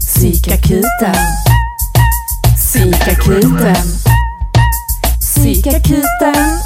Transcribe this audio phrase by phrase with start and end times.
[0.00, 1.14] Psykakuten.
[2.56, 3.76] Psykakuten.
[5.20, 6.58] Psykakuten.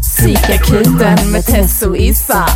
[0.00, 2.46] Psykakuten med Tess och Issa.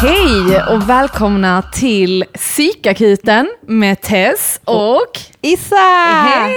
[0.00, 5.76] Hej och välkomna till Psykakuten med Tess och Issa!
[5.76, 6.54] Hej!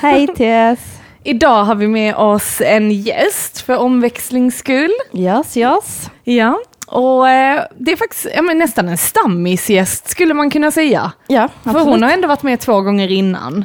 [0.00, 0.78] Hej Tess!
[1.24, 4.92] Idag har vi med oss en gäst för omväxlings skull.
[5.12, 6.10] Yes, yes.
[6.24, 11.12] Ja, och eh, det är faktiskt ja, men nästan en stammisgäst skulle man kunna säga.
[11.26, 11.86] Ja, För absolut.
[11.88, 13.64] hon har ändå varit med två gånger innan.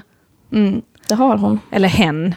[0.53, 0.81] Mm.
[1.07, 1.59] Det har hon.
[1.71, 2.35] Eller hen.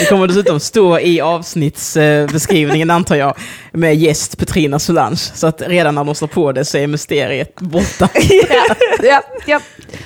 [0.00, 3.34] Det kommer dessutom stå i avsnittsbeskrivningen antar jag,
[3.72, 5.16] med gäst Petrina Solange.
[5.16, 8.08] Så att redan när de slår på det så är mysteriet borta.
[9.02, 9.60] ja, ja.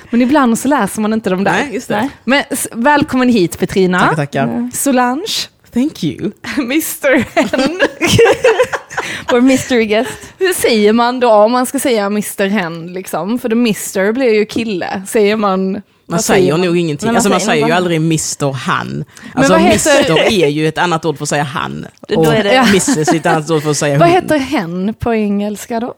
[0.09, 1.51] Men ibland så läser man inte de där.
[1.51, 1.95] Nej, just det.
[1.95, 2.09] Nej.
[2.23, 2.43] Men
[2.83, 3.99] välkommen hit Petrina.
[3.99, 4.69] Tackar, tackar.
[4.73, 6.31] Solange, Thank you.
[6.57, 7.81] Mr Hen.
[9.31, 10.33] Vår mystery guest.
[10.37, 13.39] Hur säger man då om man ska säga Mr Hen liksom?
[13.39, 15.01] För då Mr blir ju kille.
[15.07, 15.71] Säger man...
[15.73, 15.81] Man
[16.17, 16.61] vad säger man?
[16.61, 17.07] nog ingenting.
[17.07, 19.05] Man alltså man säger säger ju aldrig Mr Han.
[19.33, 21.85] Alltså vad heter- Mr är ju ett annat ord för att säga han.
[22.07, 22.63] Då Och är det- Ja.
[22.67, 24.15] Mrs är ett annat ord för att säga Vad hon.
[24.21, 25.93] heter hen på engelska då?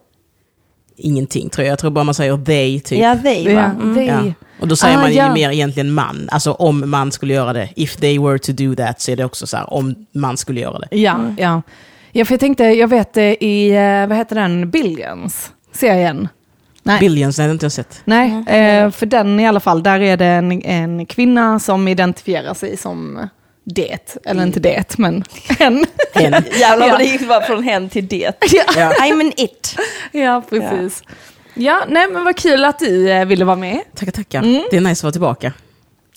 [0.98, 1.72] Ingenting tror jag.
[1.72, 3.00] Jag tror bara man säger they typ.
[3.00, 3.72] Ja, they va?
[3.82, 3.96] Mm.
[3.96, 4.06] they.
[4.06, 4.24] Ja.
[4.60, 5.34] Och då säger Ah, man ju ja.
[5.34, 6.30] mer egentligen man.
[6.32, 7.70] Alltså om man skulle göra det.
[7.76, 10.60] If they were to do that så är det också så här om man skulle
[10.62, 10.98] göra det.
[10.98, 11.62] Ja, ja.
[12.12, 16.28] Ja, för jag tänkte, jag vet det i, eh, vad heter den, Billions, serien?
[16.84, 17.00] Nej.
[17.00, 18.02] Billions, nej det har inte jag sett.
[18.06, 22.54] Nej, eh, för den i alla fall, där är det en, en kvinna som identifierar
[22.54, 23.28] sig som
[23.66, 25.24] det, eller inte det, men
[25.60, 25.86] en.
[26.14, 26.34] En.
[26.60, 26.92] Jävlar Ja.
[26.92, 28.32] vad det gick bara från hen till det.
[28.54, 28.92] ja, Ja.
[29.00, 29.76] I'm an it.
[30.12, 31.04] ja, precis.
[31.54, 33.80] Ja, nej men vad kul att du eh, ville vara med.
[33.96, 34.40] Tackar, tackar.
[34.44, 34.64] Mm.
[34.72, 35.54] Det är nice att vara tillbaka.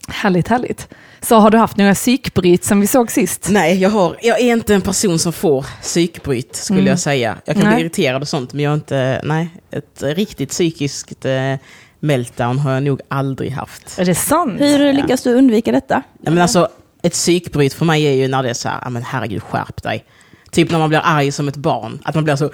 [0.09, 0.89] Härligt, härligt.
[1.21, 3.47] Så har du haft några psykbryt som vi såg sist?
[3.51, 6.91] Nej, jag, har, jag är inte en person som får psykbryt, skulle Mm.
[6.91, 7.37] jag säga.
[7.45, 7.75] Jag kan Nej.
[7.75, 9.21] bli irriterad och sånt, men jag är inte...
[9.25, 11.55] Nej, ett riktigt psykiskt eh,
[12.01, 13.99] meltdown har jag nog aldrig haft.
[13.99, 14.61] Är det sant?
[14.61, 16.03] Hur lyckas du undvika detta?
[16.23, 16.69] Ja, men alltså,
[17.03, 19.83] ett psykbryt för mig är ju när det är så här, "Ja, men herregud, skärp
[19.83, 20.05] dig.
[20.51, 22.49] Typ när man blir arg som ett barn, att man blir så...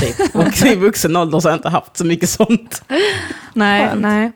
[0.00, 0.34] Typ.
[0.36, 2.82] Och i vuxen ålder så har jag inte haft så mycket sånt.
[3.54, 4.00] Nej, Skönt.
[4.02, 4.32] nej.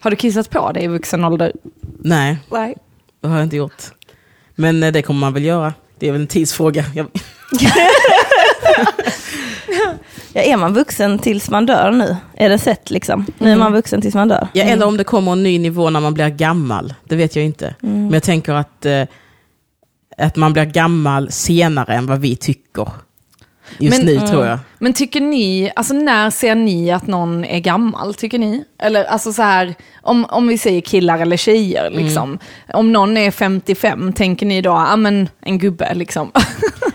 [0.00, 1.52] Har du kissat på dig i vuxen ålder?
[1.98, 2.76] Nej, Nej.
[3.20, 3.82] det har jag inte gjort.
[4.54, 5.74] Men eh, det kommer man väl göra.
[5.98, 6.84] Det är väl en tidsfråga.
[6.94, 7.06] Jag,
[10.32, 12.16] Ja, är man vuxen tills man dör nu?
[12.34, 13.26] Är det sett liksom?
[13.38, 14.48] Nu är man vuxen tills man dör.
[14.52, 16.94] Ja, eller om det kommer en ny nivå när man blir gammal.
[17.04, 17.74] Det vet jag inte.
[17.80, 19.02] Men jag tänker att, eh,
[20.18, 22.88] att man blir gammal senare än vad vi tycker.
[23.78, 24.58] Just Men- nu tror jag.
[24.78, 28.64] Men tycker ni, alltså när ser ni att någon är gammal, tycker ni?
[28.82, 32.38] Eller alltså så här, om, om vi säger killar eller tjejer liksom.
[32.72, 36.30] Om någon är 55, tänker ni då, ja men en gubbe liksom.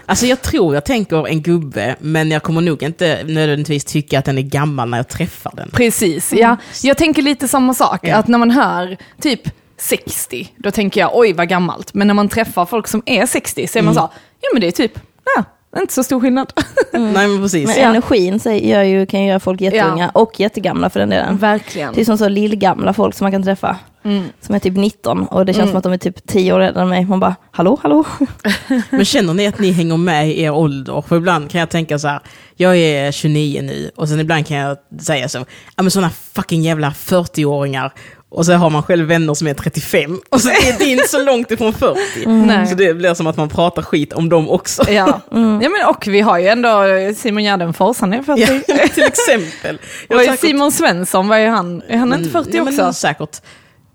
[0.06, 4.26] Alltså jag tror jag tänker en gubbe, men jag kommer nog inte nödvändigtvis tycka att
[4.26, 5.70] den är gammal när jag träffar den.
[5.74, 6.58] Precis, ja.
[6.84, 8.16] Jag tänker lite samma sak, Ja.
[8.18, 9.42] att när man hör typ
[9.78, 11.94] 60, då tänker jag oj vad gammalt.
[11.94, 14.10] Men när man träffar folk som är 60 så är man så,
[14.42, 15.00] ja men det är typ,
[15.36, 15.44] ja,
[15.82, 16.54] inte så stor skillnad.
[16.94, 17.68] Nej men precis.
[17.68, 17.90] Men Ja.
[17.90, 21.38] energin gör ju, kan ju göra folk jätteunga och jättegamla för den delen.
[21.38, 21.94] Verkligen.
[21.94, 23.78] Det är som så lillgamla folk som man kan träffa.
[24.06, 24.24] Mm.
[24.42, 26.82] Som är typ 19 och det känns som att de är typ 10 år äldre
[26.82, 27.06] än mig.
[27.06, 28.04] Man bara, hallå, hallå?
[28.90, 31.04] Men känner ni att ni hänger med i er ålder?
[31.08, 32.20] För ibland kan jag tänka så här,
[32.56, 35.38] jag är 29 nu och sen ibland kan jag säga så,
[35.76, 37.92] ja men sådana fucking jävla 40-åringar
[38.34, 41.24] och så har man själv vänner som är 35 och så är det inte så
[41.24, 42.00] långt ifrån 40.
[42.26, 42.68] Nej.
[42.68, 44.84] Så det blir som att man pratar skit om dem också.
[44.92, 45.22] Ja.
[45.32, 46.84] ja, men och vi har ju ändå
[47.16, 48.42] Simon Gärdenfors, han är 40.
[48.68, 49.80] Ja, till exempel.
[50.10, 51.82] Och säkert- Simon Svensson, vad är han?
[51.88, 52.94] Är han inte 40 ja, men också?
[52.94, 53.42] säkert.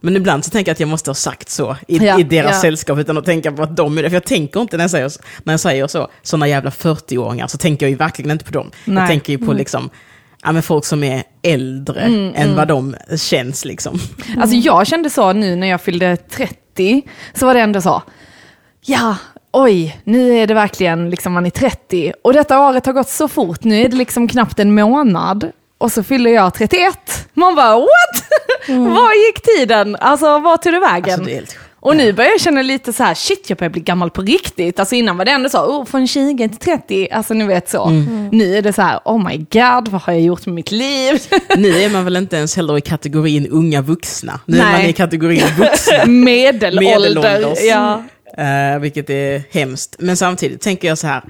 [0.00, 2.52] Men ibland så tänker jag att jag måste ha sagt så i, Ja, i deras
[2.52, 2.60] ja.
[2.60, 4.10] sällskap utan att tänka på att de är det.
[4.10, 5.12] För jag tänker inte när jag säger,
[5.44, 8.70] när jag säger så, sådana jävla 40-åringar, så tänker jag ju verkligen inte på dem.
[8.72, 8.92] Nej.
[8.92, 9.00] Mm.
[9.02, 9.90] Jag tänker ju på liksom,
[10.48, 12.00] ja, men folk som är äldre
[12.34, 13.98] än vad de känns liksom.
[14.40, 17.02] Alltså jag kände så nu när jag fyllde 30,
[17.34, 18.02] så var det ändå så,
[18.80, 19.16] ja,
[19.52, 23.28] oj, nu är det verkligen liksom man är 30 och detta året har gått så
[23.28, 27.28] fort, nu är det liksom knappt en månad och så fyller jag 31.
[27.34, 28.24] Man bara what?
[28.68, 29.96] Var gick tiden?
[30.00, 31.20] Alltså var tog det vägen?
[31.20, 31.56] Alltså, det.
[31.88, 34.80] Och nu börjar jag känna lite så här, shit jag börjar bli gammal på riktigt.
[34.80, 37.90] Alltså innan var det ändå så, oh, från 20 till 30, alltså ni vet så.
[38.32, 41.22] Nu är det så här, oh my god, vad har jag gjort med mitt liv?
[41.56, 44.40] Nu är man väl inte ens heller i kategorin unga vuxna.
[44.46, 44.72] Nu är Nej.
[44.72, 46.06] man i kategorin vuxna.
[46.06, 46.90] Medelålder.
[46.90, 47.58] Medelålders.
[47.62, 48.02] Ja.
[48.38, 49.96] Eh, vilket är hemskt.
[49.98, 51.22] Men samtidigt tänker jag så här,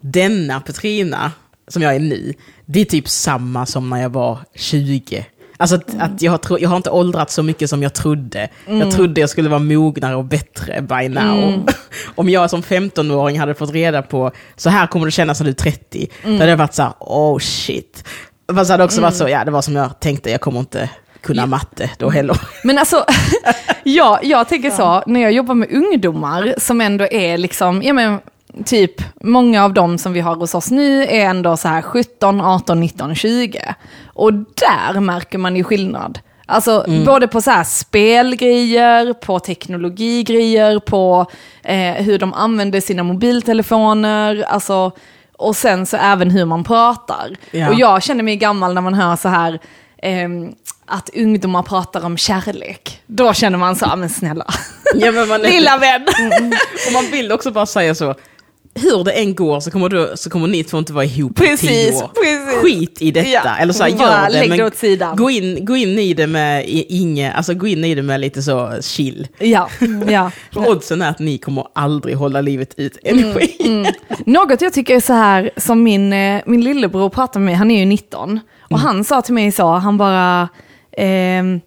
[0.00, 1.32] denna Petrina,
[1.68, 2.34] som jag är nu,
[2.66, 5.26] det är typ samma som när jag var 20.
[5.56, 8.48] Alltså att, att jag, har jag har inte åldrats så mycket som jag trodde.
[8.66, 8.80] Mm.
[8.80, 11.68] Jag trodde jag skulle vara mognare och bättre by now.
[12.14, 15.50] Om jag som 15-åring hade fått reda på, så här kommer det kännas när du
[15.50, 16.36] är 30, Mm.
[16.36, 18.04] då hade jag varit så här, oh shit.
[18.54, 20.90] Fast det hade också varit så, ja det var som jag tänkte, jag kommer inte
[21.20, 22.36] kunna matte då heller.
[22.64, 23.04] Men alltså,
[23.84, 28.18] ja, jag tänker så, när jag jobbar med ungdomar som ändå är liksom, ja men
[28.64, 32.40] typ, många av dem som vi har hos oss nu är ändå så här 17,
[32.40, 33.74] 18, 19, 20.
[34.06, 36.18] Och där märker man ju skillnad.
[36.48, 41.26] Alltså både på så här spelgrejer, på teknologigrejer, på
[41.64, 44.90] eh, hur de använder sina mobiltelefoner, alltså,
[45.38, 47.36] och sen så även hur man pratar.
[47.50, 47.68] Ja.
[47.68, 49.58] Och jag känner mig gammal när man hör så här,
[50.02, 50.52] ehm,
[50.86, 53.00] att ungdomar pratar om kärlek.
[53.06, 54.44] Då känner man så, "Ah, men snälla.
[54.94, 56.06] Ja, men man är- Lilla vän.
[56.86, 58.14] Och man vill också bara säga så,
[58.76, 61.46] hur det än går så kommer, du, så kommer ni två inte vara ihop i
[61.46, 62.10] Precis, tio år.
[62.14, 62.62] precis.
[62.62, 65.16] Skit i detta, Ja, eller så här, gör det, men åt sidan.
[65.16, 68.20] Gå, in, gå in i det med i- inge, alltså gå in i det med
[68.20, 69.28] lite så chill.
[69.38, 69.68] Ja,
[70.08, 70.30] ja.
[70.52, 73.56] För oddsen är att ni kommer aldrig hålla livet ut energi.
[73.60, 73.92] Mm.
[74.26, 77.70] Något jag tycker är så här, som min, eh, min lillebror pratar med mig, han
[77.70, 78.40] är ju 19,
[78.70, 80.48] och han sa till mig så, han bara,
[80.96, 81.60] ehm,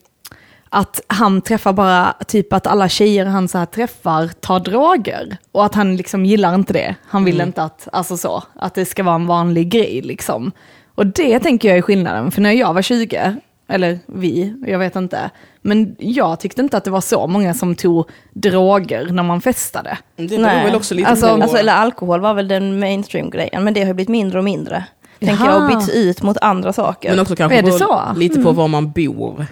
[0.70, 5.38] att han träffar bara, typ att alla tjejer han så här träffar tar droger.
[5.52, 6.96] Och att han liksom gillar inte det.
[7.08, 10.52] Han vill inte att, alltså så, att det ska vara en vanlig grej liksom.
[10.96, 13.36] Och det tänker jag är skillnaden, för när jag var 20,
[13.68, 15.30] eller vi, jag vet inte,
[15.62, 19.98] men jag tyckte inte att det var så många som tog droger när man festade.
[20.16, 20.66] Det beror Nej.
[20.66, 21.44] väl också lite Alltså- på...
[21.44, 24.84] Alltså, eller alkohol var väl den mainstream-grejen, men det har ju blivit mindre och mindre.
[25.20, 25.54] Tänker Jaha.
[25.54, 27.10] jag, och bytts ut mot andra saker.
[27.10, 27.58] men också kanske?
[27.60, 28.18] Mm.
[28.18, 29.46] lite på var man bor.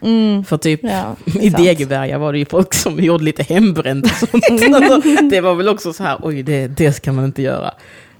[0.47, 1.57] För typ Ja, i sant.
[1.63, 4.43] Degeberga var det ju folk som gjorde lite hembränt och sånt.
[4.75, 7.71] Alltså, det var väl också så här, oj det, det ska man inte göra.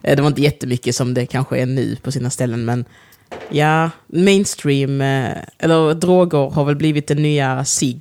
[0.03, 2.85] Eh, Det var inte jättemycket som det kanske är nu på sina ställen, men
[3.49, 7.99] ja, mainstream, eh, eller droger har väl blivit den nya sig.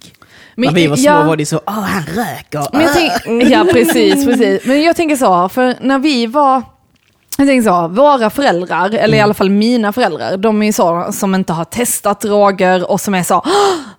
[0.55, 1.23] Men- När vi var små ja.
[1.27, 2.67] var det så, åh han röker.
[2.73, 4.65] Men jag tänk, ja, precis, precis.
[4.67, 6.63] Men jag tänker så, för när vi var,
[7.37, 11.07] jag tänker så, våra föräldrar, eller i alla fall mina föräldrar, de är ju så
[11.13, 13.49] som inte har testat droger och som är så, "Åh,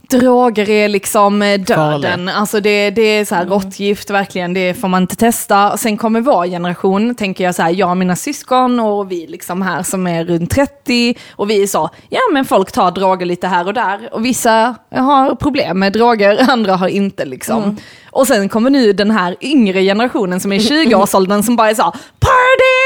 [0.10, 2.30] droger är liksom eh, döden.
[2.30, 5.72] Alltså det, det är så här råttgift verkligen, det får man inte testa.
[5.72, 9.28] Och sen kommer vår generation, tänker jag så här, jag och mina syskon och vi
[9.28, 13.25] liksom här som är runt 30 och vi är så, ja men folk tar droger
[13.25, 17.78] lite här och där och vissa har problem med droger, andra har inte liksom.
[18.12, 21.75] Och sen kommer nu den här yngre generationen som är i 20-årsåldern som bara är
[21.75, 22.76] så, party!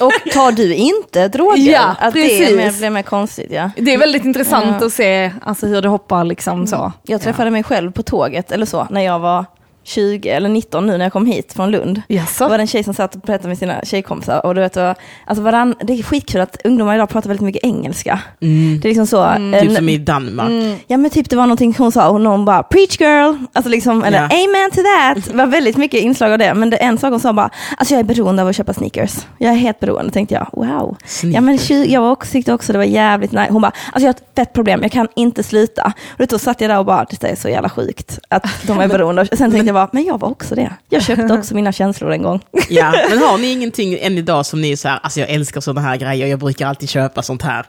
[0.00, 1.72] Och tar du inte droger?
[1.72, 2.50] Ja, att det precis.
[2.50, 3.70] är mer, blir mer konstigt ja.
[3.76, 4.86] Det är väldigt intressant Ja.
[4.86, 6.92] att se alltså, hur det hoppar liksom så.
[7.02, 9.44] Jag träffade mig själv på tåget eller så, när jag var
[9.88, 12.02] 20 eller 19 nu när jag kom hit från Lund.
[12.08, 12.44] Jaså?
[12.44, 14.46] Det var en tjej som satt och pratade med sina tjejkompisar.
[14.46, 18.20] Och du vet, alltså varann, det är skitkul att ungdomar idag pratar väldigt mycket engelska.
[18.40, 18.80] Mm.
[18.80, 19.24] Det är liksom så.
[19.52, 20.78] Typ en- som i Danmark.
[20.86, 24.04] Ja men typ det var någonting hon sa och någon bara preach girl, alltså liksom,
[24.04, 24.24] eller Ja.
[24.24, 25.24] amen to that.
[25.32, 26.54] Det var väldigt mycket inslag av det.
[26.54, 29.16] Men det en sak hon sa bara, alltså jag är beroende av att köpa sneakers.
[29.38, 30.46] Jag är helt beroende, tänkte jag.
[30.52, 30.96] Wow.
[31.22, 33.48] Ja men jag var också, tyckte också det var jävligt nice.
[33.52, 35.92] Hon bara, alltså jag har ett fett problem, jag kan inte sluta.
[36.18, 38.88] Och då satt jag där och bara, det är så jävla sjukt att de är
[38.98, 39.26] beroende.
[39.36, 40.72] Sen tänkte jag bara, men jag var också det.
[40.88, 42.40] Jag köpte också mina känslor en gång.
[42.70, 45.60] Ja, men har ni ingenting än idag som ni är så här, alltså jag älskar
[45.60, 47.66] sådana här grejer, jag brukar alltid köpa sånt här.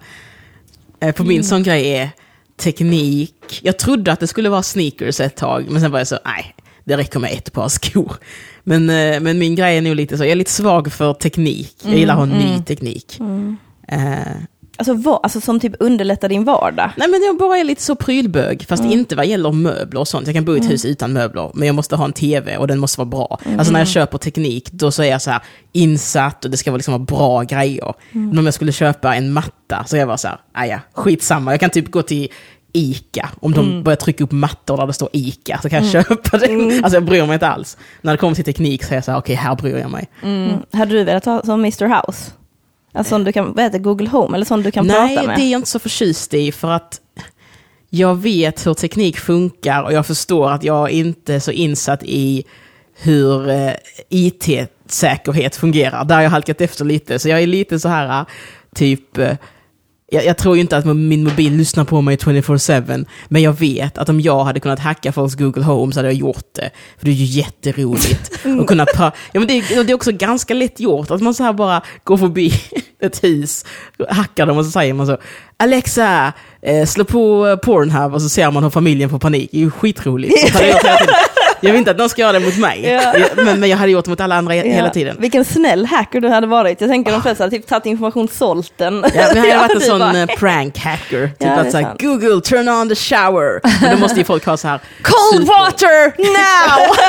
[0.99, 2.09] Eh, På min sån grej är
[2.57, 3.59] teknik.
[3.63, 6.55] Jag trodde att det skulle vara sneakers ett tag, men sen var jag så, nej,
[6.83, 8.15] det räcker med ett par skor.
[8.63, 11.75] Men, eh, men min grej är nog lite så, jag är lite svag för teknik.
[11.83, 13.19] Jag gillar att ha ny teknik.
[13.87, 14.19] Eh,
[14.79, 16.91] Alltså, vad, alltså som typ underlättar din vardag.
[16.97, 20.27] Nej men jag bara är lite så prylbög, fast inte vad gäller möbler och sånt.
[20.27, 22.67] Jag kan bo i ett hus utan möbler, men jag måste ha en tv och
[22.67, 23.39] den måste vara bra.
[23.57, 26.71] Alltså när jag köper teknik, då så är jag så här insatt och det ska
[26.71, 27.93] vara liksom bra grejer.
[28.11, 30.79] Men om jag skulle köpa en matta, så är jag bara så här, "Ah, ja,
[30.93, 31.51] skitsamma.
[31.53, 32.27] Jag kan typ gå till
[32.73, 36.37] Ica, om de börjar trycka upp mattor där det står Ica, så kan jag köpa
[36.37, 36.71] den.
[36.83, 37.77] Alltså jag bryr mig inte alls.
[38.01, 40.09] När det kommer till teknik så är jag så här, okej här bryr jag mig.
[40.23, 40.51] Mm.
[40.73, 42.31] Hade du velat ha som Mr House?
[42.99, 45.37] Alltså som du kan, vad heter Google Home eller sån du kan Nej, prata med?
[45.37, 47.01] det är jag inte så förtjust i för att
[47.89, 52.43] jag vet hur teknik funkar och jag förstår att jag inte är så insatt i
[52.93, 53.71] hur eh,
[54.09, 56.05] IT-säkerhet fungerar.
[56.05, 58.25] Där har jag halkat efter lite, så jag är lite så här
[58.75, 59.35] typ eh,
[60.11, 63.97] jag, jag tror ju inte att min mobil lyssnar på mig 24-7, men jag vet
[63.97, 66.69] att om jag hade kunnat hacka folks Google Home så hade jag gjort det.
[66.97, 70.53] För det är ju jätteroligt att kunna ja, men det, är- det är också ganska
[70.53, 72.53] lätt gjort, att man så här bara går förbi
[73.01, 73.65] ett hus,
[74.09, 75.17] hackar dem och så säger man så
[75.57, 79.49] Alexa, eh, slå på eh, Pornhub och så ser man hur familjen får panik.
[79.51, 80.33] Det är ju skitroligt.
[81.61, 83.13] Jag vill inte att någon ska göra det mot mig, Ja.
[83.35, 84.93] Men, men jag hade gjort det mot alla andra he- hela Ja.
[84.93, 85.17] tiden.
[85.19, 86.81] Vilken snäll hacker du hade varit.
[86.81, 89.05] Jag tänker de flesta hade typ tagit information, sålt den.
[89.15, 91.27] Ja, men jag hade varit en sån bara- eh, prank hacker.
[91.27, 91.95] Typ Ja, att såhär.
[91.99, 93.59] Google, turn on the shower.
[93.81, 96.95] Men då måste ju folk ha så här Cold super- water now!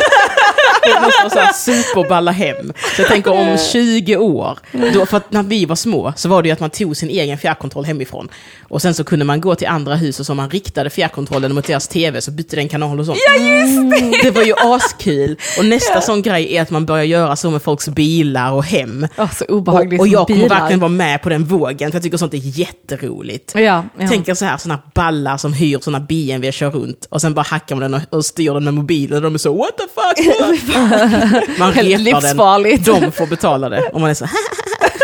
[0.83, 2.73] Det måste vara så här superballa hem.
[2.97, 4.59] Så jag tänker om 20 år,
[4.93, 7.09] då, för att när vi var små så var det ju att man tog sin
[7.11, 8.29] egen fjärrkontroll hemifrån.
[8.69, 11.67] Och sen så kunde man gå till andra hus och så man riktade fjärrkontrollen mot
[11.67, 13.19] deras tv så bytte den kanal och sånt.
[13.27, 14.23] Ja just det!
[14.23, 15.37] Det var ju askul.
[15.59, 19.07] Och nästa sån grej är att man börjar göra så med folks bilar och hem.
[19.19, 20.61] Oh, så obehagligt Och, och jag kommer bilar.
[20.61, 23.53] verkligen vara med på den vågen, för jag tycker sånt är jätteroligt.
[23.55, 23.85] Ja, ja.
[24.09, 27.43] Tänk er så här, såna ballar som hyr såna BMW kör runt och sen bara
[27.43, 29.85] hackar man den och, och styr den med mobilen och de är så what the
[29.95, 30.39] fuck?
[31.59, 32.21] man repar
[32.63, 33.91] den, de får betala det.
[33.93, 34.27] Och man är så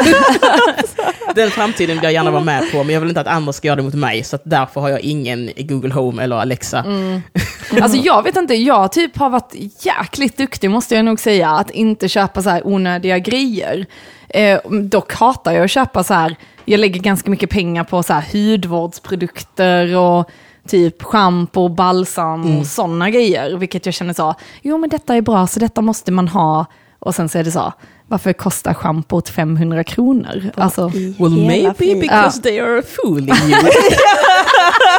[1.35, 3.67] Den framtiden vill jag gärna vara med på, men jag vill inte att andra ska
[3.67, 6.79] göra det mot mig, så därför har jag ingen Google Home eller Alexa.
[6.79, 7.23] Mm.
[7.83, 11.71] Alltså jag vet inte, jag typ har varit jäkligt duktig måste jag nog säga, att
[11.71, 13.87] inte köpa så här onödiga grejer.
[14.29, 18.13] Eh, dock hatar jag att köpa så här, jag lägger ganska mycket pengar på så
[18.13, 20.31] här hudvårdsprodukter och
[20.69, 23.57] typ schampo, balsam och sådana grejer.
[23.57, 26.67] Vilket jag känner så, jo men detta är bra så detta måste man ha.
[26.99, 27.73] Och sen så är det så,
[28.09, 30.51] varför kostar schampot 500 kronor?
[30.57, 33.63] Alltså, Well, maybe because they are fooling you.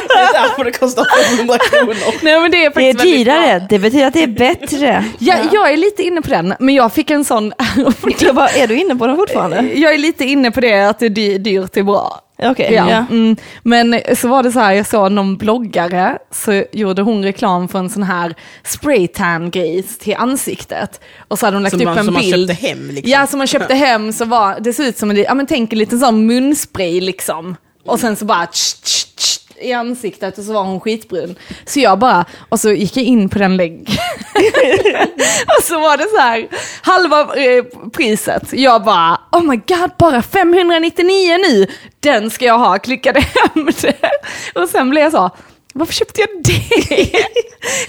[0.08, 1.06] det är därför det kostar
[1.38, 1.96] 500 kronor.
[2.24, 5.06] nej men det är Det är dyrare, det betyder att det är bättre.
[5.20, 7.54] Ja, jag är lite inne på den, men jag fick en sån...
[8.20, 9.62] Jag bara, är du inne på den fortfarande?
[9.76, 12.22] jag är lite inne på det att det är dy- dyrt är bra.
[12.44, 12.90] Okej, Ja.
[12.92, 13.06] ja.
[13.10, 13.36] Mm.
[13.64, 17.80] Men så var det så här, jag såg någon bloggare, så gjorde hon reklam för
[17.80, 21.02] en sån här spraytan-grej till ansiktet.
[21.28, 22.50] Och så hade hon lagt Som upp man- en som man bild.
[22.50, 23.12] köpte hem, liksom.
[23.12, 25.74] Ja, som man köpte hem så var, det såg ut som en, ja men tänk
[25.74, 27.56] en liten sån munspray liksom.
[27.86, 31.36] Och sen så bara tsch, tsch, tsch, i ansiktet och så var hon skitbrun.
[31.66, 33.96] Så jag bara, och så gick jag in på den länken.
[35.58, 36.48] och så var det så här,
[36.82, 38.44] halva eh, priset.
[38.54, 41.68] Jag bara, oh my god, bara 599 nu.
[42.00, 44.12] Den ska jag ha, klickade hem det.
[44.56, 45.30] Och sen blev jag så,
[45.78, 47.24] varför köpte jag det?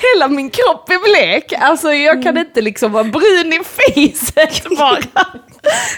[0.12, 1.52] Hela min kropp är blek.
[1.60, 5.24] Alltså jag kan inte liksom vara brun i facet bara.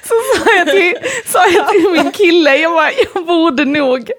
[0.05, 0.95] Så sa jag till,
[1.27, 4.11] sa jag till min kille, jag bara, jag borde nog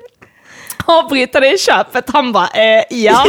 [0.99, 2.05] avbryta det köpet.
[2.13, 3.25] Han bara, eh, ja,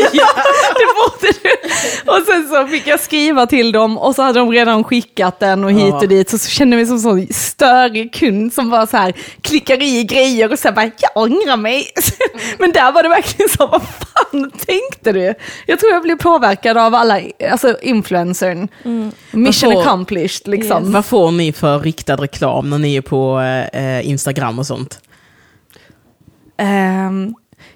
[0.74, 2.10] det borde du.
[2.10, 5.64] Och sen så fick jag skriva till dem och så hade de redan skickat den
[5.64, 6.06] och hit och Ja.
[6.06, 6.30] dit.
[6.30, 9.82] Så, så kände jag mig som en sån störig kund som bara så här klickar
[9.82, 11.86] i grejer och här bara, jag ångrar mig.
[12.58, 15.34] Men där var det verkligen så, vad fan tänkte du?
[15.66, 18.68] Jag tror jag blev påverkad av alla, alltså influencern.
[19.30, 20.92] Mission Man får- accomplished liksom.
[20.92, 23.40] Vad får ni för riktad reklam när ni är på
[23.72, 25.00] eh, Instagram och sånt?
[26.58, 27.34] Ehm,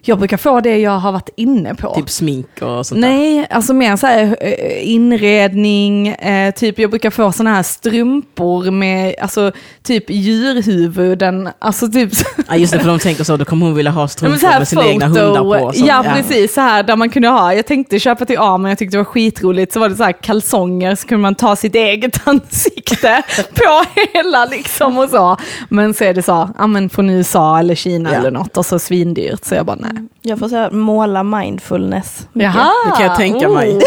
[0.09, 1.95] jag brukar få det jag har varit inne på.
[1.95, 3.09] Typ smink och sånt där?
[3.09, 8.71] Nej, alltså mer så här eh, inredning, eh, typ jag brukar få såna här strumpor
[8.71, 12.11] med alltså typ djurhuvuden, alltså typ
[12.49, 14.59] Ja just det, för de tänker så, då kommer hon vilja ha strumpor så här
[14.59, 15.73] med sina egna hundar på.
[15.73, 18.69] Så, ja, precis, så här där man kunde ha, jag tänkte köpa till A men
[18.69, 21.57] jag tyckte det var skitroligt, så var det så här kalsonger så kunde man ta
[21.57, 23.23] sitt eget ansikte
[23.55, 23.85] på
[24.15, 25.37] hela liksom och så.
[25.69, 28.19] Men så är det så, ja men från USA eller Kina Ja.
[28.19, 29.96] eller något och så svindyrt så jag bara nej.
[30.23, 32.27] Jag får här, måla mindfulness.
[32.33, 32.73] Jaha!
[32.85, 33.77] Det kan jag tänka mig.
[33.77, 33.83] Oh.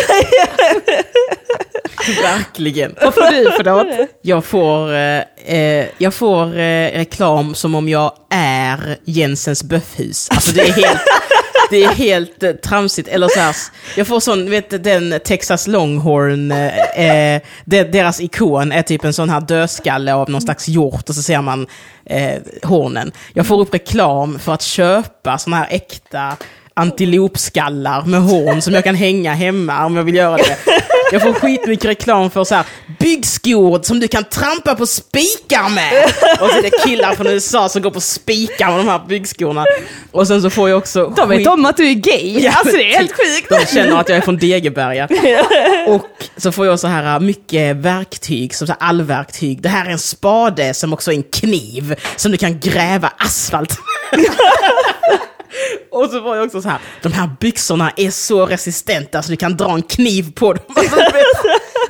[2.24, 2.96] Verkligen.
[3.02, 3.88] Vad får du för något?
[4.22, 10.28] Jag får, eh, eh, jag får eh, reklam som om jag är Jensens böffhus.
[10.32, 11.00] Alltså det är helt,
[11.70, 13.08] det är helt eh, tramsigt.
[13.08, 13.56] Eller så här,
[13.98, 19.14] jag får sån, vet den Texas Longhorn, eh, eh, de, deras ikon är typ en
[19.14, 21.68] sån här dödskalle av någon slags hjort och så ser man
[22.06, 23.12] eh, hornen.
[23.34, 26.38] Jag får upp reklam för att köpa såna här äkta
[26.74, 30.58] antilopskallar med horn som jag kan hänga hemma om jag vill göra det.
[31.12, 32.66] Jag får skitmycket reklam för så här
[33.00, 36.04] byggskor som du kan trampa på spikar med.
[36.42, 39.66] Och så är det killar från USA som går på spikar med de här byggskorna.
[40.12, 41.14] Och sen så får jag också...
[41.18, 43.18] De vet skit- om att du är gay, Ja, alltså det är helt typ.
[43.18, 43.50] sjukt.
[43.50, 45.08] De känner att jag är från Degeberga.
[45.88, 49.62] Och så får jag så här mycket verktyg, som så här allverktyg.
[49.62, 53.78] Det här är en spade som också är en kniv som du kan gräva asfalt
[54.12, 54.26] med.
[55.92, 59.38] Och så var jag också så här, de här byxorna är så resistenta så du
[59.38, 60.64] kan dra en kniv på dem.
[60.76, 60.96] Alltså,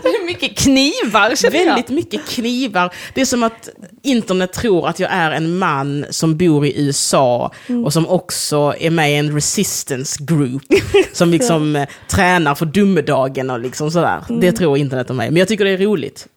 [0.04, 1.66] Det är mycket knivar känner jag.
[1.66, 2.94] väldigt mycket knivar.
[3.14, 3.70] Det är som att
[4.04, 7.52] internet tror att jag är en man som bor i USA
[7.86, 10.64] och som också är med i en resistance group.
[11.14, 14.24] Som liksom eh, tränar för domedagen och liksom sådär.
[14.42, 15.30] Det tror internet om mig.
[15.32, 16.28] Men jag tycker det är roligt.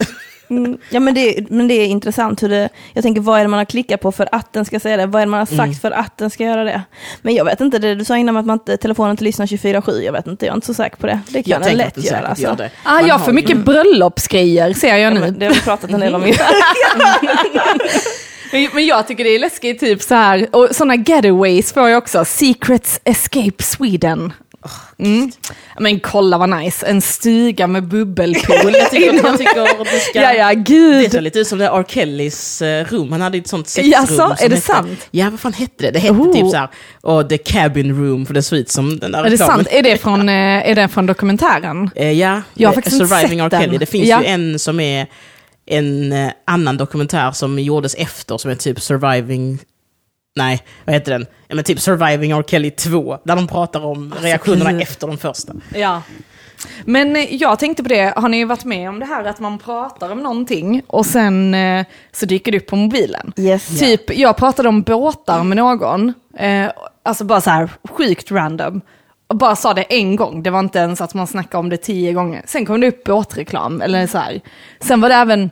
[0.56, 3.48] Mm, ja men det, men det är intressant hur det, jag tänker vad är det
[3.48, 5.46] man har klickat på för att den ska säga det, vad är det man har
[5.46, 5.74] sagt Mm.
[5.74, 6.82] för att den ska göra det.
[7.22, 9.46] Men jag vet inte, det du sa innan om att man inte, telefonen inte lyssnar
[9.46, 11.20] 24-7, jag vet inte, jag är inte så säker på det.
[11.28, 12.26] Det kan Jag den lätt göra.
[12.26, 12.44] Alltså.
[12.44, 12.70] gör det.
[12.82, 15.20] Ah, Man jag har för mycket bröllopsgrejer ser jag Ja, nu.
[15.20, 16.34] men det har vi pratat en del om ju.
[18.52, 21.98] Men, men jag tycker det är läskigt, typ så här, och sådana getaways får jag
[21.98, 22.24] också.
[22.24, 24.32] Secrets Escape Sweden.
[24.98, 25.30] Mm.
[25.80, 28.72] Men kolla vad nice, en stuga med bubbelpool.
[28.74, 30.22] Jag tycker, jag tycker du ska...
[30.22, 31.12] ja, ja, Det gud.
[31.12, 31.84] ser lite ut som det R.
[31.88, 33.12] Kellys eh, rum.
[33.12, 33.90] Han hade ett sånt sexrum.
[33.92, 35.08] Jaså, som är det hette, sant?
[35.10, 35.90] Ja, vad fan hette det?
[35.90, 36.32] Det hette Oh.
[36.32, 36.68] typ så här,
[37.02, 39.56] oh, The Cabin Room, för det såg ut som den där Är det reklamen.
[39.56, 39.68] sant?
[39.70, 40.34] Är det från, eh,
[40.70, 41.90] är det från dokumentären?
[41.94, 43.58] Eh, ja, Jag har eh, faktiskt inte Surviving sett R.
[43.58, 43.70] Kelly.
[43.70, 43.80] den.
[43.80, 44.20] Det finns Ja.
[44.22, 45.06] ju en som är
[45.66, 49.58] en eh, annan dokumentär som gjordes efter, som är typ Surviving...
[50.34, 51.26] Nej, vad heter den?
[51.48, 52.44] Ja, men typ Surviving R.
[52.46, 54.82] Kelly 2, där de pratar om reaktionerna gud.
[54.82, 55.52] efter de första.
[55.74, 56.02] Ja.
[56.84, 59.58] Men eh, jag tänkte på det, har ni varit med om det här att man
[59.58, 63.32] pratar om någonting och sen eh, så dyker det upp på mobilen?
[63.36, 63.78] Yes.
[63.80, 66.70] Typ, jag pratade om båtar med någon, eh,
[67.02, 68.80] alltså bara så här sjukt random.
[69.26, 71.76] Och bara sa det en gång, det var inte ens att man snackade om det
[71.76, 72.42] tio gånger.
[72.46, 74.40] Sen kom det upp båtreklam, eller så här.
[74.80, 75.50] Sen var det även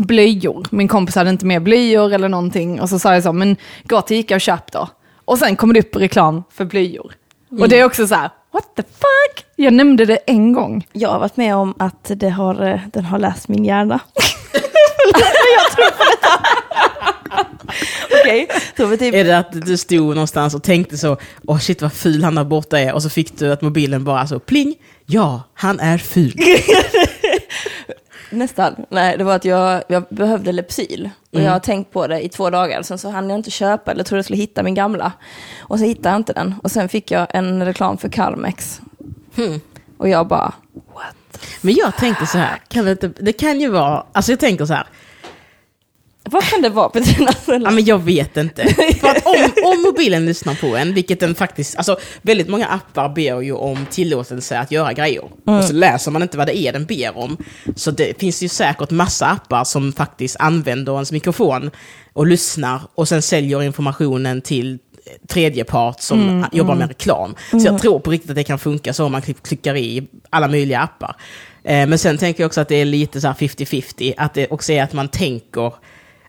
[0.00, 0.66] blöjor.
[0.70, 2.80] Min kompis hade inte med blöjor eller någonting.
[2.80, 4.88] Och så sa jag så, men gå till Ica och köp då.
[5.24, 7.12] Och sen kom det upp reklam för blöjor.
[7.60, 9.46] Och det är också så här, what the fuck?
[9.56, 10.86] Jag nämnde det en gång.
[10.92, 14.00] Jag har varit med om att det har, eh, den har läst min hjärna.
[18.20, 21.16] Okej, så vi typ Är det att du stod någonstans och tänkte så,
[21.46, 24.26] åh shit vad ful han där borta är, och så fick du att mobilen bara
[24.26, 24.74] så pling,
[25.06, 26.34] ja, han är ful.
[28.30, 28.86] Nästan.
[28.88, 31.10] Nej, det var att jag, jag behövde Lepsyl.
[31.32, 32.82] Och jag har tänkt på det i två dagar.
[32.82, 35.12] Sen så hann jag inte köpa eller trodde jag skulle hitta min gamla.
[35.60, 36.54] Och så hittade jag inte den.
[36.62, 38.80] Och sen fick jag en reklam för Carmex.
[39.36, 39.60] Hmm.
[39.98, 41.40] Och jag bara, what?
[41.60, 44.66] Men jag tänkte så här, kan det, inte, det kan ju vara, alltså jag tänker
[44.66, 44.86] så här,
[46.30, 47.30] Vad kan det vara Petrina?
[47.46, 48.74] Ja, men jag vet inte.
[49.00, 51.76] För att om, om mobilen lyssnar på en, vilket den faktiskt...
[51.76, 55.22] Alltså, väldigt många appar ber ju om tillåtelse att göra grejer.
[55.58, 57.36] Och så läser man inte vad det är den ber om.
[57.76, 61.70] Så det finns ju säkert massa appar som faktiskt använder ens mikrofon
[62.12, 64.78] och lyssnar och sen säljer informationen till
[65.28, 67.34] tredje part som jobbar med reklam.
[67.50, 70.06] Så jag tror på riktigt att det kan funka så om man klick- klickar i
[70.30, 71.16] alla möjliga appar.
[71.64, 74.46] Eh, men sen tänker jag också att det är lite så här 50-50, att det
[74.50, 75.72] också är att man tänker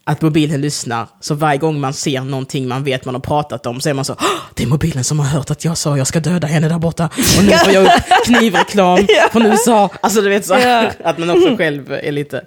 [0.03, 1.08] att mobilen lyssnar.
[1.20, 4.05] Så varje gång man ser någonting man vet man har pratat om så är man
[4.05, 6.70] så "Åh, det är mobilen som har hört att jag sa jag ska döda henne
[6.70, 7.09] där borta.
[7.37, 7.92] Och nu får jag upp
[8.25, 9.90] knivreklam från USA.
[10.01, 10.53] Alltså du vet så
[11.03, 12.42] att man också själv är lite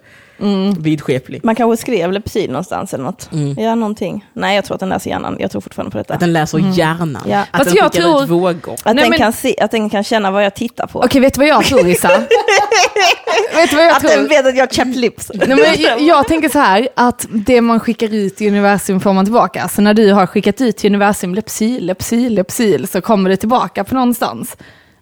[0.78, 1.44] vidskeplig.
[1.44, 3.32] Man kanske skrev Lepsyl någonstans eller något.
[3.32, 3.58] Mm.
[3.64, 4.24] Ja, någonting.
[4.32, 5.36] Nej, jag tror att den läser hjärnan.
[5.38, 6.14] Jag tror fortfarande på detta.
[6.14, 7.22] Att den läser hjärnan.
[7.28, 7.38] Ja.
[7.40, 8.72] Att Fast den jag skickar tror- ut vågor.
[8.74, 10.98] Att, Nej, den men- kan se, att den kan känna vad jag tittar på.
[11.00, 12.08] Okej, vet du vad jag tror Issa?
[13.54, 14.10] vet du vad jag Att tror?
[14.10, 15.30] den vet att jag har chapped lips.
[15.34, 19.12] Nej, men jag, jag tänker så här, att det man skickar ut i universum får
[19.12, 19.68] man tillbaka.
[19.68, 23.84] Så när du har skickat ut till universum lepsyl, lepsyl, lepsyl, så kommer det tillbaka
[23.84, 24.56] på någonstans.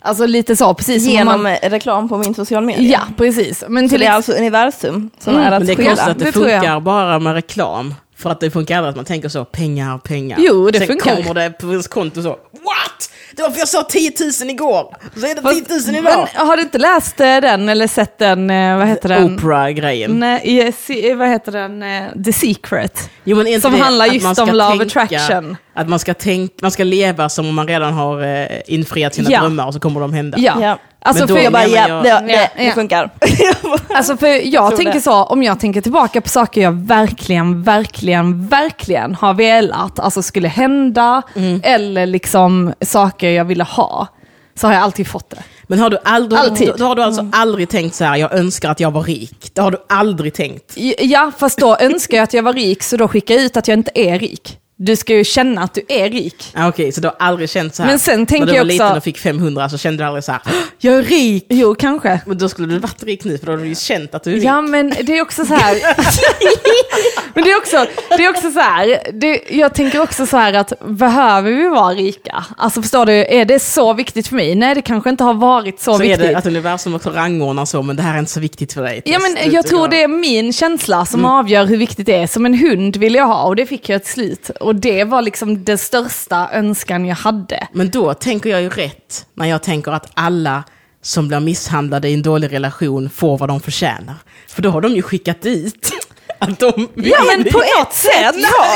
[0.05, 1.53] Alltså lite så, precis Genom man...
[1.57, 2.83] reklam på min social media.
[2.91, 3.65] Ja, precis.
[3.69, 5.87] Men Så till det är ex- alltså universum som Mm, är att Men det är
[5.87, 7.95] konstigt att det, det funkar bara med reklam.
[8.17, 10.39] För att det funkar aldrig att man tänker så, pengar, pengar.
[10.41, 11.17] Jo, det Sen funkar.
[11.23, 13.11] kommer det på ens konto så, what?
[13.37, 16.29] Det var för jag sa 10 000 igår, så är det Fast- 10 000 idag.
[16.37, 19.35] Men har du inte läst eh, den eller sett den, eh, vad heter den?
[19.39, 20.19] Oprah-grejen.
[20.21, 21.83] Nej, i- se- vad heter den?
[21.83, 23.11] eh, The Secret.
[23.25, 25.57] Jo, men inte Som det handlar just om love tänka- attraction.
[25.75, 29.31] Att man ska, tänka, man ska leva som om man redan har eh, infriat sina
[29.31, 29.41] Ja.
[29.41, 30.39] drömmar och så kommer de hända.
[30.39, 30.55] Ja.
[30.61, 30.79] Ja.
[31.05, 32.73] Alltså Men då för Jag bara, ja, jag- det, det, Ja, det ja.
[32.73, 33.11] funkar.
[33.95, 35.01] Alltså för jag tänker det.
[35.01, 40.49] så, om jag tänker tillbaka på saker jag verkligen, verkligen, verkligen har velat, alltså skulle
[40.49, 41.61] hända, Mm.
[41.65, 44.07] eller liksom saker jag ville ha,
[44.55, 45.43] så har jag alltid fått det.
[45.67, 46.69] Men har du aldrig, Alltid.
[46.69, 49.51] Då, då har du alltså aldrig tänkt så här, jag önskar att jag var rik.
[49.55, 50.73] Det har du aldrig tänkt.
[51.01, 53.69] Ja, fast då önskar jag att jag var rik, så då skickar jag ut att
[53.69, 54.59] jag inte är rik.
[54.85, 56.45] Du ska ju känna att du är rik.
[56.55, 57.91] Ah, Okej, så du har aldrig känt så här.
[57.91, 60.07] Men sen tänker När du var jag också- liten och fick 500 så kände du
[60.07, 61.47] aldrig så här, "Åh, jag är rik.
[61.49, 62.21] Jo, kanske.
[62.27, 64.31] Men då skulle du varit rik nu, för då hade du ju känt att du
[64.31, 64.45] är rik.
[64.45, 65.77] Ja, men det är också så här.
[67.35, 68.99] men det är också, det är också så här.
[69.13, 72.45] Det, jag tänker också så här att behöver vi vara rika?
[72.57, 74.55] Alltså förstår du, är det så viktigt för mig?
[74.55, 76.21] Nej, det kanske inte har varit så, så är viktigt.
[76.29, 79.03] det att universum också rangordnar så, men det här är inte så viktigt för dig.
[79.05, 82.27] Ja, men jag tror det är min känsla som avgör hur viktigt det är.
[82.27, 84.51] Som en hund vill jag ha och det fick jag till slut.
[84.61, 87.67] Och det var liksom den största önskan jag hade.
[87.73, 90.65] Men då tänker jag ju rätt, när jag tänker att alla
[91.03, 94.15] som blir misshandlade i en dålig relation får vad de förtjänar.
[94.49, 95.91] För då har de ju skickat dit
[96.39, 98.35] att de vill Ja, men på ett sätt.
[98.37, 98.67] Ja.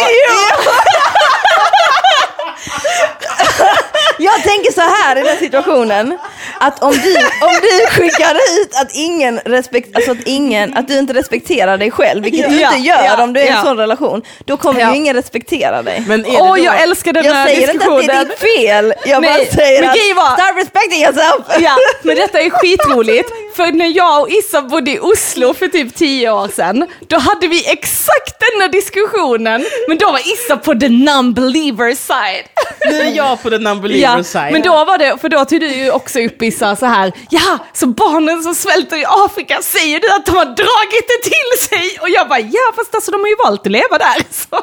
[4.18, 6.18] Jag tänker så här i den situationen.
[6.60, 10.98] att om du, om du skickar ut att ingen respekt, alltså att ingen, att du
[10.98, 13.62] inte respekterar dig själv, vilket du Ja, inte gör ja, om du är i en
[13.62, 14.90] sån relation, då kommer Ja.
[14.90, 16.04] ju ingen respektera dig.
[16.08, 18.00] Men är det Åh, då- jag älskar den jag här säger inte diskussionen.
[18.00, 21.44] att det är ditt fel, jag bara Nej, säger men att var- start respecting yourself.
[21.60, 23.30] Ja, men detta är skitroligt.
[23.56, 27.46] För när jag och Issa bodde i Oslo för typ tio år sedan, då hade
[27.48, 29.64] vi exakt denna diskussionen.
[29.88, 32.44] Men då var Issa på the non-believer side.
[32.90, 34.52] Nu är jag på the non-believer Ja, side.
[34.52, 37.58] men då var det, för då tog du ju också upp Issa så här, ja,
[37.72, 41.98] så barnen som svälter i Afrika, säger du att de har dragit det till sig?
[42.00, 44.16] Och jag bara, ja, fast alltså de har ju valt att leva där.
[44.30, 44.58] Så,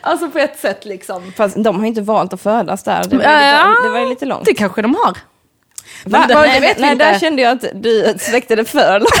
[0.00, 1.32] alltså på ett sätt liksom.
[1.36, 4.00] Fast de har ju inte valt att födas där, det var, ju lite, det var
[4.00, 4.44] ju lite långt.
[4.44, 5.16] Det kanske de har.
[6.06, 6.24] Va?
[6.28, 7.04] det- nej, nej, inte.
[7.12, 9.08] där kände jag att du sträckte det för långt.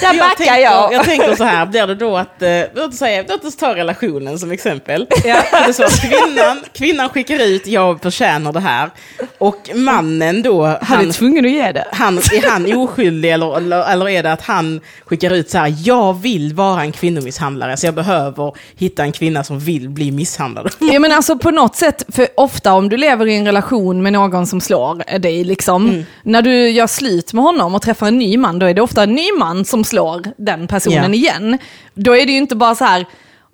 [0.00, 0.92] där jag backar tänker, jag.
[0.92, 3.74] jag tänker så här, blir det då att, eh, låt, oss säga, låt oss ta
[3.74, 5.06] relationen som exempel.
[5.24, 5.36] Ja.
[5.50, 8.90] Det är så att kvinnan, kvinnan skickar ut, jag förtjänar det här.
[9.38, 11.84] Och mannen då, Han är han, tvungen att ge det.
[11.92, 15.74] han, är han oskyldig eller, eller, eller är det att han skickar ut så här,
[15.84, 20.70] jag vill vara en kvinnomisshandlare så jag behöver hitta en kvinna som vill bli misshandlad.
[20.78, 24.12] Ja men alltså på något sätt, för ofta om du lever i en relation med
[24.12, 28.36] någon som slår dig, liksom, när du gör slut med honom och träffar en ny
[28.36, 31.14] man, då är det ofta en ny man som slår den personen Ja.
[31.14, 31.58] igen.
[31.94, 33.06] Då är det ju inte bara så här,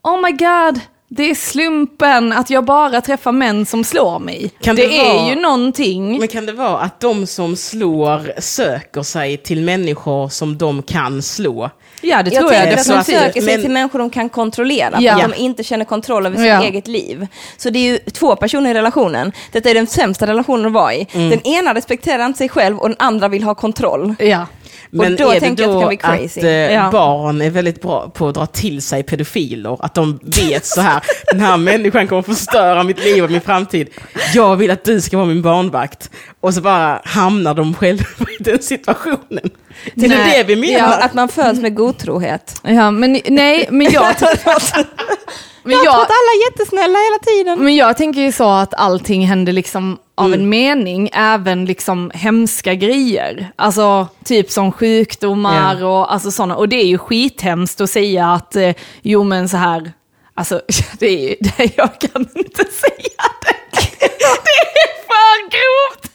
[0.03, 0.81] oh my god,
[1.16, 4.51] det är slumpen att jag bara träffar män som slår mig.
[4.61, 6.18] Kan det det är vara- ju någonting.
[6.18, 11.22] Men kan det vara att de som slår söker sig till människor som de kan
[11.22, 11.70] slå?
[12.01, 14.29] Ja det Jag tror jag tänker att de söker sig Men- till människor de kan
[14.29, 15.14] kontrollera, Ja.
[15.16, 16.62] för att de inte känner kontroll över sitt Ja.
[16.62, 17.27] eget liv.
[17.57, 19.33] Så det är ju två personer i relationen.
[19.53, 21.07] Detta är den sämsta relationen att vara i.
[21.12, 21.31] Mm.
[21.31, 24.14] Den ena respekterar inte sig själv och den andra vill ha kontroll.
[24.18, 24.46] Ja.
[24.95, 26.91] Men då är tänker det då att att eh, Ja.
[26.91, 29.85] barn är väldigt bra på att dra till sig pedofiler?
[29.85, 31.03] Att de vet så här,
[31.33, 33.89] den här människan kommer förstöra mitt liv och min framtid.
[34.35, 36.11] Jag vill att du ska vara min barnvakt.
[36.41, 38.05] Och så bara hamnar de själva
[38.39, 39.51] i den situationen.
[39.95, 40.39] Det är Nej.
[40.39, 40.79] det vi menar.
[40.79, 42.61] Ja, att man föds med godtrohet.
[42.63, 44.05] ja, men nej, men jag...
[45.62, 47.64] men Jag tror jag att alla är jättesnälla hela tiden.
[47.64, 50.40] Men jag tänker ju så att allting händer liksom av Mm.
[50.40, 53.53] en mening, även liksom hemska grejer.
[53.57, 55.87] Alltså typ som sjukdomar Ja.
[55.87, 56.57] och alltså sådana.
[56.57, 59.92] Och det är ju skithemskt att säga att, eh, jo men så här,
[60.35, 60.61] alltså
[60.98, 63.57] det är ju, det, jag kan inte säga det.
[64.44, 66.11] Det är för grovt.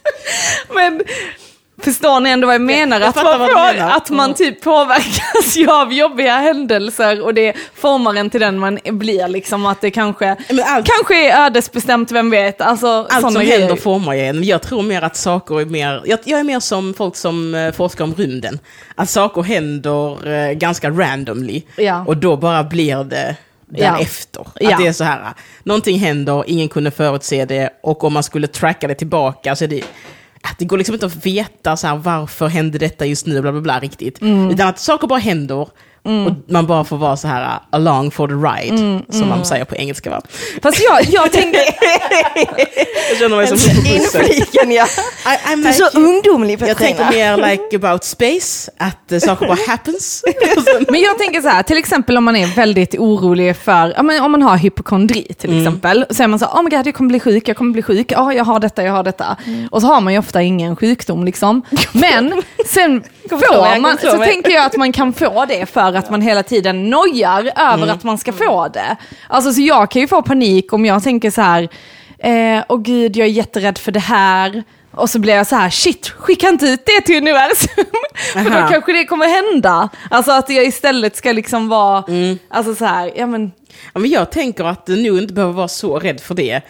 [0.70, 1.02] Men
[1.84, 3.00] Förstår ni ändå vad jag menar?
[3.00, 3.90] jag att, man menar.
[3.98, 4.36] att man Mm.
[4.36, 9.28] typ påverkas ju av jobbiga händelser och det formar en till den man blir.
[9.28, 10.30] Liksom att det kanske,
[10.66, 12.62] allt- kanske är ödesbestämt, vem vet?
[12.62, 13.60] Alltså, Allt som grejer.
[13.60, 14.44] händer formar ju en.
[14.44, 16.02] Jag tror mer att saker är mer...
[16.06, 18.60] Jag, jag är mer som folk som eh, forskar om rymden.
[18.96, 21.62] Att saker händer eh, ganska randomly.
[21.76, 22.04] Ja.
[22.08, 23.36] Och då bara blir det
[23.70, 23.92] Ja.
[23.92, 24.48] därefter.
[24.60, 24.72] Ja.
[24.74, 28.48] Att det är så här, någonting händer, ingen kunde förutse det och om man skulle
[28.48, 29.82] tracka det tillbaka så är det...
[30.42, 33.52] Att det går liksom inte att veta så här, varför hände detta just nu, bla
[33.52, 34.22] bla bla riktigt.
[34.22, 34.50] Mm.
[34.52, 35.68] Utan att saker bara händer
[36.04, 39.46] och man bara får vara så här uh, along for the ride, Mm, som man
[39.46, 40.22] säger på engelska va.
[40.64, 41.60] Fast jag, jag tänker,
[43.10, 43.58] Jag känner mig som.
[43.86, 44.86] Infliken ja.
[44.86, 46.98] I, I'm Du är like så ungdomlig jag Petrina.
[46.98, 50.24] tänker mer like about space, att uh, saker bara happens.
[50.90, 54.42] Men jag tänker så här, till exempel om man är väldigt orolig för, om man
[54.42, 55.60] har hypokondri till Mm.
[55.68, 57.72] exempel, så är man så här, oh my god jag kommer bli sjuk, jag kommer
[57.74, 59.38] bli sjuk, ja jag har detta, jag har detta.
[59.46, 59.68] Mm.
[59.72, 61.62] Och så har man ju ofta ingen sjukdom liksom.
[61.92, 66.10] Men sen får jag man, så tänker jag att man kan få det för att
[66.10, 67.90] man hela tiden nojar över Mm.
[67.90, 68.96] att man ska få det.
[69.28, 71.70] Alltså så jag kan ju få panik om jag tänker så här,
[72.20, 74.64] eh, åh gud jag är jätterädd för det här.
[74.92, 77.86] Och så blir jag så här, shit, skicka inte ut det till universum.
[78.34, 79.90] för då kanske det kommer hända.
[80.10, 82.40] Alltså att jag istället ska liksom vara, Mm.
[82.50, 83.52] alltså så här, ja men,
[83.94, 86.62] Ja, men jag tänker att du nog inte behöver vara så rädd för det.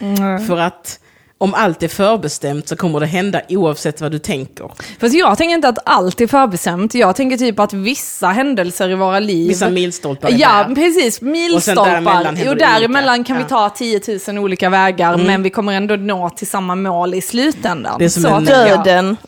[0.47, 0.99] För att
[1.39, 4.71] om allt är förbestämt så kommer det hända oavsett vad du tänker.
[5.01, 6.93] fast jag tänker inte att allt är förbestämt.
[6.95, 10.75] Jag tänker typ att vissa händelser i våra liv, Vissa milstolpar är Ja, där.
[10.75, 11.21] precis.
[11.21, 11.85] Milstolpar.
[11.85, 13.49] däremellan det däremellan kan vi Ja.
[13.49, 17.95] ta 10 000 olika vägar, men vi kommer ändå nå till samma mål i slutändan.
[17.99, 18.45] Det är som Så en-.
[18.45, 19.17] Döden.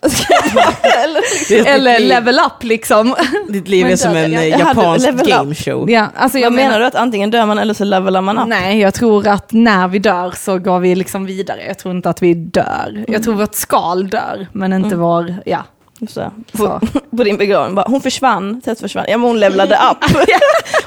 [1.04, 3.16] Eller, Det är Eller level up liksom.
[3.50, 5.90] Ditt liv är som en jag- eh, jag japansk gameshow.
[5.90, 8.48] ja, alltså jag vad menar du att antingen dör man eller så levelar man upp?
[8.48, 11.64] Nej, jag tror att när vi dör så går vi liksom vidare.
[11.68, 13.06] Jag tror inte att vi dör.
[13.08, 15.64] Jag tror vårt skal dör, men inte vår, ja.
[16.08, 16.80] Så, Så.
[16.80, 19.06] på, på din begravning bara, hon försvann, Tess försvann.
[19.08, 19.98] Ja men hon levlade upp.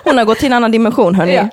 [0.05, 1.35] Hon har gått till en annan dimension hörni.
[1.35, 1.49] Ja.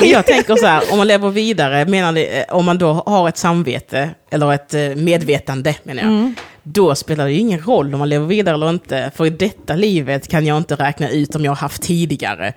[0.00, 3.28] Jag tänker så här, om man lever vidare, menar det, eh, om man då har
[3.28, 6.32] ett samvete, eller ett eh, medvetande menar jag,
[6.62, 9.74] då spelar det ju ingen roll om man lever vidare eller inte, för i detta
[9.76, 12.52] livet kan jag inte räkna ut om jag har haft tidigare.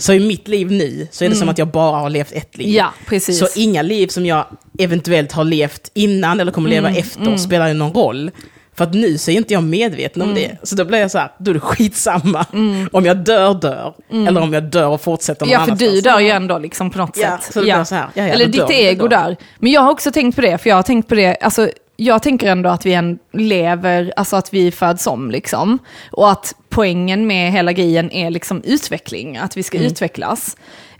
[0.00, 2.56] Så i mitt liv nu så är det som att jag bara har levt ett
[2.58, 2.68] liv.
[2.68, 3.38] Ja, precis.
[3.38, 4.44] Så inga liv som jag
[4.78, 8.30] eventuellt har levt innan eller kommer leva efter spelar ju någon roll.
[8.74, 10.56] För att nu så är inte jag medveten om det.
[10.62, 12.46] Så då blir jag så här, då är det skitsamma.
[12.92, 13.94] Om jag dör, dör.
[14.28, 16.02] Eller om jag dör och fortsätter någon Ja, för du annanstans.
[16.02, 17.52] dör ju ändå liksom på något Ja, sätt.
[17.52, 19.36] så det blir så här, ja, ja, Eller ditt dör ego där.
[19.58, 21.70] Men jag har också tänkt på det, för jag har tänkt på det, alltså
[22.04, 25.78] jag tänker ändå att vi än lever, alltså att vi föds om liksom.
[26.12, 29.90] Och att poängen med hela grejen är liksom utveckling, att vi ska Mm.
[29.90, 30.56] utvecklas.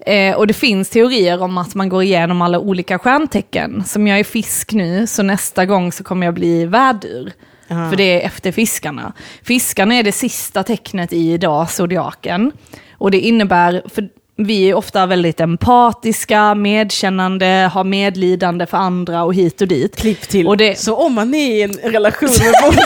[0.06, 3.84] Eh, och det finns teorier om att man går igenom alla olika stjärntecken.
[3.84, 7.32] Som jag är fisk nu, så nästa gång så kommer jag bli värdur.
[7.70, 7.90] Aha.
[7.90, 9.12] För det är efter fiskarna.
[9.42, 12.52] Fiskarna är det sista tecknet i idag, zodiaken.
[12.92, 14.08] Och det innebär, för
[14.46, 19.96] vi är ofta väldigt empatiska, medkännande, har medlidande för andra och hit och dit.
[19.96, 20.46] Klipp till.
[20.46, 22.80] Och det- Så om man är i en relation med våld,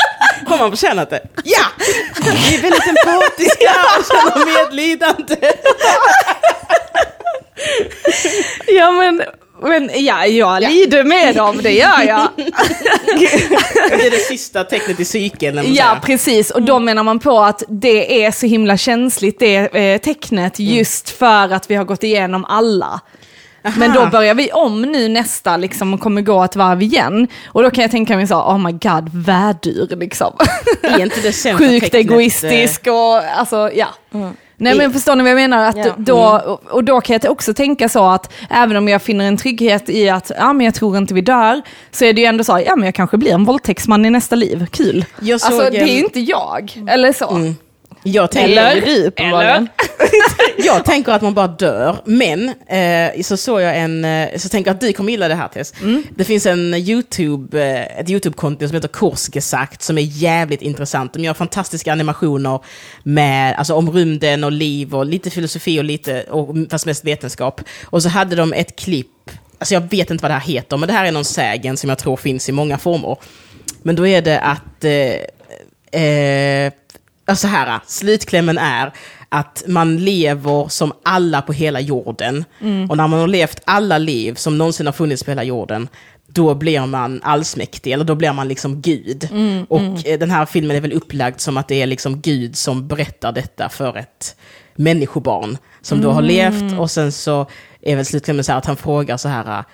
[0.46, 1.20] har man förtjänat det?
[1.44, 1.64] Ja!
[2.22, 5.36] Vi är väldigt empatiska och känner medlidande.
[8.66, 9.22] Ja men,
[9.62, 12.28] men ja, jag lider med dem, det gör jag.
[13.90, 15.74] Det är det sista tecknet i cykeln.
[15.74, 16.50] Ja, precis.
[16.50, 21.10] Och då menar man på att det är så himla känsligt, det eh, tecknet, just
[21.10, 23.00] för att vi har gått igenom alla.
[23.76, 27.28] Men då börjar vi om nu nästa, liksom, och kommer gå ett varv igen.
[27.46, 30.32] Och då kan jag tänka mig så, oh my god, värdur liksom.
[30.82, 33.88] Är inte det Sjukt tecknet, eh, egoistisk och alltså, ja.
[34.60, 35.68] Nej men förstår ni vad jag menar?
[35.68, 35.94] Att Ja.
[35.96, 39.88] då, och- då kan jag också tänka så att även om jag finner en trygghet
[39.88, 42.62] i att ja, men jag tror inte vi dör, så är det ju ändå så,
[42.66, 45.04] ja men jag kanske blir en våldtäktsman i nästa liv, kul.
[45.20, 47.38] Jag såg alltså det är en- ju inte jag, eller så.
[48.02, 48.80] Jag tänker, Eller?
[48.80, 49.68] du uppenbarligen.
[50.58, 54.68] jag tänker att man bara dör, men eh, så såg jag en, eh, så tänker
[54.70, 55.74] jag att du kommer gilla det här Tess.
[56.16, 61.12] Det finns en YouTube, eh, ett YouTube-konto som heter Korsgesagt som är jävligt intressant.
[61.12, 62.60] De gör fantastiska animationer
[63.02, 67.60] med, alltså, om rymden och liv och lite filosofi och lite, och, fast mest vetenskap.
[67.84, 70.86] Och så hade de ett klipp, alltså jag vet inte vad det här heter, men
[70.86, 73.16] det här är någon sägen som jag tror finns i många former.
[73.82, 76.72] Men då är det att eh, eh,
[77.30, 78.92] alltså här, slutklämmen är
[79.28, 82.44] att man lever som alla på hela jorden.
[82.88, 85.88] Och när man har levt alla liv som någonsin har funnits på hela jorden,
[86.26, 89.28] då blir man allsmäktig, eller då blir man liksom Gud.
[89.68, 92.88] och eh, den här filmen är väl upplagd som att det är liksom Gud som
[92.88, 94.36] berättar detta för ett
[94.74, 97.46] människobarn som då har levt och sen så
[97.82, 99.64] är väl slutklämmen så här att han frågar så här,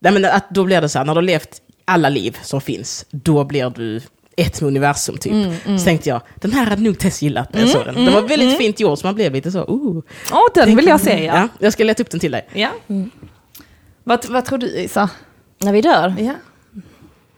[0.00, 2.60] nej men att då blir det så här, när du har levt alla liv som
[2.60, 4.00] finns, då blir du
[4.36, 5.32] ett med universum typ.
[5.78, 7.94] Så tänkte jag, den här hade nog Tess gillat när jag såg den.
[7.94, 10.02] Den var väldigt fint gjord så man blev lite så, oh.
[10.32, 11.34] Åh, den vill jag se ja.
[11.34, 12.48] Ja, jag ska leta upp den till dig.
[12.54, 12.68] ja.
[14.04, 15.10] Vad, vad tror du Isa?
[15.58, 16.14] När vi dör?
[16.18, 16.32] Ja.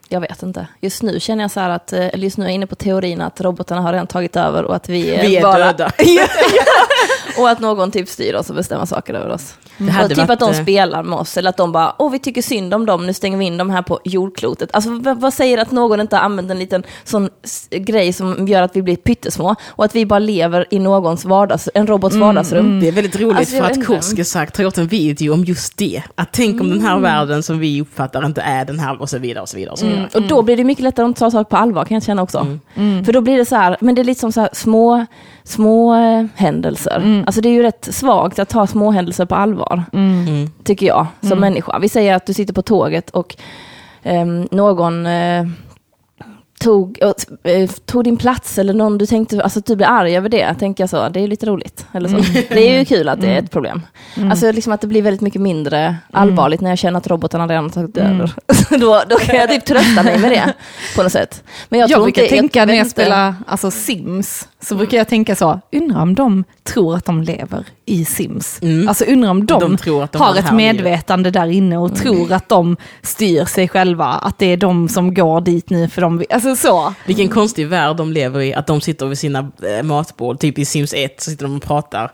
[0.09, 0.67] Jag vet inte.
[0.81, 2.75] Just nu känner jag så här att, eh, eller just nu är jag inne på
[2.75, 5.93] teorin att robotarna har redan tagit över och att vi, Vi är bara, döda.
[7.43, 9.55] Och att någon typ styr oss och bestämmer saker över oss.
[9.79, 11.95] Det hade och typ varit, att de eh, spelar med oss, eller att de bara,
[11.99, 14.71] åh vi tycker synd om dem, nu stänger vi in dem här på jordklotet.
[14.73, 17.29] Alltså vad, säger att någon inte har använt en liten sån
[17.71, 21.69] grej som gör att vi blir pyttesmå, och att vi bara lever i någons vardags,
[21.75, 22.81] en robots vardagsrum.
[22.81, 23.87] Det är väldigt roligt Alltså, för att.
[23.87, 26.03] Korske sagt har gjort en video om just det.
[26.15, 29.19] Att tänk om den här världen som vi uppfattar inte är den här och så
[29.19, 29.73] vidare och så vidare.
[29.73, 30.09] Och så vidare.
[30.15, 30.23] Mm.
[30.23, 32.59] Och då blir det mycket lättare att ta saker på allvar kan jag känna också.
[33.05, 35.07] För då blir det så här, men det är lite som så här små,
[35.47, 37.23] små eh, händelser.
[37.27, 40.51] Alltså det är ju rätt svagt att ta små händelser på allvar, Mm.
[40.65, 41.79] tycker jag, som människa.
[41.79, 43.37] Vi säger att du sitter på tåget och
[44.03, 45.47] ehm, någon eh,
[46.61, 46.99] tog,
[47.43, 50.55] eh, tog din plats eller någon du tänkte, alltså att du blir arg över det,
[50.55, 51.87] tänker jag så, det är lite roligt.
[51.93, 52.17] Eller så.
[52.49, 53.83] Det är ju kul att det är ett problem.
[54.31, 57.65] Alltså liksom att det blir väldigt mycket mindre allvarligt när jag känner att robotarna redan
[57.65, 58.35] har tagit över.
[58.71, 60.53] då, då kan jag typ trösta mig med det
[60.97, 61.43] på något sätt.
[61.69, 64.99] Men jag, Jag, tror brukar inte, tänka vet när jag spelar alltså, Sims, så brukar
[64.99, 68.59] jag tänka så, undrar om de tror att de lever i Sims.
[68.63, 68.89] Mm.
[68.89, 72.33] Alltså undrar om de, De tror att de har ett medvetande där inne och tror
[72.33, 76.19] att de styr sig själva, att det är de som går dit nu för de
[76.19, 76.95] vill, alltså så.
[77.07, 80.65] Vilken konstig värld de lever i, att de sitter vid sina eh, matbord, typ i
[80.65, 82.13] Sims 1, så sitter de och pratar.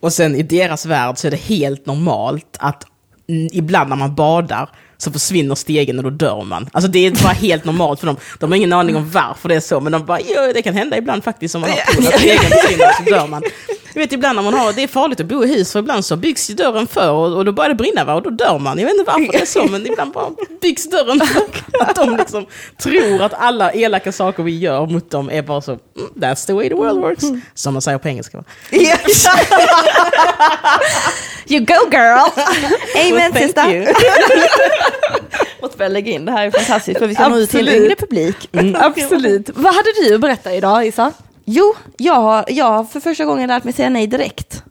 [0.00, 2.86] Och sen i deras värld så är det helt normalt att
[3.52, 6.68] ibland när man badar så försvinner stegen och då dör man.
[6.72, 8.16] Alltså det är bara helt normalt för dem.
[8.38, 10.74] De har ingen aning om varför det är så, men de bara, ja det kan
[10.74, 13.42] hända ibland faktiskt om man har tur att stegen försvinner så dör man.
[13.96, 16.04] Jag vet ibland när man har, det är farligt att bo i hus för ibland
[16.04, 18.14] så byggs ju dörren för och, och då börjar det brinna va?
[18.14, 18.78] och då dör man.
[18.78, 20.30] Jag vet inte varför det är så men ibland bara
[20.62, 21.42] byggs dörren för
[21.80, 22.46] att de liksom
[22.82, 25.80] tror att alla elaka saker vi gör mot dem är bara så, "Mm,
[26.16, 27.24] that's the way the world works.
[27.54, 28.44] Som man säger på engelska va?
[31.46, 32.28] You go girl!
[33.10, 33.70] Amen sista!
[33.70, 33.86] you.
[35.62, 37.74] Måste börja lägga in det här är fantastiskt för vi ska nå ut till en
[37.74, 38.36] yngre publik.
[38.74, 39.50] Absolut.
[39.54, 41.12] Vad hade du att berätta idag Isa?
[41.44, 44.62] Jo, jag har, jag har för första gången lärt mig säga nej direkt.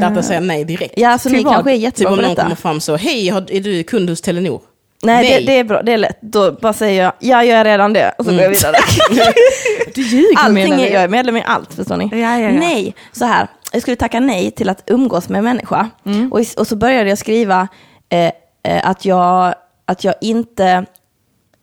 [0.00, 0.94] Lärt att säga nej direkt.
[0.96, 1.54] Ja, så Till ni vad?
[1.54, 2.42] kanske är Typ jättebra om på någon detta.
[2.42, 4.60] kommer fram så, hej, är du kund hos Telenor?
[5.02, 5.40] Nej, Nej.
[5.40, 6.18] Det, det är bra, det är lätt.
[6.22, 8.76] Då bara säger jag, ja jag är redan det, och så går jag vidare.
[9.94, 12.08] Du ljuger Allting är, jag är medlem i allt, förstår ni?
[12.12, 12.50] Ja, ja, ja.
[12.50, 15.88] Nej, så här, jag skulle tacka nej till att umgås med en människa.
[16.06, 16.32] Mm.
[16.32, 17.68] Och, och så började jag skriva
[18.08, 18.32] eh, eh,
[18.90, 19.54] att, jag,
[19.84, 20.84] att jag inte,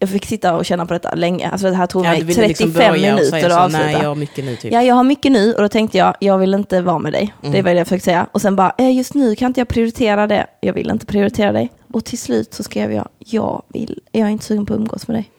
[0.06, 1.50] jag fick sitta och känna på detta länge.
[1.50, 3.86] Alltså det här tog Ja, mig du ville 35 liksom minuter att avsluta.
[3.86, 4.74] nej jag har mycket nu typ.
[4.74, 7.34] Ja, jag har mycket nu och då tänkte jag, jag vill inte vara med dig.
[7.42, 8.28] Det var det jag försökte säga.
[8.32, 10.48] Och sen bara, eh, just nu kan inte jag prioritera det.
[10.62, 11.72] Jag vill inte prioritera dig.
[11.94, 15.08] Och till slut så skrev jag, jag vill, jag är inte sugen på att umgås
[15.08, 15.32] med dig.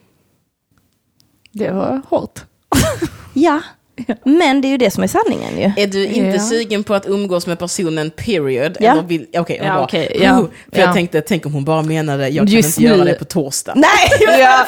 [1.52, 2.40] Det var hårt.
[3.38, 3.61] Ja,
[4.24, 5.82] men det är ju det som är sanningen ju.
[5.82, 6.42] Är du inte Ja.
[6.42, 8.76] sugen på att umgås med personen period?
[8.80, 8.94] Ja.
[9.00, 9.42] Okej, Ja,
[9.74, 9.85] bra.
[9.85, 10.30] okej, ja.
[10.30, 10.37] Uh,
[10.72, 10.92] För jag Ja.
[10.92, 13.11] tänkte, tänk om hon bara menade, jag kan Just inte göra nu.
[13.11, 13.72] det på torsdag.
[13.76, 13.88] Nej,
[14.38, 14.64] Ja,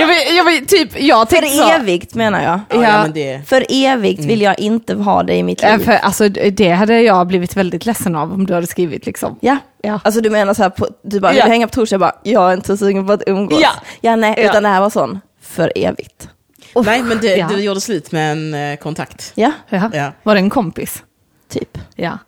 [0.00, 1.68] jag vill, jag vill, typ, jag tänkte för så.
[1.70, 2.60] evigt menar jag.
[2.68, 3.02] Ja, ja, Ja.
[3.02, 5.78] men det, För evigt vill jag inte ha dig i mitt liv.
[5.84, 9.38] För, alltså, det hade jag blivit väldigt ledsen av om du hade skrivit liksom.
[9.40, 9.56] Ja.
[9.82, 10.00] Ja.
[10.04, 11.44] Alltså du menar så här, på, du bara, vill Ja.
[11.44, 11.94] du hänga på torsdag?
[11.94, 13.58] Jag bara, jag är inte så sugen på att umgås.
[13.62, 13.70] Ja.
[14.00, 14.42] ja nej, Ja.
[14.50, 16.28] utan det här var sån, för evigt.
[16.74, 17.48] Nej, men det, Ja.
[17.48, 19.32] du gjorde slut med en eh, kontakt.
[19.34, 19.90] Ja, Ja.
[19.92, 20.12] Ja.
[20.22, 21.02] Var det en kompis?
[21.48, 21.78] typ.
[21.96, 22.18] Ja.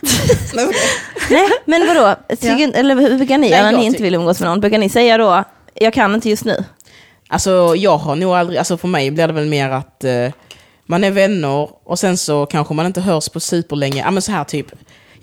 [1.30, 2.14] Nej, men vadå?
[2.28, 4.60] Tycker, Eller hur brukar ni Nej, göra när jag ni inte vill umgås med någon?
[4.60, 5.44] Brukar ni säga då,
[5.74, 6.64] jag kan inte just nu?
[7.28, 10.28] Alltså jag har nog aldrig, alltså för mig blir det väl mer att eh,
[10.86, 14.02] man är vänner och sen så kanske man inte hörs på superlänge.
[14.04, 14.66] Ja men så här typ,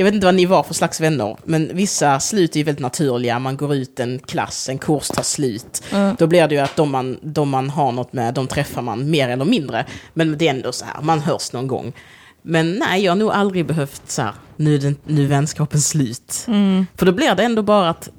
[0.01, 2.81] jag vet inte vad ni var för slags vänner, men vissa slut är ju väldigt
[2.81, 3.39] naturliga.
[3.39, 5.83] Man går ut en klass, en kurs tar slut.
[6.17, 9.09] Då blir det ju att de man, de man har något med, de träffar man
[9.09, 9.85] mer eller mindre.
[10.13, 11.93] Men det är ändå så här, man hörs någon gång.
[12.41, 16.45] Men nej, jag har nog aldrig behövt så här, nu är, nu vänskapen slut.
[16.97, 18.09] För då blir det ändå bara att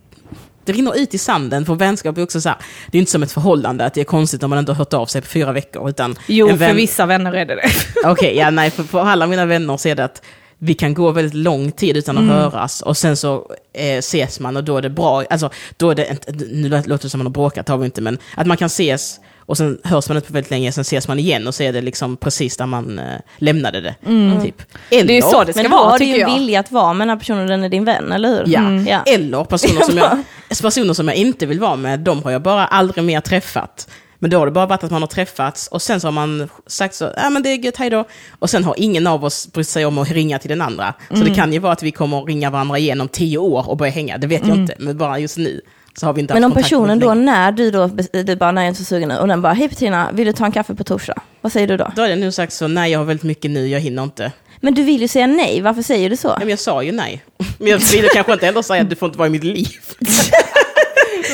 [0.65, 2.59] det rinner ut i sanden, för vänskap är också så här,
[2.91, 4.95] det är inte som ett förhållande, att det är konstigt om man inte har hört
[4.95, 5.89] av sig på fyra veckor.
[5.91, 7.71] Utan Jo, en för vän- vissa vänner är det det.
[8.05, 10.23] Okej, ja nej, för, för alla mina vänner så är det att
[10.65, 14.57] vi kan gå väldigt lång tid utan att höras och sen så eh, ses man
[14.57, 15.25] och då är det bra.
[15.31, 18.01] Alltså, då är det inte, nu låter det som man har bråkat, har vi inte,
[18.01, 21.09] men att man kan ses och sen hörs man inte på väldigt länge, sen ses
[21.09, 23.05] man igen och så är det liksom precis där man eh,
[23.37, 23.95] lämnade det.
[24.43, 24.63] Typ.
[24.91, 26.35] Eller, Det är så det ska Men vara, har du ju jag.
[26.35, 28.43] vilja att vara med den här personen, den är din vän, eller hur?
[28.47, 28.71] Ja.
[28.91, 29.03] ja.
[29.07, 30.19] Eller personer som, jag,
[30.63, 33.89] personer som jag inte vill vara med, de har jag bara aldrig mer träffat.
[34.23, 36.49] Men då har det bara varit att man har träffats och sen så har man
[36.67, 38.05] sagt så, ja men det är gött, hej då.
[38.39, 40.95] Och sen har ingen av oss brytt sig om att ringa till den andra.
[41.09, 41.29] Så Mm.
[41.29, 43.77] det kan ju vara att vi kommer att ringa varandra igen om tio år och
[43.77, 44.75] börja hänga, det vet jag inte.
[44.79, 45.61] Men bara just nu
[45.97, 46.43] så har vi inte Mm.
[46.43, 49.09] Men om personen då, när du då, du bara, nej jag är inte så sugen
[49.09, 51.15] nu, och den bara, hej Petrina, vill du ta en kaffe på torsdag?
[51.41, 51.93] Vad säger du då?
[51.97, 54.33] Då har jag nu sagt så, nej jag har väldigt mycket nu, jag hinner inte.
[54.61, 56.29] Men du vill ju säga nej, varför säger du så?
[56.29, 57.25] Ja, men jag sa ju nej.
[57.59, 59.69] Men jag ville kanske inte heller säga att du får inte vara i mitt liv.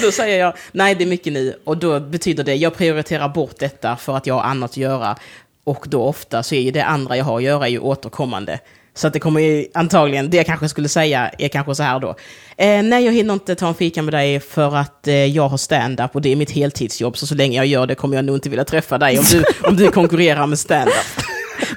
[0.02, 1.58] Då säger jag, nej det är mycket nu.
[1.64, 5.16] Och då betyder det, jag prioriterar bort detta för att jag har annat att göra.
[5.64, 8.58] Och då ofta så är ju det andra jag har att göra är ju återkommande.
[8.94, 12.00] Så att det kommer ju antagligen, det jag kanske skulle säga är kanske så här
[12.00, 12.08] då.
[12.56, 15.56] Eh, nej, jag hinner inte ta en fika med dig för att eh, jag har
[15.56, 17.18] stand-up och det är mitt heltidsjobb.
[17.18, 19.44] Så så länge jag gör det kommer jag nog inte vilja träffa dig om du,
[19.68, 20.94] om du konkurrerar med stand-up.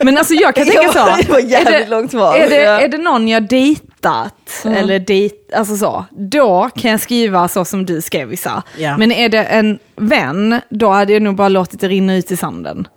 [0.02, 1.16] Men alltså jag kan tänka så.
[1.18, 2.36] Det var jävligt långt svar.
[2.38, 3.48] Är det, är det någon jag
[4.02, 8.64] dejtat, eller dejt, alltså så, då kan jag skriva så som du skrev vissa.
[8.78, 8.98] Ja.
[8.98, 12.38] Men är det en vän, då hade jag nog bara låtit det rinna ut i
[12.38, 12.88] sanden.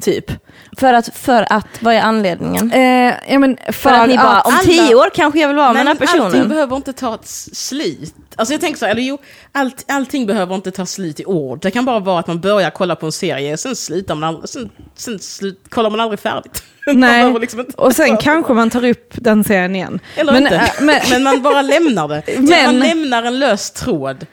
[0.00, 0.30] Typ.
[0.78, 2.72] För att, för att, vad är anledningen?
[2.72, 5.56] Eh, ja, men för, För att ni bara, om alla- tio år kanske jag vill
[5.56, 6.48] vara med den här allting personen.
[6.48, 8.14] behöver inte ta ett slut.
[8.36, 9.18] Alltså jag tänker så här, eller jo,
[9.52, 11.58] allt, allting behöver inte ta slut i ord.
[11.62, 14.48] Det kan bara vara att man börjar kolla på en serie, sen slutar man aldrig,
[14.48, 16.62] sen, sen slut, kollar man aldrig färdigt.
[16.94, 20.00] Nej, liksom och sen kanske man tar upp den serien igen.
[20.16, 20.56] Eller men, inte.
[20.56, 22.22] eh, men, men man bara lämnar det.
[22.38, 24.26] Men- man lämnar en lös tråd.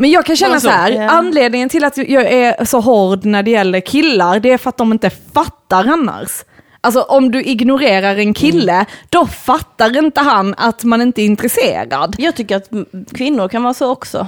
[0.00, 0.68] Men jag kan känna Bara så.
[0.68, 4.68] här, anledningen till att jag är så hård när det gäller killar, det är för
[4.68, 6.30] att de inte fattar annars.
[6.80, 8.86] Alltså om du ignorerar en kille, Mm.
[9.08, 12.14] då fattar inte han att man inte är intresserad.
[12.18, 12.68] Jag tycker att
[13.14, 14.26] kvinnor kan vara så också.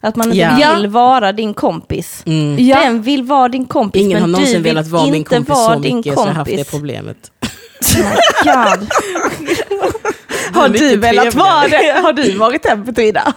[0.00, 0.74] Att man inte Ja.
[0.76, 2.22] vill vara din kompis.
[2.58, 2.80] Ja.
[2.82, 5.48] Den vill vara din kompis, Ingen men har någonsin du vill velat vara min kompis
[5.48, 6.70] vara så mycket så jag har haft det kompis.
[6.70, 7.30] problemet.
[7.42, 7.98] Oh
[8.46, 8.88] my God.
[10.52, 12.00] Har du velat vara det?
[12.02, 13.32] Har du varit den Petrina?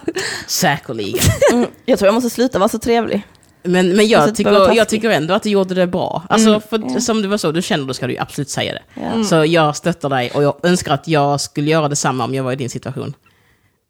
[0.48, 1.20] Säkerligen.
[1.54, 3.28] Mm, jag tror jag måste sluta vara så trevlig.
[3.64, 6.24] Men, men jag, Alltså, var tycker, jag tycker ändå att du gjorde det bra.
[6.30, 8.82] Alltså, för, Som det var så, du känner då ska du absolut säga det.
[9.02, 9.24] Ja.
[9.24, 12.52] Så jag stöttar dig och jag önskar att jag skulle göra detsamma om jag var
[12.52, 13.14] i din situation.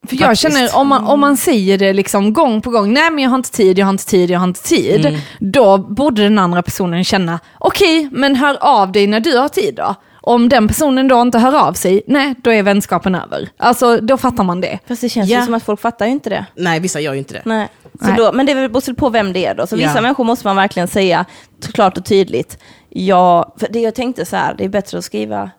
[0.07, 0.41] För jag Faktiskt.
[0.41, 3.37] känner, om man, om man säger det liksom gång på gång, nej men jag har
[3.37, 5.05] inte tid, jag har inte tid, jag har inte tid.
[5.05, 5.21] Mm.
[5.39, 9.75] Då borde den andra personen känna, okej, men hör av dig när du har tid
[9.75, 9.95] då.
[10.23, 13.49] Om den personen då inte hör av sig, nej, då är vänskapen över.
[13.57, 14.79] Alltså, då fattar man det.
[14.87, 15.39] Fast det känns Ja.
[15.39, 16.45] ju som att folk fattar ju inte det.
[16.55, 17.41] Nej, vissa gör ju inte det.
[17.45, 17.67] Nej.
[18.01, 18.15] Så Nej.
[18.17, 19.67] Då, men det beror på vem det är då.
[19.67, 20.01] Så vissa Ja.
[20.01, 21.25] människor måste man verkligen säga
[21.65, 22.57] t- klart och tydligt.
[22.89, 25.51] Ja, för det jag tänkte så här, det är bättre att skriva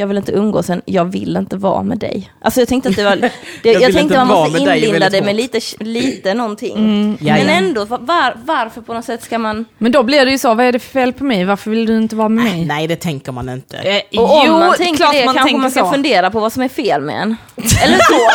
[0.00, 2.32] jag vill inte umgås än, jag vill inte vara med dig.
[2.42, 3.16] Alltså jag tänkte att det var,
[3.62, 7.18] det, jag, vill tänkte man måste med inlinda det med lite, lite någonting.
[7.20, 9.64] Ja, Men ändå, var, varför på något sätt ska man...
[9.78, 11.44] Men då blir det ju så, vad är det för fel på mig?
[11.44, 12.64] Varför vill du inte vara med mig?
[12.64, 13.76] Nej, det tänker man inte.
[13.78, 15.90] Eh, Och om jo, man tänker klart det man kanske tänker man ska så.
[15.90, 17.36] fundera på vad som är fel med en.
[17.84, 18.30] Eller så.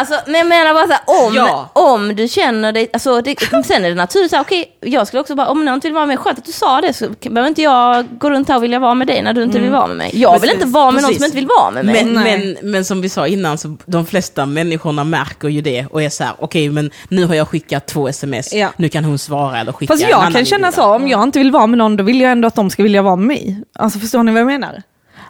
[0.00, 1.70] Alltså, men jag menar bara så här, om, Ja.
[1.72, 3.36] om du känner dig, alltså, det,
[3.66, 5.94] sen är det naturligt så här, okej, jag skulle också bara, om någon inte vill
[5.94, 8.62] vara med, skönt att du sa det, så behöver inte jag gå runt här och
[8.64, 10.10] vilja vara med dig när du inte vill vara med mig.
[10.14, 12.04] Jag vill Precis, inte vara med någon som inte vill vara med mig.
[12.04, 16.02] Men, men, men som vi sa innan, så de flesta människorna märker ju det och
[16.02, 18.68] är så här, okej men nu har jag skickat två sms, Ja.
[18.76, 20.84] nu kan hon svara eller skicka Fast en jag annan kan känna inbjudan.
[20.84, 22.82] så, om jag inte vill vara med någon, då vill jag ändå att de ska
[22.82, 23.62] vilja vara med mig.
[23.78, 24.82] Alltså förstår ni vad jag menar?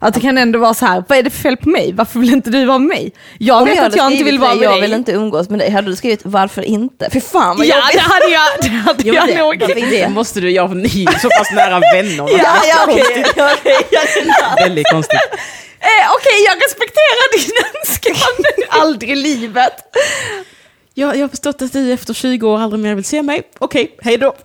[0.02, 1.92] Att det kan ändå vara så här, vad är det för fel på mig?
[1.92, 3.12] Varför vill inte du vara med mig?
[3.38, 4.80] Jag Om vet jag att jag inte vill vara det, med jag dig.
[4.80, 7.10] vill inte umgås med dig, hade du skrivit varför inte?
[7.12, 7.92] Fy fan vad Ja, jobbigt.
[7.94, 9.58] det hade jag, det hade Jo, jag det- nog.
[10.08, 12.38] Då måste du, jag ni är så pass nära vänner.
[12.38, 13.24] Ja, ja, okej.
[13.90, 14.06] jag
[14.68, 15.18] Väldigt konstigt.
[15.82, 18.44] Eh, Okej, jag respekterar din önskan.
[18.80, 19.72] Aldrig i livet.
[20.94, 23.42] Jag, jag har förstått att du efter 20 år aldrig mer vill se mig.
[23.58, 24.34] Okej, hej då.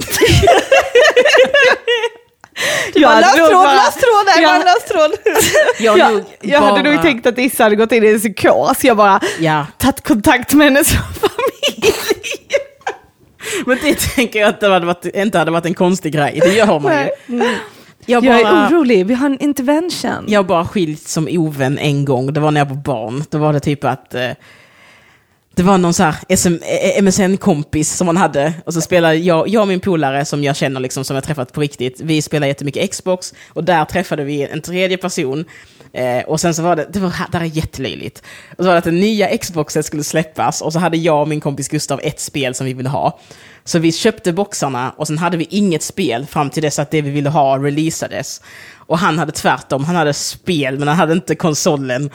[2.93, 4.49] Jag Bara hade lös tråd, bara- lös tråd där, Ja.
[4.49, 5.12] bara lös tråd.
[5.80, 8.84] Jag, Jag, jag hade bara- nog tänkt att Issa hade gått in i en psykos.
[8.84, 11.93] Jag bara Ja, tagit kontakt med hennes familj.
[13.66, 16.39] men det tänker jag att det hade varit, inte hade varit en konstig grej.
[16.43, 17.10] Det gör man ju.
[17.26, 17.58] Nej.
[18.06, 20.26] Jag, Jag bara, är orolig, vi har en intervention.
[20.28, 22.34] jag har bara skilt som ovän en gång.
[22.34, 23.24] Det var när jag var barn.
[23.30, 24.30] Då var det typ att eh,
[25.56, 28.53] det var någon så här SM, eh, MSN-kompis som man hade.
[28.66, 31.53] Och så spelade jag, jag och min polare som jag känner, liksom, som jag träffat
[31.53, 32.01] på riktigt.
[32.01, 35.45] Vi spelade jättemycket Xbox och där träffade vi en tredje person.
[35.93, 38.24] Eh, och sen så var det, det var det här är jättelöjligt.
[38.58, 41.28] Och så var det att den nya Xboxet skulle släppas och så hade jag och
[41.28, 43.20] min kompis Gustav ett spel som vi ville ha.
[43.64, 47.01] Så vi köpte boxarna och sen hade vi inget spel fram till dess att det
[47.01, 48.41] vi ville ha releasades.
[48.76, 52.10] Och han hade tvärtom, han hade spel men han hade inte konsolen.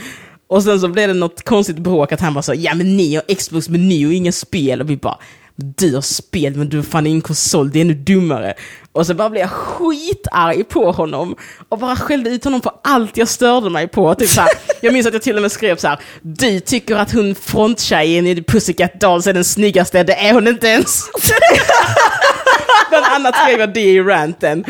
[0.51, 3.15] Och sen så blev det något konstigt bråk att han bara så, ja men ni
[3.15, 4.81] har Xbox men ni har inga spel.
[4.81, 5.19] Och vi bara,
[5.57, 8.55] du har spel men du har fan ingen konsol, det är ännu dummare.
[8.93, 11.37] Och så bara blev jag skitarg på honom
[11.69, 14.15] och bara skällde ut honom på allt jag störde mig på.
[14.15, 16.97] Typ så här, jag minns att jag till och med skrev så här, du tycker
[16.97, 21.05] att hon fronttjejen i Pussycat Dolls är den snyggaste, det är hon inte ens.
[22.91, 24.65] Bland annat skrev jag det i ranten.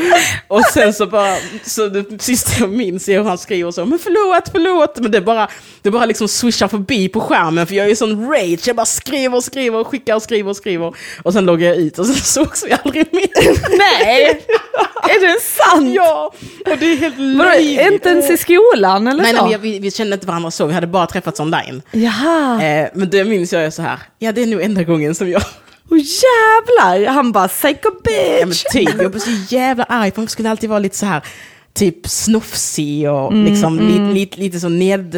[0.49, 3.99] Och sen så bara, så det sista jag minns är hur han skriver så, men
[3.99, 4.99] förlåt, förlåt.
[4.99, 5.49] Men det bara,
[5.83, 8.69] det bara liksom swishar förbi på skärmen för jag är sån rage.
[8.69, 10.95] Jag bara skriver och skriver och skickar och skriver och skriver.
[11.23, 13.79] Och sen loggar jag ut och sen sågs vi aldrig mer.
[13.79, 14.47] Nej!
[15.03, 15.95] är det sant?
[15.95, 16.33] Ja,
[16.71, 17.93] och det är helt löjligt.
[17.93, 19.47] inte ens i skolan eller Nej, så?
[19.47, 21.83] nej, vi, vi, kände inte varandra så, vi hade bara träffats online.
[21.91, 22.63] Jaha.
[22.63, 25.43] Eh, men det minns jag så här, ja det är nog enda gången som jag
[25.91, 27.13] Åh jävlar!
[27.13, 27.91] Han bara psycho
[28.41, 28.65] Ja, bitch.
[28.73, 31.23] typ, jag blev så jävla arg för hon skulle alltid vara lite så här
[31.73, 35.17] typ snofsig och Mm, liksom Lite, lite, lite så ned,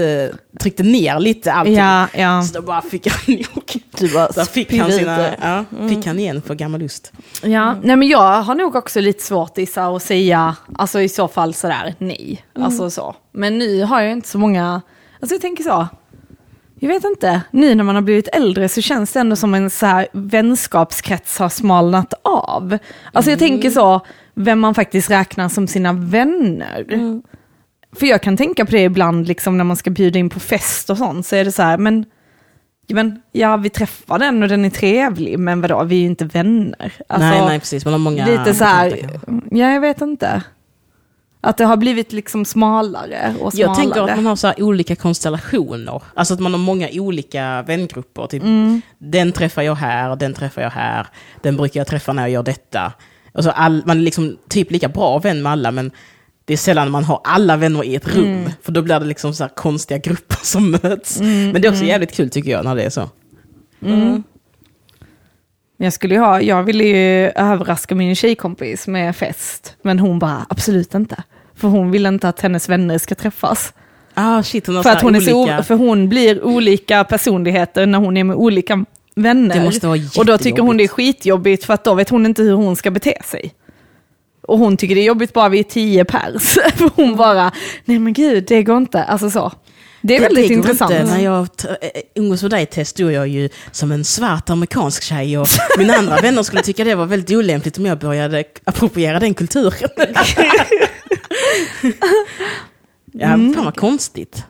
[0.61, 1.75] tryckte ner lite allting.
[1.75, 2.43] Ja, ja.
[2.43, 3.83] Så då bara fick han nog.
[3.99, 7.13] Du bara Så fick han, sina, ja, fick han igen för gammal lust.
[7.43, 7.77] ja.
[7.83, 11.55] Nej men jag har nog också lite svårt Issa att säga, alltså i så fall
[11.55, 12.45] sådär nej.
[12.59, 13.17] Alltså så.
[13.33, 14.83] Men nu har jag inte så många,
[15.21, 15.89] alltså jag tänker så.
[16.83, 19.71] Jag vet inte, nu när man har blivit äldre så känns det ändå som en
[19.71, 22.79] så här vänskapskrets har smalnat av.
[23.13, 24.01] Alltså jag tänker så,
[24.35, 26.87] vem man faktiskt räknar som sina vänner.
[27.97, 30.91] För jag kan tänka på det ibland, liksom när man ska bjuda in på fest
[30.91, 32.05] och sånt, så är det så här, men,
[32.87, 36.07] ja, men ja, vi träffar den och den är trevlig, men vadå, vi är ju
[36.07, 36.93] inte vänner.
[37.09, 37.85] Alltså, nej, nej, precis.
[37.85, 38.99] Man har många lite så här,
[39.51, 40.43] ja jag vet inte.
[41.45, 43.71] Att det har blivit liksom smalare och smalare.
[43.71, 46.03] Jag tänker att man har så här olika konstellationer.
[46.15, 48.27] Alltså att man har många olika vängrupper.
[48.27, 48.83] Typ, Mm.
[48.99, 51.07] Den träffar jag här, den träffar jag här,
[51.41, 52.93] den brukar jag träffa när jag gör detta.
[53.33, 55.91] Alltså all, man är liksom typ lika bra vän med alla, men
[56.45, 58.25] det är sällan man har alla vänner i ett rum.
[58.25, 58.51] Mm.
[58.63, 61.21] För då blir det liksom så här konstiga grupper som möts.
[61.21, 63.09] Men det är också jävligt kul tycker jag när det är så.
[65.83, 70.47] Jag skulle ju ha, jag ville ju överraska min tjejkompis med fest, men hon bara
[70.49, 71.23] absolut inte.
[71.55, 73.73] För hon vill inte att hennes vänner ska träffas.
[74.15, 78.17] Ah shit, hon För att hon, är så, för hon blir olika personligheter när hon
[78.17, 79.73] är med olika vänner.
[80.19, 82.77] Och då tycker hon det är skitjobbigt för att då vet hon inte hur hon
[82.77, 83.55] ska bete sig.
[84.43, 86.43] Och hon tycker det är jobbigt bara vi är tio pers.
[86.77, 87.53] För hon bara,
[87.85, 89.05] nej men gud det går inte.
[89.05, 89.53] Alltså så.
[90.03, 90.93] Det är väldigt går intressant.
[90.93, 91.05] Inte.
[91.05, 91.47] När jag äh,
[92.15, 95.49] umgås med dig Tess, stod jag ju som en svart amerikansk tjej och
[95.79, 99.91] mina andra vänner skulle tycka det var väldigt olämpligt om jag började appropriera den kulturen.
[103.13, 104.45] ja, fan vad konstigt.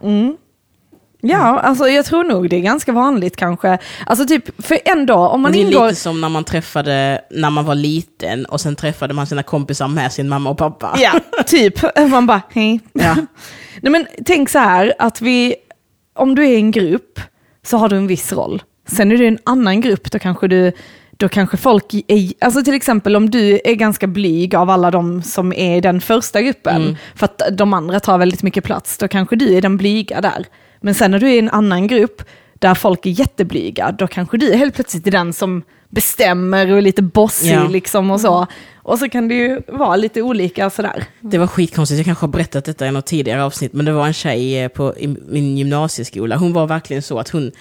[1.24, 3.78] Ja, alltså jag tror nog det är ganska vanligt kanske.
[4.06, 5.86] Alltså typ, för en dag, om man det är ingår...
[5.88, 9.88] lite som när man träffade, när man var liten och sen träffade man sina kompisar
[9.88, 10.94] med sin mamma och pappa.
[10.98, 11.12] Ja,
[11.46, 11.74] typ.
[12.10, 12.80] Man bara, hej.
[12.92, 13.14] Ja.
[13.80, 15.54] Nej men tänk så här, att vi,
[16.14, 17.20] om du är i en grupp
[17.66, 18.62] så har du en viss roll.
[18.88, 20.72] Sen är du i en annan grupp, då kanske du
[21.16, 25.22] då kanske folk är, alltså till exempel om du är ganska blyg av alla de
[25.22, 26.96] som är i den första gruppen, Mm.
[27.14, 30.46] för att de andra tar väldigt mycket plats, då kanske du är den blyga där.
[30.82, 32.22] Men sen när du är i en annan grupp
[32.54, 36.82] där folk är jätteblyga, då kanske du helt plötsligt är den som bestämmer och är
[36.82, 37.68] lite bossig Ja.
[37.68, 38.46] liksom och så.
[38.76, 41.04] Och så kan det ju vara lite olika sådär.
[41.20, 44.06] Det var skitkonstigt, jag kanske har berättat detta i något tidigare avsnitt, men det var
[44.06, 44.94] en tjej eh, på
[45.28, 46.36] min gymnasieskola.
[46.36, 47.52] Hon var verkligen så att hon,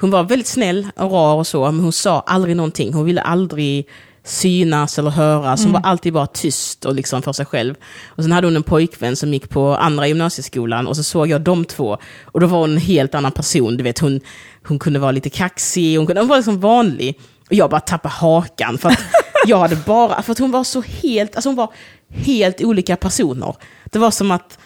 [0.00, 2.92] hon var väldigt snäll och rar och så, men hon sa aldrig någonting.
[2.94, 3.88] Hon ville aldrig
[4.24, 5.64] synas eller höras.
[5.64, 7.74] Hon var alltid bara tyst och liksom för sig själv.
[8.06, 11.40] Och sen hade hon en pojkvän som gick på andra gymnasieskolan och så såg jag
[11.40, 11.98] de två.
[12.24, 13.76] Och då var hon en helt annan person.
[13.76, 14.20] Du vet, hon,
[14.66, 17.18] hon kunde vara lite kaxig, hon, kunde, hon var liksom vanlig.
[17.48, 19.00] Och jag bara tappade hakan för att
[19.46, 21.72] jag hade bara, för att hon var så helt, alltså hon var
[22.08, 23.54] helt olika personer.
[23.84, 24.58] Det var som att,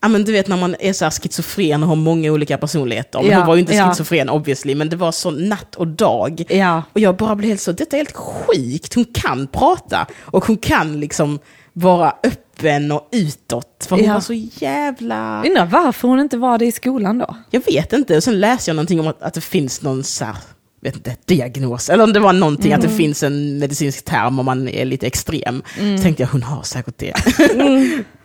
[0.00, 3.18] ja men du vet när man är så schizofren och har många olika personligheter.
[3.22, 3.88] Men Ja, hon var ju inte ja.
[3.90, 6.42] schizofren obviously, men det var så natt och dag.
[6.48, 6.82] Ja.
[6.92, 8.94] Och jag bara blev helt så, detta är helt sjukt.
[8.94, 11.38] Hon kan prata och hon kan liksom
[11.72, 13.86] vara öppen och utåt.
[13.88, 14.14] För hon Ja.
[14.14, 15.42] var så jävla...
[15.46, 17.36] Undrar varför hon inte var det i skolan då?
[17.50, 18.16] Jag vet inte.
[18.16, 20.36] Och sen läste jag någonting om att, att det finns någon så här,
[20.80, 21.90] vet inte, diagnos.
[21.90, 25.06] Eller om det var någonting, att det finns en medicinsk term om man är lite
[25.06, 25.62] extrem.
[25.96, 27.14] Så tänkte jag, hon har säkert det.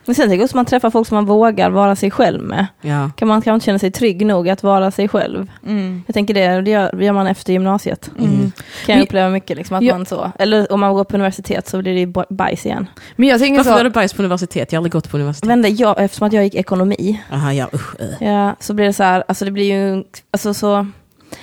[0.06, 2.42] Men sen tänker jag också att man träffar folk som man vågar vara sig själv
[2.42, 2.66] med.
[2.80, 3.10] ja.
[3.16, 5.50] Kan man kanske inte känna sig trygg nog att vara sig själv.
[6.06, 8.10] Jag tänker det, det gör, det gör man efter gymnasiet.
[8.86, 9.94] Kan jag uppleva mycket, liksom, att Ja.
[9.96, 10.32] man så.
[10.38, 12.86] Eller om man går på universitet så blir det bajs igen.
[13.16, 14.72] Men jag tänker Varför så, var det bajs på universitet?
[14.72, 15.50] Jag har aldrig gått på universitet.
[15.50, 18.28] Vända, jag, eftersom att jag gick ekonomi, Aha, ja, usch, äh.
[18.28, 20.86] ja, så blir det så här, alltså det blir ju, alltså så,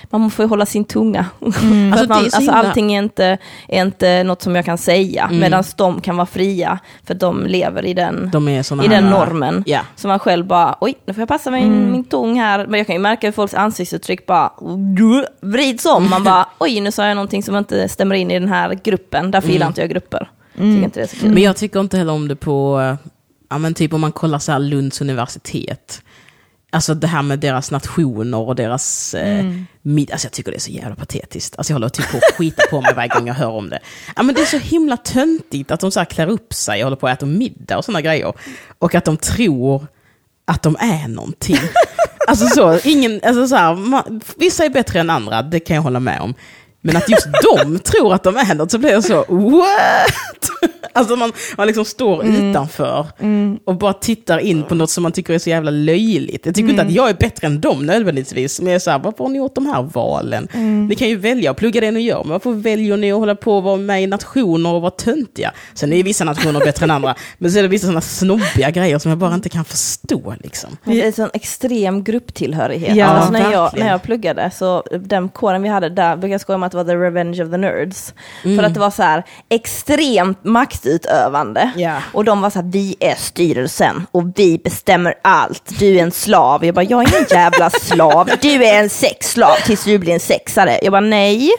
[0.10, 1.26] man får ju hålla sin tunga.
[1.40, 1.46] För
[1.92, 5.40] Alltså, man, alltså allting är inte, är inte något som jag kan säga, Mm.
[5.40, 9.64] medan de kan vara fria, för de lever i den, De i den normen.
[9.66, 9.80] Ja.
[9.96, 11.92] Så man själv bara, oj, nu får jag passa min, Mm.
[11.92, 12.68] min tång här.
[12.68, 14.52] Men jag kan ju märka hur folks ansiktsuttryck bara
[15.42, 16.10] vrids om.
[16.10, 19.32] Man bara, oj, nu sa jag någonting som inte stämmer in i den här gruppen.
[19.32, 19.54] Därför Mm.
[19.54, 20.30] gillar inte jag grupper.
[20.56, 21.08] Tycker inte.
[21.24, 22.82] Men jag tycker inte heller om det på,
[23.50, 26.02] ja men typ om man kollar så här Lunds universitet.
[26.74, 29.46] Alltså det här med deras nationer och deras eh,
[29.82, 31.58] mid- Alltså jag tycker det är så jävla patetiskt.
[31.58, 33.80] Alltså jag håller typ på att skita på mig varje gång jag hör om det.
[34.16, 36.84] Ja men det är så himla töntigt att de så här klär upp sig och
[36.86, 38.34] håller på att äta middag och sådana grejer.
[38.80, 39.88] Och att de tror
[40.46, 41.58] att de är någonting.
[42.28, 45.84] Alltså så, ingen, alltså så här, man, vissa är bättre än andra, det kan jag
[45.84, 46.34] hålla med om.
[46.82, 50.72] Men att just de tror att de är något så blir jag så, what?
[50.94, 53.08] Alltså man, man liksom står utanför
[53.66, 56.46] och bara tittar in på något som man tycker är så jävla löjligt.
[56.46, 59.00] Jag tycker inte att jag är bättre än dem nödvändigtvis, men jag är så här,
[59.00, 60.48] varför har ni gjort de här valen?
[60.90, 63.36] Ni kan ju välja att plugga det ni gör, men varför väljer ni att hålla
[63.36, 65.52] på och vara med i nationer och vara töntiga?
[65.74, 68.72] Sen är ju vissa nationer bättre än andra, men så är det vissa sådana snobbiga
[68.72, 70.36] grejer som jag bara inte kan förstå.
[70.44, 70.78] Liksom.
[70.86, 72.96] Det är en sån extrem grupptillhörighet.
[72.96, 76.42] Ja, alltså när, jag, när jag pluggade, så den kåren vi hade, där brukade jag
[76.42, 78.14] skoja om att det var the revenge of the nerds.
[78.44, 81.72] För att det var så här extremt maktutövande.
[81.76, 81.96] Ja.
[82.14, 85.80] Och de var så här, vi är styrelsen och vi bestämmer allt.
[85.80, 86.66] Du är en slav.
[86.66, 88.30] Jag bara, jag är ingen jävla slav.
[88.42, 90.80] Du är en sexslav tills du blir en sexare.
[90.82, 91.52] Jag bara, nej.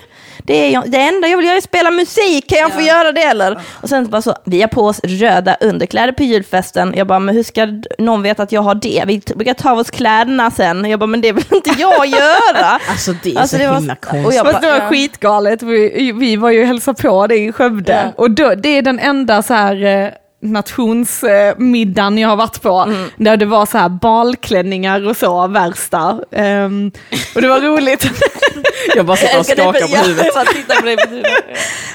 [0.45, 3.13] Det, är jag, det enda jag vill göra är spela musik, kan jag få göra
[3.13, 3.59] det eller?
[3.81, 6.95] Och sen bara så, vi har på oss röda underkläder på julfesten.
[6.97, 7.67] Jag bara, men hur ska
[7.99, 9.05] någon veta att jag har det?
[9.07, 10.85] Vi brukar ta av oss kläderna sen.
[10.91, 12.81] Jag bara, men det vill inte jag göra.
[12.91, 14.35] Alltså det är Alltså, så det var- himla och konstigt.
[14.37, 14.89] jag Fast det var Ja.
[14.89, 17.93] skitgalet, vi, vi var ju hälsa på det i Skövde.
[18.05, 18.23] Ja.
[18.23, 20.09] Och då, det är den enda så här eh,
[20.43, 23.09] nationsmiddagen jag har varit på, Mm.
[23.17, 26.19] där det var så här balklänningar och så, värsta.
[26.33, 26.91] Ehm,
[27.35, 28.07] och det var roligt.
[28.97, 30.25] Jag bara sitter och skakar på huvudet.
[30.55, 31.33] Tittar på huvudet.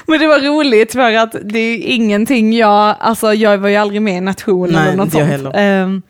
[0.06, 4.02] Men det var roligt för att det är ingenting jag, alltså jag var ju aldrig
[4.02, 5.24] med i nation Nej, eller något sånt.
[5.24, 6.00] heller.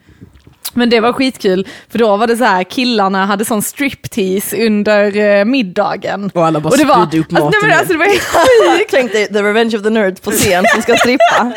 [0.75, 5.17] Men det var skitkul, för då var det så här, killarna hade sån striptease under
[5.17, 6.31] eh, middagen.
[6.35, 7.69] Och alla bara och det var, spydde upp alltså, nej, maten.
[7.69, 8.07] men alltså, det var
[8.77, 11.53] helt tänkte The Revenge of the Nerds på scen som ska strippa.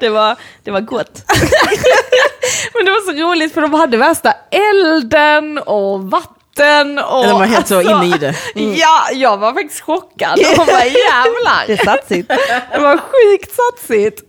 [0.00, 1.22] Det var, det var gott.
[2.74, 7.24] Men det var så roligt för de hade värsta elden och vatten och...
[7.24, 8.34] De var helt så inne i det.
[8.54, 10.38] Ja, jag var faktiskt chockad.
[10.38, 11.64] De bara Det jävlar.
[11.68, 12.28] är satsigt.
[12.72, 14.22] Det var sjukt satsigt.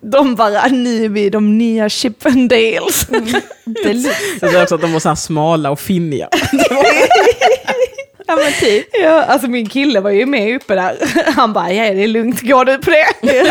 [0.00, 3.06] De bara, nu är vi de nya Chippendales.
[3.64, 4.38] Deluxe.
[4.40, 6.28] Så det är också att de var så här smala och finniga.
[8.26, 8.86] Ja men typ.
[8.92, 10.96] Ja, alltså min kille var ju med uppe där.
[11.36, 13.06] Han bara, ja det är lugnt, går du på det?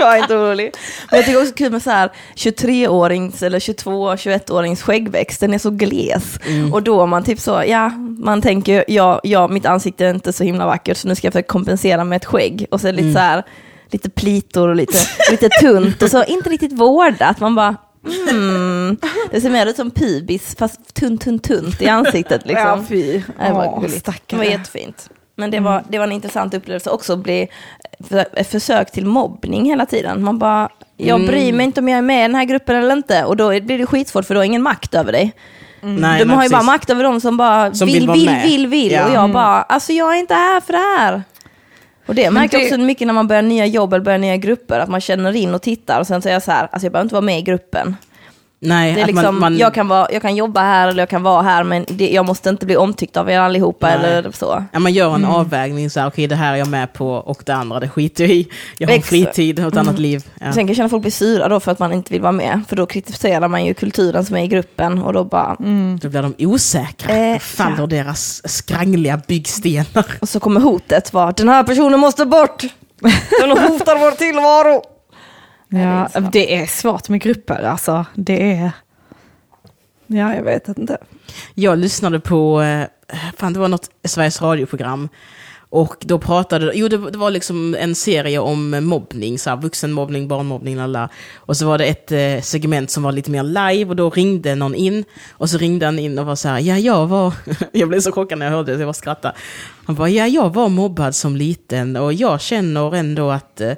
[0.00, 0.72] jag är inte orolig.
[1.10, 5.70] Men jag tycker också kul med så här 23-årings eller 22-21-årings skäggväxt, den är så
[5.70, 6.38] gles.
[6.46, 6.72] Mm.
[6.74, 10.44] Och då man typ så, ja, man tänker, ja, ja, mitt ansikte är inte så
[10.44, 12.66] himla vackert så nu ska jag försöka kompensera med ett skägg.
[12.70, 13.14] Och så lite Mm.
[13.14, 13.42] så här,
[13.92, 14.98] lite plitor och lite,
[15.30, 17.40] lite tunt och så inte riktigt vårdat.
[17.40, 17.76] Man bara,
[18.30, 18.96] mm.
[19.30, 22.66] Det ser mer ut som pubis, fast tunt, tunt, tunt i ansiktet liksom.
[22.66, 23.12] Ja, fy.
[23.12, 23.84] Det var, Åh,
[24.26, 25.08] det var jättefint.
[25.36, 27.48] Men det var, det var en intressant upplevelse också att bli
[28.32, 30.22] ett försök till mobbning hela tiden.
[30.24, 31.26] Man bara, jag Mm.
[31.26, 33.24] bryr mig inte om jag är med i den här gruppen eller inte.
[33.24, 35.32] Och då blir det skitsvårt för då har ingen makt över dig.
[35.82, 36.52] Nej, de har ju precis.
[36.52, 38.92] bara makt över de som bara Som vill, vill vill, vill, vill.
[38.92, 39.06] Ja.
[39.08, 41.22] Och jag bara, alltså jag är inte här för det här.
[42.06, 44.36] Och det märker jag det- också mycket när man börjar nya jobb eller börjar nya
[44.36, 46.92] grupper, att man känner in och tittar och sen är jag så här, alltså jag
[46.92, 47.96] behöver inte vara med i gruppen.
[48.62, 51.08] Nej, Det är liksom, man, man, jag, kan vara, jag kan jobba här eller jag
[51.08, 53.96] kan vara här, men det, jag måste inte bli omtyckt av er allihopa Nej.
[53.96, 54.64] eller så.
[54.72, 55.30] ja, man gör en Mm.
[55.30, 58.24] avvägning, så här, okej det här är jag med på och det andra det skiter
[58.24, 58.48] jag i.
[58.78, 59.08] Jag har Exakt.
[59.08, 60.24] fritid och ett annat liv.
[60.40, 60.44] Ja.
[60.52, 62.60] Sen kan jag känna folk blir sura då för att man inte vill vara med,
[62.68, 65.56] för då kritiserar man ju kulturen som är i gruppen och då bara,
[66.00, 70.04] Då blir de osäkra, Eh, faller deras skrangliga byggstenar.
[70.20, 72.62] och så kommer hotet vara, den här personen måste bort!
[73.40, 74.82] Den hotar vår tillvaro!
[75.70, 78.06] Ja, det är det är svårt med grupper alltså.
[78.14, 78.72] Det är...
[80.06, 80.98] Ja, jag vet inte.
[81.54, 82.86] Jag lyssnade på, eh,
[83.36, 85.08] fan det var något Sveriges Radio-program.
[85.72, 90.28] Och då pratade, jo det, det var liksom en serie om mobbning, så här, vuxenmobbning,
[90.28, 91.08] barnmobbning, alla.
[91.36, 94.54] Och så var det ett eh, segment som var lite mer live och då ringde
[94.54, 95.04] någon in.
[95.30, 97.34] Och så ringde han in och var så här, ja jag var,
[97.72, 99.32] jag blev så chockad när jag hörde det, så jag var skratta.
[99.84, 103.72] Han bara, ja jag var mobbad som liten och jag känner ändå att eh,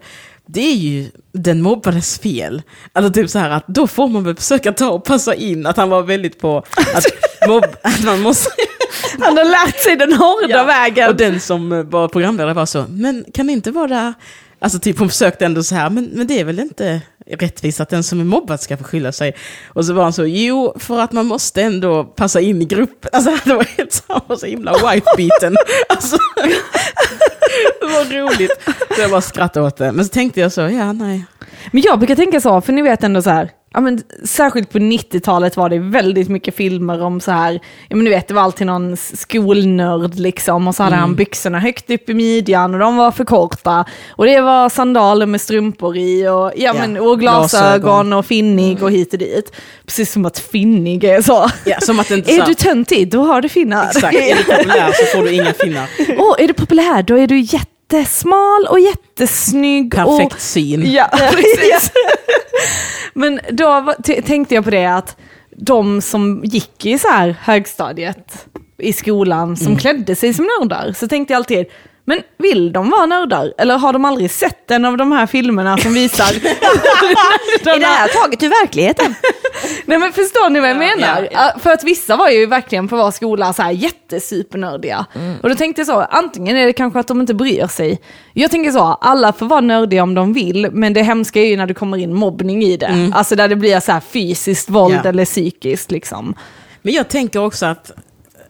[0.53, 2.63] det är ju den mobbades fel.
[2.93, 5.77] Alltså typ så här att då får man väl försöka ta och passa in att
[5.77, 6.59] han var väldigt på
[6.95, 7.05] att,
[7.49, 8.51] mobb, att man måste...
[9.21, 11.09] Han har lärt sig den hårda Ja, vägen.
[11.09, 14.15] Och den som eh, var programledare var så, men kan det inte vara...
[14.63, 17.89] Alltså typ hon försökte ändå så här, men, men det är väl inte rättvist att
[17.89, 19.35] den som är mobbad ska få skylla sig.
[19.69, 23.11] Och så var han så, jo, för att man måste ändå passa in i gruppen.
[23.13, 25.57] Alltså det var helt så, var så himla wife-beaten.
[25.89, 26.17] Alltså,
[27.81, 28.51] det var roligt.
[28.97, 29.93] Så jag bara skrattade åt det.
[29.93, 31.25] Men så tänkte jag så, ja nej.
[31.73, 34.79] Men jag brukar tänka så, för ni vet ändå så här, ja, men, särskilt på
[34.79, 38.43] 90-talet var det väldigt mycket filmer om så här, ja, men ni vet det var
[38.43, 42.97] alltid någon skolnörd liksom och så hade han byxorna högt upp i midjan och de
[42.97, 43.85] var för korta.
[44.11, 48.13] Och det var sandaler med strumpor i och, ja, men, och glasögon, glasögon.
[48.13, 49.53] och finnig och hit och dit.
[49.87, 51.51] Precis som att finnig är så.
[51.65, 53.87] Ja, som att inte Är så, du töntig, då har du finnar.
[53.87, 55.89] Exakt, är du populär så får du inga finnar.
[56.19, 59.95] Åh, är du populär, då är du jättesmal och jättesnygg.
[60.07, 60.93] och, Perfekt syn.
[60.93, 61.91] Ja, precis.
[63.15, 63.95] Men då
[64.25, 65.17] tänkte jag på det att
[65.57, 68.47] de som gick i så här högstadiet
[68.79, 71.67] i skolan som klädde sig som nördar, så tänkte jag alltid,
[72.05, 73.53] men vill de vara nördar?
[73.59, 76.25] Eller har de aldrig sett en av de här filmerna som visar...
[77.75, 79.15] Är det här taget ur verkligheten?
[79.87, 81.29] Nej men förstår ni vad jag menar?
[81.33, 81.59] ja, ja.
[81.61, 85.07] För att vissa var ju verkligen på vår skola så här jättesupernördiga.
[85.43, 88.01] Och då tänkte jag så, antingen är det kanske att de inte bryr sig.
[88.33, 91.57] Jag tänker så, alla får vara nördiga om de vill, men det hemska är ju
[91.57, 93.11] när det kommer in mobbning i det.
[93.15, 96.35] Alltså där det blir så här fysiskt våld eller psykiskt liksom.
[96.83, 97.93] Men jag tänker också att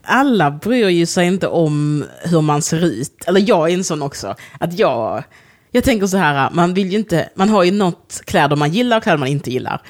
[0.05, 3.24] alla bryr ju sig inte om hur man ser ut.
[3.26, 4.34] Eller jag är en sån också.
[4.61, 5.24] Att jag,
[5.70, 8.96] jag tänker så här, man vill ju inte, man har ju något kläder man gillar
[8.96, 9.82] och kläder man inte gillar.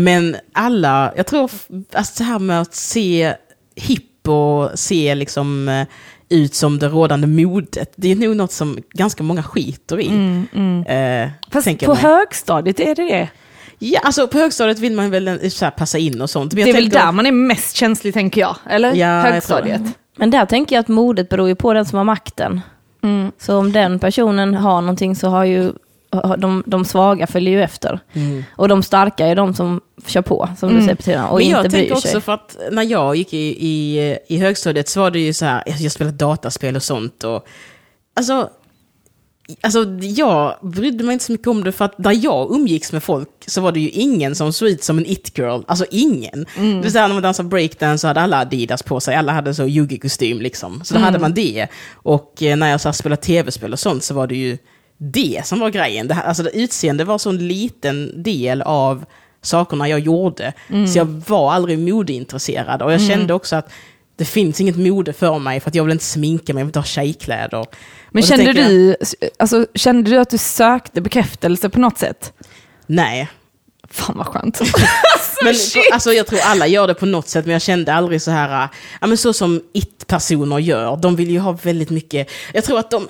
[0.00, 1.50] Men alla, jag tror,
[1.92, 3.34] alltså det här med att se
[3.74, 5.86] hipp och se liksom eh,
[6.28, 10.06] ut som det rådande modet, det är nog något som ganska många skiter i.
[10.86, 12.02] Eh, Fast på mig.
[12.02, 13.28] högstadiet är det det.
[13.82, 16.52] Ja, alltså på högstadiet vill man väl så här, passa in och sånt.
[16.52, 18.88] Men jag Det är väl där man är mest känslig tänker jag, eller?
[18.94, 19.84] Ja, jag Högstadiet.
[19.84, 19.92] det.
[20.16, 22.60] Men där tänker jag att modet beror ju på den som har makten.
[23.38, 25.72] Så om den personen har någonting så har ju
[26.38, 28.00] de, de svaga följer ju efter.
[28.56, 31.56] Och de starka är de som kör på, som du säger Petina, och Men inte
[31.56, 32.20] jag bryr tänker också sig.
[32.20, 35.62] för att när jag gick i, i, i högstadiet så var det ju så här,
[35.66, 37.46] jag, jag spelade dataspel och sånt och
[38.16, 38.50] alltså,
[39.60, 43.02] alltså jag brydde mig inte så mycket om det för att där jag umgicks med
[43.02, 46.46] folk så var det ju ingen som såg ut som en it-girl, alltså ingen.
[46.56, 49.54] Det vill säga när man dansade breakdance så hade alla Adidas på sig, alla hade
[49.54, 50.80] så Yugi-kostym liksom.
[50.84, 51.66] Så då hade man det.
[51.92, 54.58] Och eh, när jag så spelade tv-spel och sånt så var det ju
[54.98, 56.08] det som var grejen.
[56.08, 59.04] Det, här, alltså det utseende var så en liten del av
[59.42, 60.52] sakerna jag gjorde.
[60.88, 62.82] Så jag var aldrig modeintresserad.
[62.82, 63.70] Och jag kände också att
[64.20, 66.68] det finns inget mode för mig för att jag vill inte sminka mig, jag vill
[66.68, 67.66] inte ha tjejkläder.
[68.10, 68.96] Men kände jag- du,
[69.38, 72.32] alltså, kände du att du sökte bekräftelse på något sätt?
[72.86, 73.28] Nej.
[73.90, 74.60] Fan vad skönt.
[75.44, 75.54] Men
[75.92, 78.68] alltså, jag tror alla gör det på något sätt, men jag kände aldrig så här,
[79.00, 80.96] ja men så som it-personer gör.
[80.96, 83.08] De vill ju ha väldigt mycket, jag tror att de,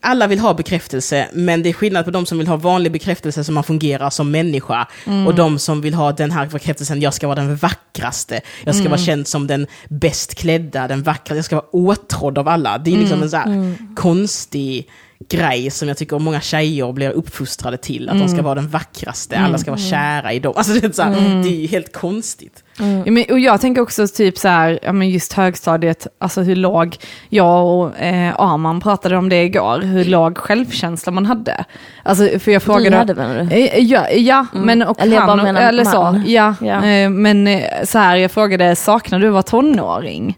[0.00, 3.44] alla vill ha bekräftelse, men det är skillnad på de som vill ha vanlig bekräftelse
[3.44, 5.26] som man fungerar som människa, Mm.
[5.26, 8.80] och de som vill ha den här bekräftelsen, jag ska vara den vackraste, jag ska
[8.82, 8.90] Mm.
[8.90, 12.78] vara känd som den bäst klädda, den vackraste, jag ska vara åtrådd av alla.
[12.78, 13.22] Det är liksom Mm.
[13.22, 14.88] en så här konstig
[15.28, 19.38] grej som jag tycker många tjejer blir uppfostrade till, att de ska vara den vackraste,
[19.38, 20.52] alla ska vara kära i dem.
[20.56, 22.64] Alltså det, är så här, det är ju helt konstigt.
[22.78, 26.56] Ja, men, och jag tänker också typ så här, ja, men just högstadiet, alltså hur
[26.56, 26.96] låg,
[27.28, 31.64] jag och eh, Arman pratade om det igår, hur låg självkänsla man hade.
[32.02, 32.96] Alltså för jag frågade...
[32.96, 33.56] hade, menar du?
[33.56, 36.24] Eh, Ja, ja men och Eller han, eller så, man.
[36.26, 36.54] ja.
[36.60, 36.84] Ja.
[36.86, 40.36] Eh, men eh, så här, jag frågade, saknar du att vara tonåring?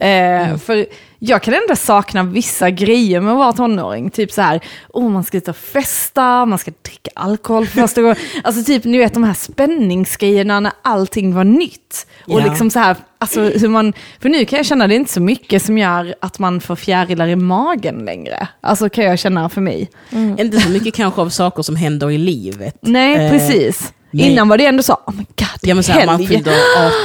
[0.00, 0.86] Eh, För
[1.18, 4.10] jag kan ändå sakna vissa grejer med att vara tonåring.
[4.10, 4.60] Typ så här,
[4.92, 8.16] oh, man ska ut och festa, man ska dricka alkohol för första gången.
[8.44, 12.06] Alltså typ, ni vet de här spänningsgrejerna när allting var nytt.
[12.26, 12.44] Och Ja.
[12.46, 15.20] liksom så här, alltså hur man, för nu kan jag känna det är inte så
[15.20, 18.48] mycket som gör att man får fjärilar i magen längre.
[18.60, 19.90] Alltså kan jag känna för mig.
[20.38, 22.74] Inte så mycket kanske av saker som händer i livet.
[22.80, 23.92] Nej, Eh, precis.
[24.10, 24.30] nej.
[24.32, 26.26] Innan var det ändå så, oh my god, Ja men så här, man helg.
[26.28, 26.56] fyller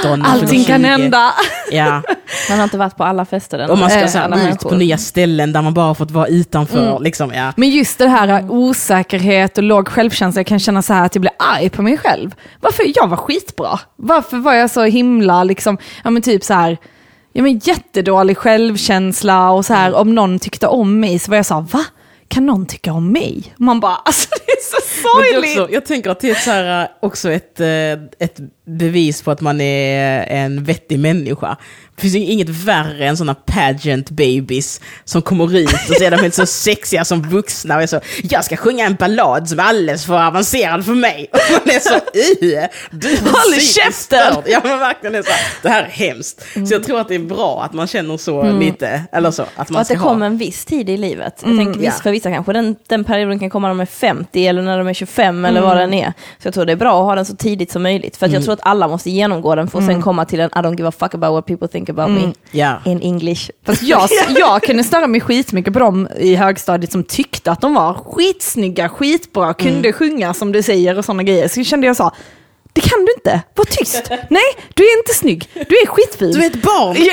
[0.01, 0.87] 18, man Allting kan 20.
[0.87, 1.33] hända.
[1.71, 2.01] Ja,
[2.49, 3.69] Man har inte varit på alla fester än.
[3.69, 6.27] och man ska Eh, så här, ut på nya ställen där man bara fått vara
[6.27, 6.99] utanför.
[6.99, 7.53] Liksom, ja.
[7.55, 11.21] Men just det här osäkerhet och låg självkänsla, jag kan känna så här att jag
[11.21, 12.35] blir arg på mig själv.
[12.61, 12.83] Varför?
[12.95, 13.79] Jag var skitbra.
[13.95, 16.77] Varför var jag så himla, liksom, ja men typ så här,
[17.33, 21.45] ja men jättedålig självkänsla och så här, om någon tyckte om mig så var jag
[21.45, 21.85] så här, va?
[22.27, 23.53] Kan någon tycka om mig?
[23.57, 25.73] Man bara, alltså det är så sorgligt.
[25.73, 27.59] jag tänker att det är så här, äh, också ett,
[28.19, 28.39] ett
[28.77, 31.57] bevis på att man är en vettig människa.
[31.95, 36.11] Det finns ju inget värre än sådana pageant babies som kommer ut och så är
[36.11, 39.59] de helt så sexiga som vuxna och är så jag ska sjunga en ballad som
[39.59, 41.29] är alldeles för avancerad för mig.
[41.31, 44.43] Och man är så uh, du Håll käften!
[44.45, 46.45] Ja men verkligen är så här, det här är hemskt.
[46.53, 49.49] Så jag tror att det är bra att man känner så lite, eller så, att
[49.67, 50.09] Och man att det ska ha.
[50.09, 51.43] kommer en viss tid i livet.
[51.45, 54.47] Jag tänker, visst, för vissa kanske den, den perioden kan komma när de är 50
[54.47, 56.13] eller när de är 25 eller vad den är.
[56.39, 58.17] Så jag tror det är bra att ha den så tidigt som möjligt.
[58.17, 60.59] För jag tror att alla måste genomgå den för att sen komma till en I
[60.59, 62.33] don't give a fuck about what people think about me.
[62.51, 62.77] Ja.
[62.85, 63.49] In English.
[63.65, 67.73] Fast jag, jag kunde störa mig skitmycket på dem i högstadiet som tyckte att de
[67.73, 71.47] var skitsnygga, skitbra, kunde sjunga som du säger och sådana grejer.
[71.47, 72.11] Så kände jag så,
[72.73, 74.09] det kan du inte, var tyst.
[74.29, 74.43] Nej,
[74.73, 76.31] du är inte snygg, du är skitfin.
[76.31, 76.97] Du är ett barn!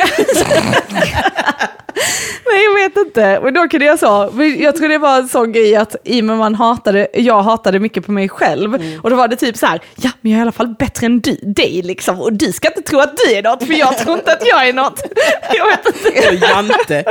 [2.46, 5.28] Nej jag vet inte, men då kunde jag så, men jag tror det var en
[5.28, 9.16] sån grej att i med man hatade, jag hatade mycket på mig själv och då
[9.16, 11.38] var det typ så här, ja men jag är i alla fall bättre än du,
[11.42, 14.32] dig liksom och du ska inte tro att du är något för jag tror inte
[14.32, 15.02] att jag är något.
[15.54, 16.28] Jag vet inte.
[16.28, 17.04] och Jante.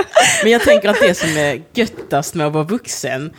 [0.43, 3.33] Men jag tänker att det som är göttast med att vara vuxen,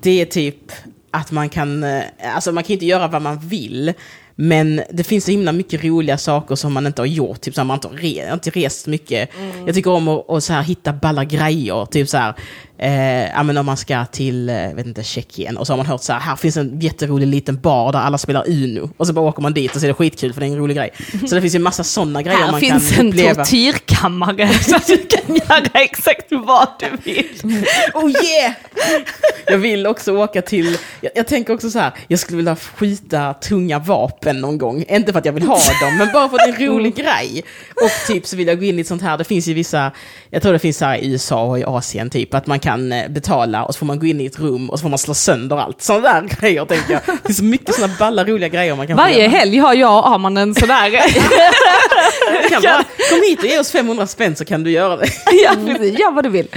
[0.00, 0.72] det är typ
[1.10, 2.02] att man kan, eh,
[2.34, 3.92] alltså man kan inte göra vad man vill,
[4.40, 7.60] men det finns så himla mycket roliga saker som man inte har gjort, typ så
[7.60, 9.30] här, man har inte, re, inte rest mycket.
[9.66, 12.34] Jag tycker om att, att så här, hitta balla grejer, typ så här,
[12.78, 15.86] eh, ja men om man ska till, eh, vet inte, Tjeckien och så har man
[15.86, 18.90] hört så här, här finns en jätterolig liten bar där alla spelar Uno.
[18.96, 20.56] Och så bara åker man dit och så är det skitkul för det är en
[20.58, 20.90] rolig grej.
[21.28, 23.44] Så det finns ju massa sådana grejer Här man finns kan en uppleva.
[23.44, 27.28] tortyrkammare så att du kan göra exakt vad du vill.
[27.94, 28.52] Oh yeah!
[29.46, 33.34] Jag vill också åka till, jag, jag tänker också så här, jag skulle vilja skjuta
[33.34, 34.84] tunga vapen någon gång.
[34.88, 36.94] Inte för att jag vill ha dem, men bara för att det är en rolig
[36.96, 37.42] grej.
[37.84, 39.92] Och typ så vill jag gå in i ett sånt här, det finns ju vissa,
[40.30, 42.67] jag tror det finns så här i USA och i Asien typ, att man kan
[42.76, 44.98] eh, betala och så får man gå in i ett rum och så får man
[44.98, 45.82] slå sönder allt.
[45.82, 47.00] Sådana där grejer tänker jag.
[47.06, 49.28] Det finns så mycket sådana balla roliga grejer man kan Varje göra.
[49.28, 50.90] helg har jag och Arman en sådär.
[52.50, 55.08] Kan bara, kom hit och ge oss 500 spänn så kan du göra det.
[55.44, 55.98] ja, precis.
[55.98, 56.48] Gör vad du vill.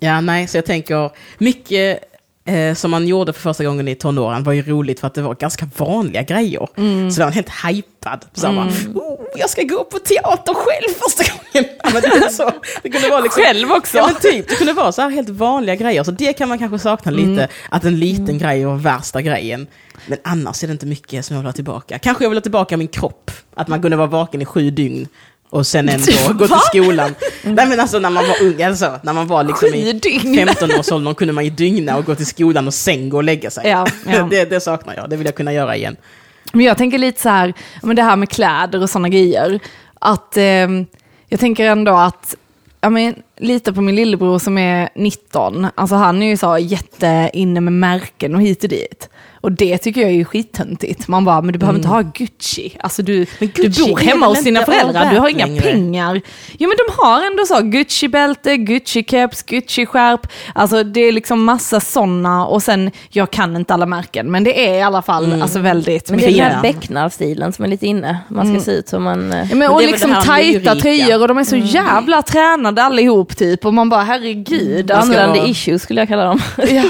[0.00, 1.98] Ja, nej, så jag tänker mycket
[2.44, 5.22] eh, som man gjorde för första gången i tonåren var ju roligt för att det
[5.22, 6.68] var ganska vanliga grejer.
[7.10, 8.24] Så var man helt hypad.
[8.32, 8.68] Så mm.
[8.94, 11.40] oh, jag ska gå på teater själv första gången.
[11.84, 12.50] Ja, men det, så,
[12.82, 13.96] det kunde vara liksom, Själv också.
[13.96, 16.04] Ja, men typ, det kunde vara så här helt vanliga grejer.
[16.04, 19.66] Så det kan man kanske sakna lite, att en liten grej var värsta grejen.
[20.06, 21.98] Men annars är det inte mycket som jag vill ha tillbaka.
[21.98, 23.30] Kanske jag vill ha tillbaka min kropp.
[23.54, 25.08] Att man kunde vara vaken i sju dygn.
[25.54, 27.14] Och sen ändå gå till skolan.
[27.42, 30.34] Nej men alltså när man var ung, alltså, när man var liksom i dygn.
[30.38, 33.68] 15-årsåldern kunde man ju dygna och gå till skolan och sen gå och lägga sig.
[33.68, 34.28] Ja, ja.
[34.30, 35.96] Det, det saknar jag, det vill jag kunna göra igen.
[36.52, 39.60] Men jag tänker lite så här, men det här med kläder och sådana grejer.
[39.98, 40.68] Att eh,
[41.28, 42.36] jag tänker ändå att,
[42.80, 47.30] ja, men, lite på min lillebror som är 19, alltså han är ju så jätte
[47.32, 49.08] inne med märken och hit och dit.
[49.44, 51.08] Och det tycker jag är ju skittöntigt.
[51.08, 52.76] Man bara, men du behöver inte ha Gucci.
[52.80, 55.62] Alltså du, Men du Gucci bor hemma hos dina föräldrar, du har inga längre?
[55.62, 56.20] pengar.
[56.58, 60.26] Jo men de har ändå så, Gucci-bälte, Gucci-keps, Gucci-skärp.
[60.54, 64.68] Alltså det är liksom massa sådana och sen, jag kan inte alla märken, men det
[64.68, 67.86] är i alla fall alltså väldigt Men det är den här becknarstilen som är lite
[67.86, 68.18] inne.
[68.28, 69.32] Man ska se ut som man...
[69.32, 72.82] eh, Ja, men, och är väl liksom tajta tröjor och de är så jävla tränade
[72.82, 74.86] allihop typ och man bara herregud.
[74.86, 76.40] Ska Vandrande vara- issues skulle jag kalla dem.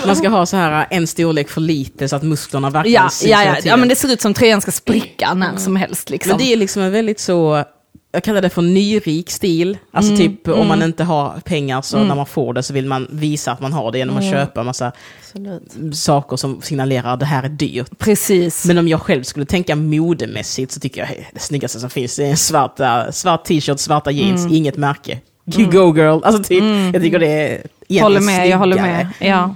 [0.07, 3.31] Man ska ha så här en storlek för lite så att musklerna verkligen Ja, syns
[3.31, 3.71] ja, hela ja, tiden.
[3.71, 6.11] ja, men det ser ut som tröjan ska spricka när som helst.
[6.11, 6.29] Liksom.
[6.31, 7.65] Men det är liksom en väldigt så,
[8.13, 9.79] jag kallar det för nyrik stil.
[9.93, 12.87] Alltså Mm, typ om man inte har pengar så när man får det så vill
[12.87, 14.33] man visa att man har det genom att Mm.
[14.35, 15.97] köpa massa Absolut.
[15.97, 17.99] saker som signalerar att det här är dyrt.
[17.99, 18.65] Precis.
[18.65, 22.25] Men om jag själv skulle tänka modemässigt så tycker jag det snyggaste som finns är
[22.25, 24.55] en svart, äh, svart t-shirt, svarta jeans, Mm.
[24.55, 25.19] inget märke.
[25.57, 26.21] You go girl!
[26.25, 26.63] Alltså typ,
[26.95, 29.11] jag tycker det är håller med, jag håller snyggare.
[29.21, 29.29] med.
[29.31, 29.55] Ja.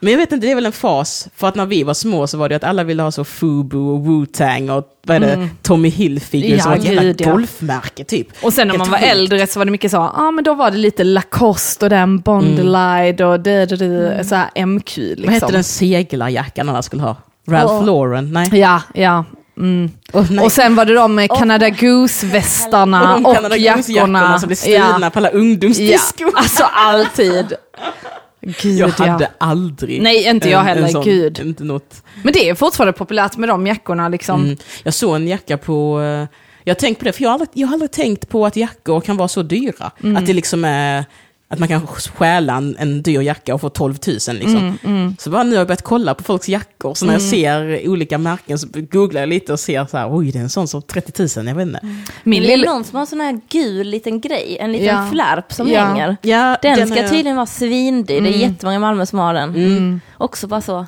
[0.00, 1.28] Men jag vet inte, det är väl en fas.
[1.36, 3.76] För att när vi var små så var det att alla ville ha så Fubu
[3.76, 6.56] och Wu-Tang och vad är det, Tommy Hilfiger Mm.
[6.56, 7.32] Ja, som var ett jävla ja.
[7.32, 8.28] golfmärke typ.
[8.42, 9.10] Och sen när man var sjukt.
[9.10, 11.90] äldre så var det mycket så, ja ah, men då var det lite Lacoste och
[11.90, 15.24] den Bondlide och det, det, det, så här MQ liksom.
[15.24, 17.16] Vad hette den seglarjackan alla skulle ha?
[17.48, 17.84] Ralph Åh.
[17.84, 18.32] Lauren?
[18.32, 18.48] Nej.
[18.52, 19.24] Ja, ja.
[19.58, 19.90] Mm.
[20.12, 20.44] Oh.
[20.44, 24.38] Och sen var det de med Canada Goose-västarna och och, Canada Goose-jackorna jackorna.
[24.38, 25.38] som blev stulna på alla ja.
[25.38, 26.24] ungdomsdisco.
[26.34, 27.52] Alltså alltid.
[28.42, 29.30] Gud Jag hade ja.
[29.38, 31.38] aldrig Nej, inte jag en- en heller, sån- gud.
[31.38, 32.02] Inte något.
[32.22, 34.44] Men det är fortfarande populärt med de jackorna liksom.
[34.44, 34.56] Mm.
[34.82, 36.00] Jag såg en jacka på...
[36.00, 38.46] eh, Jag har tänkt på det, för jag har aldrig, jag har aldrig tänkt på
[38.46, 39.90] att jackor kan vara så dyra.
[40.02, 40.16] Mm.
[40.16, 41.04] Att det liksom är...
[41.52, 44.78] Att man kan stjäla en, en dyr jacka och få 12 000 liksom.
[44.84, 47.88] Mm, Så bara nu har jag börjat kolla på folks jackor, så när jag ser
[47.88, 50.68] olika märken så googlar jag lite och ser så här, oj det är en sån
[50.68, 51.80] som 30 000, jag vet inte.
[52.24, 55.08] Min det är någon som har en sån här gul liten grej, en liten Ja.
[55.12, 55.84] flärp som Ja.
[55.84, 56.16] hänger.
[56.22, 59.34] Ja, Den, har ska jag- tydligen vara svindyr, det är jättemånga i Malmö som har
[59.34, 59.50] den.
[59.54, 60.00] Mm.
[60.18, 60.86] Också bara så.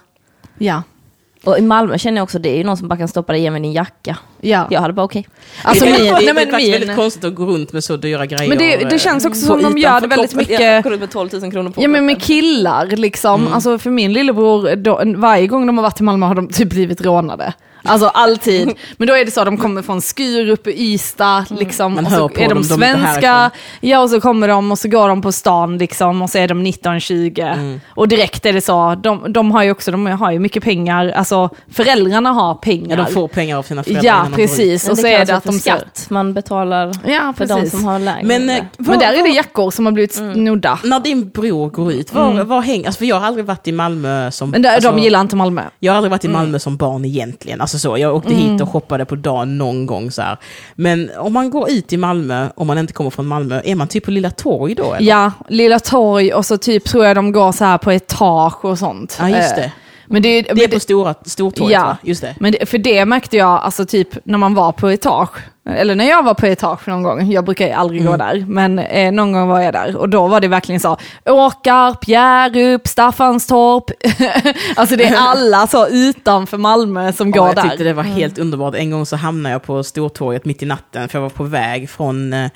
[0.58, 0.82] Ja.
[1.44, 3.38] Och i Malmö känner jag också, det är ju någon som bara kan stoppa det
[3.38, 4.18] i med din jacka.
[4.40, 4.66] Ja.
[4.70, 5.28] Jag hade bara okej.
[5.62, 7.72] Alltså det, är, min, det, nej, är men faktiskt väldigt min, konstigt att gå runt
[7.72, 8.48] med så dyra grejer.
[8.48, 10.84] men det, det eh, känns också som de gör det väldigt mycket...
[10.84, 13.40] går ut med 12 000 kronor på Ja men med killar liksom.
[13.40, 13.52] Mm.
[13.52, 16.68] Alltså för min lillebror, då, varje gång de har varit i Malmö har de typ
[16.68, 17.52] blivit rånade.
[17.84, 18.72] Alltså alltid.
[18.96, 21.94] Men då är det så att de kommer från Skurup, Ystad, liksom.
[21.94, 23.50] Man och så är de svenska.
[23.80, 26.48] Ja och så kommer de och så går de på stan liksom och så är
[26.48, 27.80] de 19-20.
[27.88, 31.08] Och direkt är det så, de, de har ju också, de har ju mycket pengar,
[31.08, 32.98] alltså föräldrarna har pengar.
[32.98, 34.04] Ja, de får pengar av sina föräldrar.
[34.04, 34.88] Ja, precis.
[34.88, 36.06] Och så är det att de skatt.
[36.08, 38.26] Man betalar Ja, för de som har lägre.
[38.26, 40.78] Men, eh, Men där är det jackor som har blivit snodda.
[40.84, 42.86] När din bror går ut, var, var hänger...
[42.86, 44.50] Alltså för jag har aldrig varit i Malmö som...
[44.50, 45.62] Men där, alltså, de gillar inte Malmö.
[45.78, 47.60] Jag har aldrig varit i Malmö som barn egentligen.
[47.60, 50.36] Alltså så, jag åkte hit och shoppade på dagen någon gång så här.
[50.74, 53.88] Men om man går ut i Malmö, om man inte kommer från Malmö, är man
[53.88, 54.94] typ på Lilla Torg då?
[54.94, 55.08] Eller?
[55.10, 58.78] Ja, Lilla Torg och så typ tror jag de går så här på etage och
[58.78, 59.16] sånt.
[59.20, 59.72] Ja, just Eh, det.
[60.12, 61.84] Men det, Det är på stora, Stortorget Ja.
[61.84, 61.96] va?
[62.02, 62.34] Just det.
[62.40, 65.30] Men det, för det märkte jag, alltså typ när man var på etage,
[65.70, 68.10] eller när jag var på etage någon gång, jag brukar ju aldrig Mm.
[68.12, 70.96] gå där, men eh, någon gång var jag där och då var det verkligen så,
[71.26, 73.84] Åkarp, Hjärup, Staffanstorp,
[74.76, 77.62] alltså det är alla så utanför Malmö som Ja, går jag där.
[77.62, 78.74] tyckte det var helt underbart.
[78.74, 81.90] En gång så hamnade jag på Stortorget mitt i natten, för jag var på väg
[81.90, 82.50] från eh,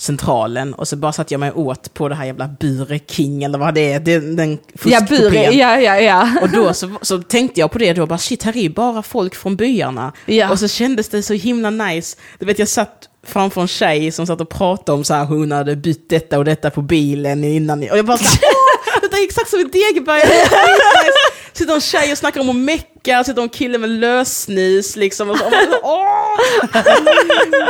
[0.00, 3.58] Centralen och så bara satt jag mig åt på det här jävla Bure King eller
[3.58, 5.00] vad det är, den, den Ja.
[5.00, 6.28] Bure, ja, ja, ja.
[6.42, 9.02] Och då så, så tänkte jag på det då, bara shit, här är ju bara
[9.02, 10.12] folk från byarna.
[10.26, 10.50] Ja.
[10.50, 12.16] Och så kändes det så himla nice.
[12.38, 15.52] Du vet, jag satt framför en tjej som satt och pratade om så här, hon
[15.52, 17.78] hade bytt detta och detta på bilen innan.
[17.90, 20.26] Och jag bara så här, det är exakt som i Degeberga.
[21.52, 25.30] Sitter en tjej och snackar om att mecka, sitter en kille med lösnis liksom.
[25.30, 26.04] Och så, och man så, åh!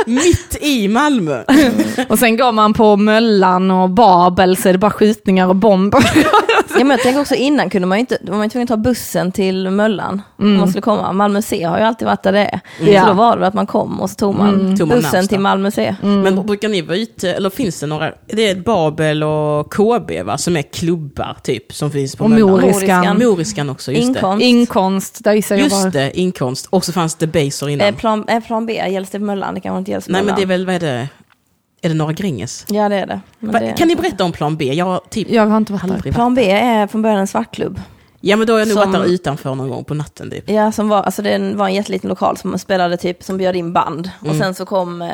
[0.05, 1.43] Mitt i Malmö.
[2.09, 6.03] Och sen går man på Möllan och Babel så är det bara skjutningar och bomber.
[6.77, 8.69] Ja, men jag tänker också innan kunde man ju inte, var man ju tvungen att
[8.69, 11.11] ta bussen till Möllan om man skulle komma.
[11.11, 12.59] Malmö C har ju alltid varit där det är.
[12.91, 13.01] Ja.
[13.01, 15.39] Så då var det att man kom och så tog man Tog man bussen till
[15.39, 15.95] Malmö C.
[16.01, 20.37] Men brukar ni vara ute, eller finns det några, det är Babel och KB va,
[20.37, 22.49] som är klubbar typ, som finns på Och Möllan.
[22.51, 23.17] Moriskan.
[23.19, 24.43] Moriskan också, just Inkomst.
[24.45, 25.61] Inkomst, där gissar det.
[25.61, 25.71] jag.
[25.71, 26.67] Just det, inkomst.
[26.69, 27.87] Och så fanns det Baser innan.
[27.87, 29.53] Eh, plan, eh, plan B, gälls det Möllan?
[29.55, 30.25] Det kanske inte gälls Nej Möllan.
[30.25, 31.07] men det är väl, vad är det?
[31.81, 32.65] Är det Norra Gränges?
[32.69, 33.21] Ja det är det.
[33.39, 33.73] Men Va, det...
[33.77, 34.73] Kan ni berätta om plan B?
[34.73, 36.11] Jag typ Jag har inte varit där.
[36.11, 37.81] Plan B är från början en svartklubb.
[38.21, 40.49] Ja men då har jag nog Som- varit där utanför någon gång på natten typ.
[40.49, 43.73] Ja, som var, alltså det var en jätteliten lokal som spelade typ, som bjöd in
[43.73, 44.09] band.
[44.21, 44.31] Mm.
[44.31, 45.09] Och sen så kom, eh,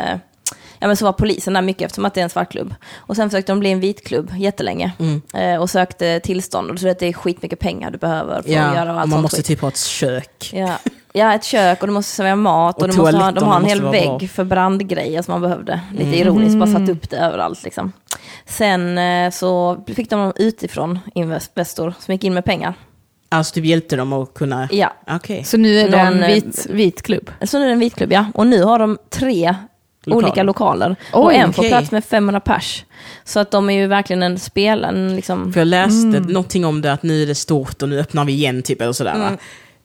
[0.80, 2.76] ja men så var polisen där mycket eftersom att det är en svartklubb.
[2.98, 4.92] Och sen försökte de bli en vitklubb jättelänge.
[5.00, 5.22] Mm.
[5.34, 6.70] Eh, och sökte tillstånd.
[6.70, 9.10] Och du vet det är skitmycket pengar du behöver för att göra Ja, allt och
[9.10, 9.46] man måste skit.
[9.46, 10.50] typ ha ett kök.
[10.54, 10.80] Ja.
[11.18, 13.56] ja, ett kök och du måste servera mat och, Och du måste ha, de har
[13.56, 14.16] en måste hel vägg bra.
[14.16, 14.28] Mm.
[14.28, 15.82] för brandgrejer som man behövde.
[15.94, 17.92] Lite ironiskt, bara satt upp det överallt liksom.
[18.46, 22.74] Sen eh, så fick de utifrån Investor som gick in med pengar.
[23.30, 24.68] Alltså typ hjälpte dem att kunna...
[24.72, 24.94] Ja.
[25.12, 25.44] Okej.
[25.44, 27.32] Så nu är det en eh, vit, vit klubb?
[27.44, 28.26] Så nu är det en vit klubb, ja.
[28.34, 29.56] Och nu har de tre
[30.04, 30.26] Lokaler.
[30.28, 30.96] olika lokaler.
[31.14, 32.86] och Oj, en får plats med 500 pers.
[33.24, 35.54] Så att de är ju verkligen en spel, en liksom...
[35.54, 36.24] För jag läste Mm.
[36.24, 38.92] någonting om det, att nu är det stort och nu öppnar vi igen, typ, eller
[38.94, 39.18] sådär.
[39.20, 39.38] Va?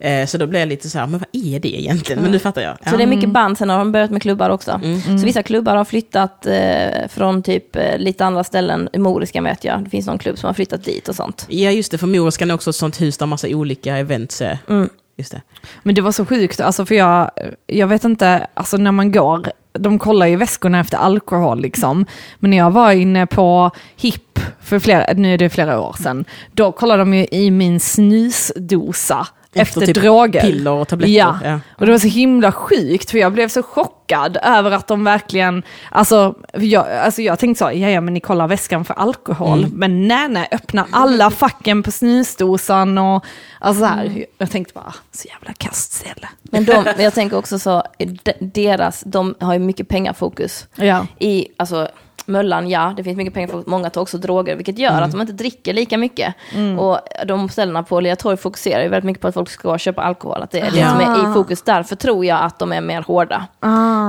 [0.02, 2.22] Eh, så då blev jag lite så här, men vad är det egentligen?
[2.22, 2.90] Men nu fattar jag.
[2.90, 4.80] Så det är mycket band, sen har de börjat med klubbar också.
[5.20, 9.64] Så vissa klubbar har flyttat eh, från typ eh, lite andra ställen, i Moriskan vet
[9.64, 11.46] jag, det finns någon klubb som har flyttat dit och sånt.
[11.48, 14.58] Ja, just det, för Moriskan är också ett sånt hus där massa olika events är.
[14.68, 14.88] Mm.
[15.16, 15.42] Just det.
[15.82, 17.30] Men det var så sjukt, alltså för jag,
[17.66, 22.06] jag vet inte, alltså när man går, de kollar ju väskorna efter alkohol liksom.
[22.38, 26.24] Men när jag var inne på HIP, för flera, nu är det flera år sedan,
[26.52, 30.40] då kollade de ju i min snusdosa efter, typ droger.
[30.40, 31.12] Piller och tabletter.
[31.12, 31.38] Ja.
[31.44, 31.60] ja.
[31.78, 35.62] och det var så himla sjukt för jag blev så chockad över att de verkligen,
[35.90, 39.70] alltså jag, alltså jag tänkte så, ja ja men ni kollar väskan för alkohol, Mm.
[39.74, 43.24] men nej nej, öppna alla facken på snusdosan och
[43.58, 46.28] alltså så här, jag tänkte bara, så jävla kastställe.
[46.42, 50.66] Men de, jag tänker också så, de, deras, de har ju mycket pengafokus.
[50.74, 51.06] Ja.
[51.18, 51.88] I, alltså,
[52.32, 55.32] Möllan, ja, det finns mycket pengar, många tar också droger, vilket gör att de inte
[55.32, 56.34] dricker lika mycket.
[56.78, 60.02] Och de ställena på Lilla Torg fokuserar ju väldigt mycket på att folk ska köpa
[60.02, 60.90] alkohol, att det är det Ja.
[60.90, 61.62] som är i fokus.
[61.62, 63.46] Därför tror jag att de är mer hårda.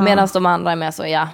[0.06, 1.28] Medan de andra är mer så, ja,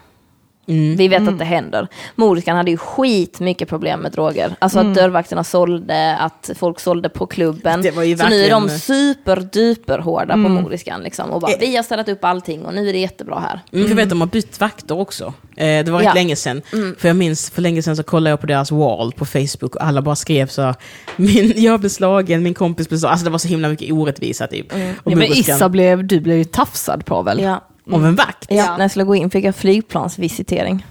[0.97, 1.87] vi vet att det händer.
[2.15, 4.55] Moriskan hade ju skit mycket problem med droger.
[4.59, 7.81] Alltså att dörrvakterna sålde, att folk sålde på klubben.
[7.81, 11.01] Det var ju så nu är de verkligen- superduper hårda på Moriskan.
[11.03, 13.59] Liksom, och bara, vi har ställt upp allting och nu är det jättebra här.
[13.73, 15.33] Mm, för jag vet, de har bytt vakter också.
[15.55, 16.13] Eh, det var rätt Ja.
[16.13, 16.61] länge sedan.
[16.97, 19.83] För jag minns, för länge sedan så kollade jag på deras wall på Facebook och
[19.83, 20.73] alla bara skrev så
[21.15, 23.11] min, jag blev slagen, min kompis blev slagen.
[23.11, 24.73] Alltså det var så himla mycket orättvisa typ.
[24.73, 27.39] Och Ja, men Issa blev, du blev ju tafsad på väl?
[27.41, 27.65] Ja.
[27.93, 28.45] Av en vakt?
[28.49, 30.85] Ja, när jag skulle gå in fick jag flygplansvisitering.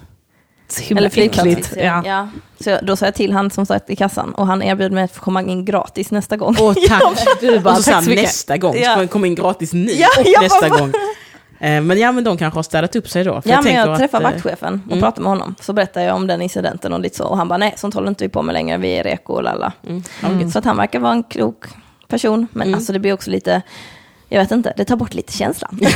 [0.69, 1.87] Så Eller flygplansvisitering.
[1.87, 2.03] Ja.
[2.07, 2.29] Ja.
[2.61, 5.05] Så jag, då sa jag till han som satt i kassan och han erbjöd mig
[5.05, 6.57] att få komma in gratis nästa gång.
[6.61, 7.27] Åh tack!
[7.41, 8.95] Du bara, och så sa så nästa gång, så Ja.
[8.95, 10.93] får jag komma in gratis nu Ja, och jag nästa bara- gång.
[11.61, 13.43] Eh, Men ja, men de kanske har städat upp sig då.
[13.43, 15.03] För ja, men tänker jag att, träffade eh, vaktchefen och mm.
[15.03, 15.55] pratade med honom.
[15.61, 17.25] Så berättade jag om den incidenten och lite så.
[17.25, 19.43] Och han bara, nej, sånt håller inte vi på med längre, vi är reko och
[19.43, 19.73] lalla.
[19.89, 20.03] Mm.
[20.39, 20.53] Gud.
[20.53, 21.65] Så att han verkar vara en klok
[22.09, 22.47] person.
[22.53, 23.63] Men alltså det blir också lite,
[24.29, 25.79] jag vet inte, det tar bort lite känslan.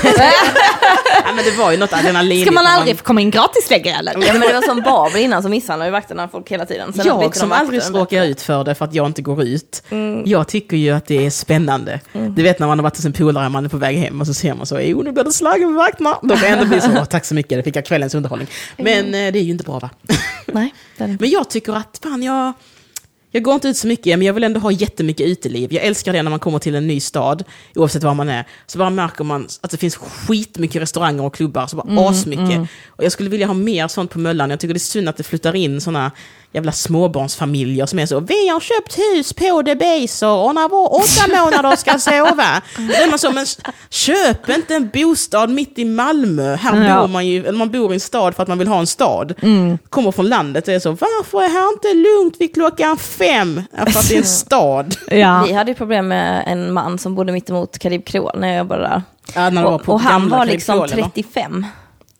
[1.24, 2.42] Ja, men det var ju något adrenalin.
[2.46, 4.12] Ska man aldrig få komma in gratis längre eller?
[4.26, 6.92] ja, men det var som Babel innan, så misshandlade vakterna folk hela tiden.
[6.92, 9.82] Sen Jag som aldrig råkar ut för det för att jag inte går ut.
[9.90, 10.22] Mm.
[10.26, 12.00] Jag tycker ju att det är spännande.
[12.12, 14.26] Du vet när man har varit hos en polare, man är på väg hem och
[14.26, 16.18] så ser man så, jo nu blir det slagen med vakterna.
[16.22, 18.48] Då kan jag ändå bli så, "Åh, tack så mycket, det fick jag kvällens underhållning.
[18.76, 19.32] Men Mm.
[19.32, 19.90] det är ju inte bra va?
[20.46, 21.16] Nej, det är.
[21.20, 22.52] Men jag tycker att, fan jag...
[23.34, 25.72] Jag går inte ut så mycket, men jag vill ändå ha jättemycket uteliv.
[25.72, 28.44] Jag älskar det när man kommer till en ny stad, oavsett var man är.
[28.66, 32.60] Så bara märker man att det finns skitmycket restauranger och klubbar, så bara Mm, asmycket.
[32.88, 34.50] Och jag skulle vilja ha mer sånt på Möllan.
[34.50, 36.10] Jag tycker det är synd att det flyttar in såna
[36.54, 41.42] jävla småbarnsfamiljer som är så, vi har köpt hus på Debaser och när vår åtta
[41.44, 42.62] månader ska sova.
[42.76, 43.46] Då är man så, men
[43.90, 46.54] köp inte en bostad mitt i Malmö.
[46.56, 47.00] Här Ja.
[47.00, 48.86] bor man ju, eller man bor i en stad för att man vill ha en
[48.86, 49.34] stad.
[49.90, 53.21] Kommer från landet och är så, varför är här inte lugnt vid klockan fem?
[53.26, 54.96] Ja, för att det är en stad.
[55.10, 55.44] Ja.
[55.46, 58.58] Vi hade ju problem med en man som bodde mitt emot Karib Kreol när jag
[58.58, 59.02] jobbade där.
[59.34, 61.02] Ja, när det var Och, på och han var liksom Kreol, eller?
[61.02, 61.66] 35.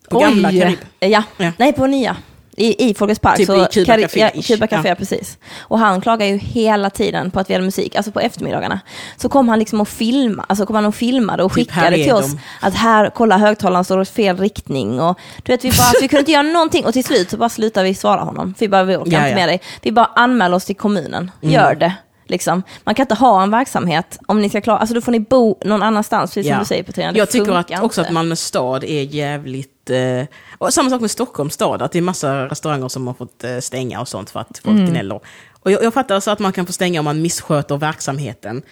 [0.09, 0.61] På gamla Oj.
[0.61, 0.79] Karib.
[1.01, 1.51] Ja, Ja.
[1.57, 2.17] nej på nya.
[2.57, 3.37] I, i Folkets Park.
[3.37, 4.43] Typ så i Cuba Café Ja.
[4.43, 4.95] Cuba Café, Ja.
[4.95, 5.39] precis.
[5.61, 8.81] Och han klagar ju hela tiden på att vi hade musik, alltså på eftermiddagarna.
[9.17, 12.13] Så kom han liksom och filma, alltså kom han och filmade och Typ, skickade till
[12.13, 12.39] oss de.
[12.61, 15.01] att här, kolla högtalaren står i fel riktning.
[15.01, 17.49] Och du vet, vi, bara, vi kunde inte göra någonting och till slut så bara
[17.49, 18.55] slutade vi svara honom.
[18.59, 19.61] Vi bara, vi orkar Ja, inte med dig.
[19.83, 21.55] Vi bara anmäler oss till kommunen, Mm.
[21.55, 21.93] gör det.
[22.27, 22.63] Liksom.
[22.85, 25.59] Man kan inte ha en verksamhet om ni ska klara, alltså då får ni bo
[25.65, 26.59] någon annanstans, precis som Ja.
[26.59, 27.13] du säger Petrina.
[27.15, 28.09] Jag tycker att, också inte.
[28.09, 29.91] att Malmö stad är jävligt...
[29.91, 30.27] Eh,
[30.59, 33.59] och samma sak med Stockholms stad, att det är massa restauranger som har fått eh,
[33.59, 34.91] stänga och sånt för att folk Mm.
[34.91, 35.21] gnäller.
[35.61, 38.63] Och jag, jag fattar så att man kan få stänga om man missköter verksamheten.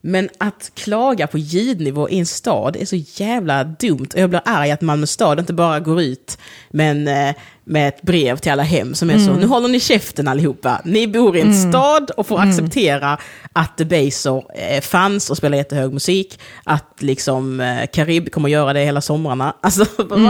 [0.00, 4.06] Men att klaga på ljudnivå i en stad är så jävla dumt.
[4.14, 6.38] Och jag blir arg att Malmö stad inte bara går ut
[6.70, 7.34] men, eh,
[7.64, 9.26] med ett brev till alla hem som är Mm.
[9.26, 10.80] så, nu håller ni käften allihopa.
[10.84, 13.18] Ni bor i en stad och får acceptera
[13.52, 16.40] att Debaser eh, fanns och spelar jättehög musik.
[16.64, 19.54] Att liksom eh, Karib kommer göra det hela somrarna.
[19.62, 20.20] Alltså, vad, vad,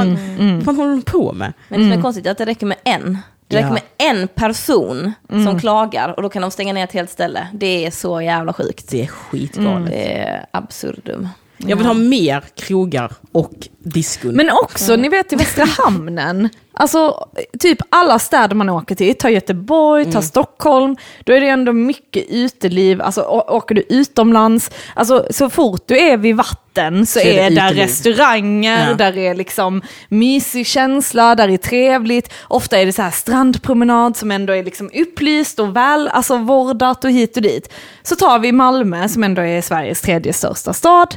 [0.54, 1.52] vad fan håller de på med?
[1.68, 3.18] Men det som är konstigt är att det räcker med en.
[3.48, 3.78] Det räcker Mm.
[3.98, 4.04] Ja.
[4.06, 7.48] med en person som klagar och då kan de stänga ner ett helt ställe.
[7.52, 8.88] Det är så jävla sjukt.
[8.90, 9.90] Det är skitgalet.
[9.90, 11.28] Det är absurdum.
[11.56, 14.34] Jag vill ha mer krogar och diskon.
[14.34, 16.48] Men också, ni vet i Västra Hamnen,
[16.80, 17.26] Alltså,
[17.58, 20.22] typ alla städer man åker till, ta Göteborg, ta Mm.
[20.22, 23.02] Stockholm, då är det ändå mycket uteliv.
[23.02, 27.40] Alltså, åker du utomlands, alltså, så fort du är vid vatten så, Så är det
[27.40, 28.94] är, där restauranger, Ja.
[28.94, 32.32] där är liksom mysig känsla, där är trevligt.
[32.48, 37.04] Ofta är det så här strandpromenad som ändå är liksom upplyst och väl alltså vårdat
[37.04, 37.72] och hit och dit.
[38.02, 41.16] Så tar vi Malmö som ändå är Sveriges tredje största stad.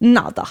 [0.00, 0.48] Nada.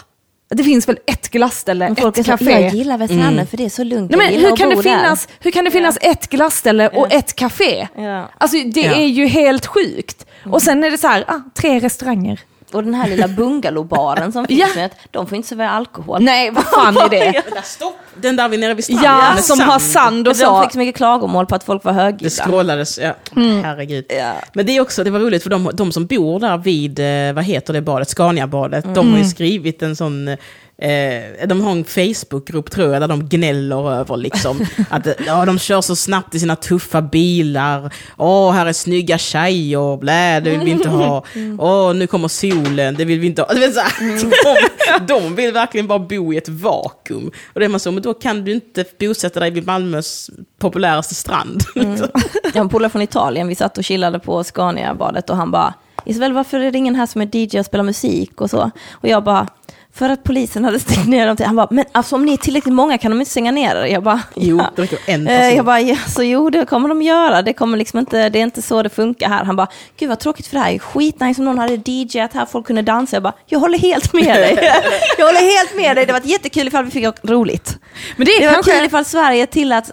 [0.55, 2.51] Det finns väl ett glasställe, Men folk är ett café.
[2.61, 4.11] jag gillar Västmanland för det är så lugnt.
[4.11, 7.07] Nej, men hur kan, det bo där." finnas, hur kan det finnas ett glasställe och
[7.09, 7.17] Ja.
[7.17, 7.87] ett café?
[7.97, 8.29] Ja.
[8.37, 10.25] Alltså det är ju helt sjukt.
[10.45, 12.39] Och sen är det så här, ah, tre restauranger.
[12.73, 14.89] Och den här lilla bungalowbaren som finns, Ja.
[15.11, 16.21] de får inte servera alkohol.
[16.21, 17.43] Nej, vad fan är det?
[17.63, 17.95] Stopp!
[18.15, 19.05] Den där vid nere vid stranden.
[19.35, 20.61] Ja, som har sand och De så.
[20.63, 22.29] fick så mycket klagomål på att folk var Det högljudda.
[22.43, 23.13] scrollades, ja.
[23.35, 23.63] Mm.
[23.63, 24.05] Herregud.
[24.09, 24.33] Ja.
[24.53, 27.33] Men det är också, det var roligt för de, de som bor där vid, eh,
[27.33, 29.11] vad heter det badet, Scaniabadet, de Mm.
[29.11, 30.37] har ju skrivit en sån,
[30.77, 35.59] eh, de har en Facebookgrupp tror jag, där de gnäller över liksom, att ja, de
[35.59, 40.59] kör så snabbt i sina tuffa bilar, åh, här är snygga tjejer, blä, det vill
[40.59, 41.23] vi inte ha,
[41.59, 43.53] åh, nu kommer solen, det vill vi inte ha.
[43.55, 47.31] Vet, så här, de, de vill verkligen bara bo i ett vakuum.
[47.53, 51.15] Och det är man så, men då kan du inte bosätta dig vid Malmös populäraste
[51.15, 51.63] strand.
[51.75, 55.73] Jag har en polare från Italien, vi satt och chillade på Scania-badet och han bara,
[56.05, 58.71] Isabel varför är det ingen här som är DJ och spelar musik och så?
[58.91, 59.47] Och jag bara,
[59.93, 61.45] för att polisen hade stängt ner dem till.
[61.45, 63.85] Han bara, men alltså om ni är tillräckligt många kan de inte stänga ner er?
[63.85, 64.71] Jag bara, Jo, ja.
[64.75, 65.55] det räcker en Eh, person.
[65.55, 68.43] Jag bara, ja, så jo det kommer de göra, det kommer liksom inte, det är
[68.43, 69.43] inte så det funkar här.
[69.43, 69.67] Han bara,
[69.99, 72.81] gud vad tråkigt för det här är skitnice om någon hade DJat här, folk kunde
[72.81, 73.15] dansa.
[73.15, 74.57] Jag bara, jag håller helt med dig.
[75.17, 77.77] jag håller helt med dig, det var jättekul ifall vi fick roligt.
[78.15, 78.71] Men det är Det var kanske...
[78.71, 79.91] kul ifall Sverige tilläts,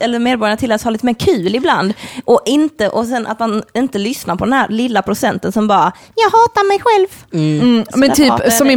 [0.00, 1.94] eller medborgarna tilläts ha lite mer kul ibland.
[2.24, 5.92] Och, inte, och sen att man inte lyssnar på den här lilla procenten som bara,
[6.14, 7.06] jag hatar mig själv.
[7.32, 8.72] Mm, men där pratar typ som dig.
[8.72, 8.76] är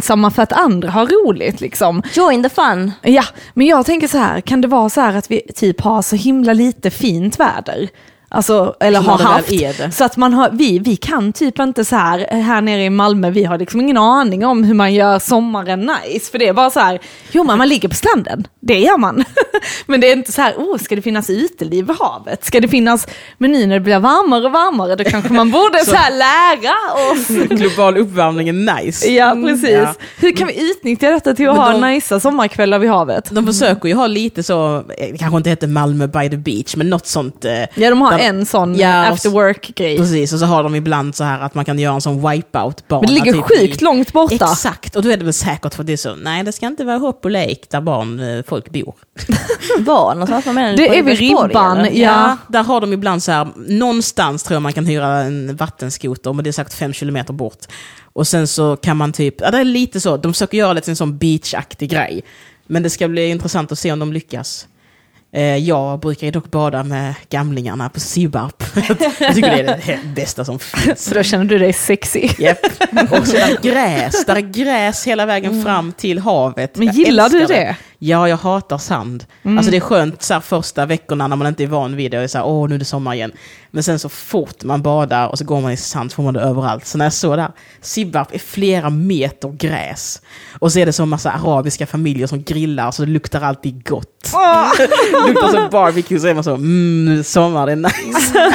[0.00, 2.02] missunnsamma för att andra har roligt liksom.
[2.14, 2.92] Join the fun.
[3.02, 3.24] Ja,
[3.54, 6.16] men jag tänker så här, kan det vara så här att vi typ har så
[6.16, 7.88] himla lite fint väder?
[8.32, 9.96] Alltså, eller har haft.
[9.98, 13.30] Så att man har, vi, vi kan typ inte så här, här nere i Malmö,
[13.30, 16.30] vi har liksom ingen aning om hur man gör sommaren nice.
[16.30, 16.98] För det är bara så här,
[17.32, 19.24] jo men man ligger på stranden, det gör man.
[19.86, 22.44] men det är inte så här, oh, ska det finnas uteliv vid havet?
[22.44, 23.06] Ska det finnas,
[23.38, 27.12] men nu när det blir varmare och varmare, då kanske man borde så, här lära
[27.12, 27.28] oss.
[27.60, 28.52] Global uppvärmning är
[28.82, 29.08] nice.
[29.10, 29.70] Ja, precis.
[29.70, 29.94] Ja.
[30.18, 33.28] Hur kan vi utnyttja detta till att Men ha de- najsa sommarkvällar vid havet?
[33.30, 36.76] De försöker ju ha lite så, eh, det kanske inte heter Malmö by the beach,
[36.76, 37.44] men något sånt.
[37.44, 39.96] eh, Ja, de har en sån Ja, och- after work-grej.
[39.96, 43.00] Precis, och så har de ibland så här att man kan göra en sån wipeout-bana.
[43.00, 44.34] Men det ligger typ sjukt i- långt borta.
[44.34, 46.66] Exakt, och då är det väl säkert för att det är så, nej det ska
[46.66, 48.94] inte vara hopp och lek där barn, eh, folk bor.
[49.78, 50.46] Var någonstans?
[50.46, 50.76] Vad menar du?
[50.76, 51.90] Det är vid ribban, eller?
[52.00, 52.36] Ja.
[52.48, 56.44] där har de ibland så här, någonstans tror jag man kan hyra en vattenskoter, men
[56.44, 57.58] det är säkert fem kilometer bort.
[58.12, 60.90] Och sen så kan man typ, ja det är lite så, de försöker göra till
[60.90, 62.22] en sån beachaktig grej.
[62.66, 64.66] Men det ska bli intressant att se om de lyckas.
[65.32, 68.62] Eh, Jag brukar ju dock bada med gamlingarna på Sibbarp.
[69.20, 71.04] Jag tycker det är det bästa som finns.
[71.04, 72.28] Så då känner du dig sexy.
[72.38, 72.58] Japp.
[73.10, 76.76] Och så där gräs, där är gräs hela vägen fram till havet.
[76.76, 77.76] Men gillar du älskar det?
[78.02, 79.24] Ja, jag hatar sand.
[79.44, 82.18] Alltså det är skönt så här, första veckorna när man inte är van vid det
[82.18, 83.32] och är så här, åh nu är det sommar igen.
[83.70, 86.34] Men sen så fort man badar och så går man i sand så får man
[86.34, 86.86] det överallt.
[86.86, 90.22] Så när jag såg där, Sibbarp är flera meter gräs.
[90.58, 94.32] Och så är det så massa arabiska familjer som grillar så det luktar alltid gott.
[94.76, 97.76] det luktar så barbecue så är man så, mm nu är det sommar, det är
[97.76, 98.52] nice.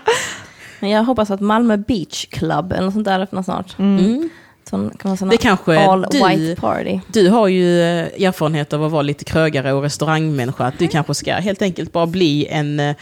[0.80, 3.78] Men jag hoppas att Malmö Beach Club eller något sånt där öppnar snart.
[3.78, 4.30] Mm.
[4.70, 7.00] Sån, kan såna Det kanske all du- white party.
[7.08, 10.64] Du har ju eh, erfarenhet av att vara lite krögare och restaurangmänniska.
[10.64, 12.94] Att du kanske ska helt enkelt bara bli en, eh,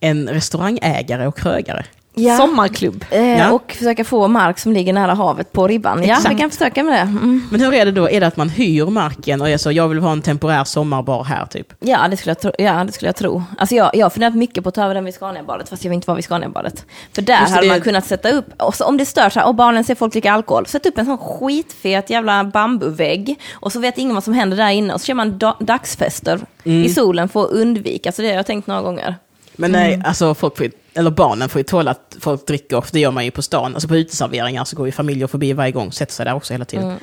[0.00, 1.84] en restaurangägare och krögare.
[2.14, 2.36] Ja.
[2.36, 3.04] Sommarklubb.
[3.10, 3.50] Eh, Ja.
[3.52, 6.04] Och försöka få mark som ligger nära havet på ribban.
[6.04, 6.98] Ja, vi kan försöka med det.
[7.00, 7.48] Mm.
[7.50, 8.10] Men hur är det då?
[8.10, 11.24] Är det att man hyr marken och är så, jag vill ha en temporär sommarbar
[11.24, 11.66] här typ?
[11.80, 12.52] Ja, det skulle jag tro.
[12.58, 13.42] Ja, det skulle jag tro.
[13.58, 15.90] Alltså jag, jag har funderat mycket på att ta över den vid Scaniabadet, fast jag
[15.90, 16.84] vill inte vara vid Scaniabadet.
[17.14, 19.42] För där Just hade det- man kunnat sätta upp, och så om det stör sig
[19.42, 23.80] och barnen ser folk dricka alkohol, sätt upp en sån skitfet jävla bambuvägg, och så
[23.80, 26.84] vet ingen vad som händer där inne, och så kör man da- dagsfester Mm.
[26.84, 29.14] i solen för att undvika, så det har jag tänkt några gånger.
[29.56, 33.00] Men nej, alltså folk får, eller barnen får ju tåla att folk dricker, för det
[33.00, 33.74] gör man ju på stan.
[33.74, 36.64] Alltså på uteserveringar så går ju familjer förbi varje gång, sätter sig där också hela
[36.64, 36.96] tiden.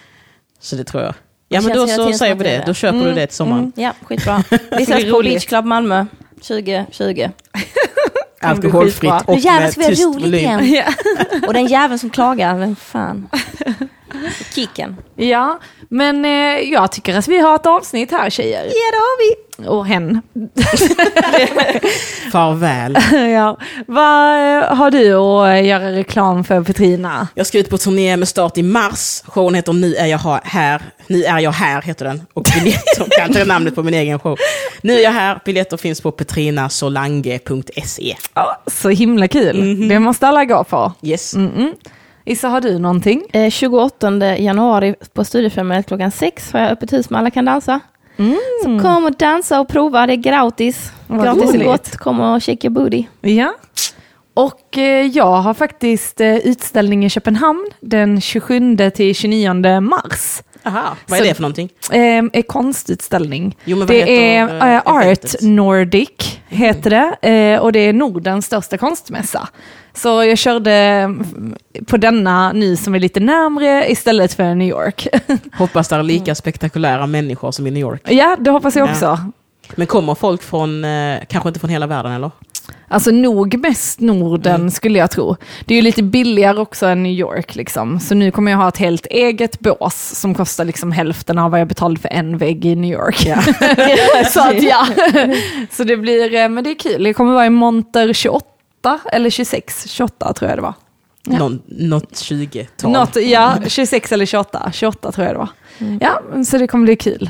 [0.59, 1.13] Så det tror jag.
[1.49, 3.71] Ja men då så säger vi det då köper du det till sommaren.
[3.75, 4.43] Ja, skitbra.
[4.49, 5.21] Vi Det ses på.
[5.21, 6.05] Beach Club Malmö
[6.47, 7.29] 2020.
[8.41, 10.59] Alkoholfritt och Nu jävlar med ska vi ha tyst roligt volym.
[10.59, 10.73] igen.
[11.41, 11.47] Ja.
[11.47, 13.29] Och den jäveln som klagar, vem fan?
[14.55, 14.97] Kicken.
[15.15, 15.59] ja,
[15.89, 16.31] men eh,
[16.71, 18.63] jag tycker att vi har ett avsnitt här tjejer.
[18.65, 19.46] Ja, det har vi.
[19.65, 20.21] Och hen.
[22.31, 22.97] Farväl.
[23.31, 23.57] ja.
[23.87, 27.27] Vad eh, har du att göra reklam för Petrina?
[27.35, 29.23] Jag ska ut på turné med start i mars.
[29.25, 30.81] Showen heter Nu är jag här.
[31.07, 32.21] Nu är jag här heter den.
[32.33, 34.37] Och biljetter, kan inte namnet på min egen show.
[34.81, 35.39] Nu är jag här.
[35.45, 38.15] Biljetter finns på petrinasolange.se.
[38.33, 39.87] Ja, så himla kul.
[39.89, 40.93] Det måste alla gå på.
[41.01, 41.35] Yes.
[41.35, 41.73] Mm-mm.
[42.25, 43.23] Issa, har du någonting?
[43.33, 47.79] Eh, 28 januari på Studiefrämjandet klockan sex har jag öppet hus med Alla kan dansa.
[48.63, 50.91] Så kom och dansa och prova, det är gratis.
[51.07, 51.67] Vad gratis och roligt.
[51.67, 53.03] gott, kom och shake your booty.
[53.21, 53.53] Ja.
[54.33, 60.41] Och eh, jag har faktiskt eh, utställning i Köpenhamn den 27 till 29 mars.
[60.67, 61.69] Aha, vad är Så- det för någonting?
[62.33, 63.57] Eh, konstutställning.
[63.65, 65.41] Jo, det är eh, Art?
[65.41, 67.29] Nordic, heter det.
[67.31, 69.47] Eh, och det är Nordens största konstmässa.
[69.93, 71.55] Så jag körde mm,
[71.87, 75.07] på denna nu som är lite närmre istället för New York.
[75.57, 78.01] Hoppas det är lika spektakulära människor som i New York.
[78.11, 78.91] ja, det hoppas jag Ja.
[78.91, 79.19] också.
[79.75, 82.31] Men kommer folk från, eh, kanske inte från hela världen eller?
[82.87, 84.71] Alltså nog mest Norden Mm.
[84.71, 85.35] skulle jag tro.
[85.65, 87.99] Det är ju lite billigare också än New York liksom.
[87.99, 91.59] Så nu kommer jag ha ett helt eget bås som kostar liksom hälften av vad
[91.59, 93.17] jag betalade för en vägg i New York.
[94.31, 94.87] så att ja.
[95.71, 97.05] Så det blir, eh, men det är kul.
[97.05, 98.45] Jag kommer vara i monter 28
[99.11, 100.73] eller 26, 28 tror jag det var.
[101.29, 101.37] Ja.
[101.39, 102.91] Någon, något 20-tal.
[102.91, 105.49] Något, ja, 26 eller 28, 28 tror jag det var.
[106.01, 107.29] Ja, så det kommer bli kul.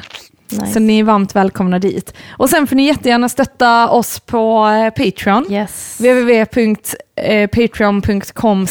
[0.51, 0.73] Nice.
[0.73, 2.13] Så ni är varmt välkomna dit.
[2.37, 5.45] Och sen får ni jättegärna stötta oss på eh, Patreon.
[5.51, 5.99] Yes.
[5.99, 8.65] www.patreon.com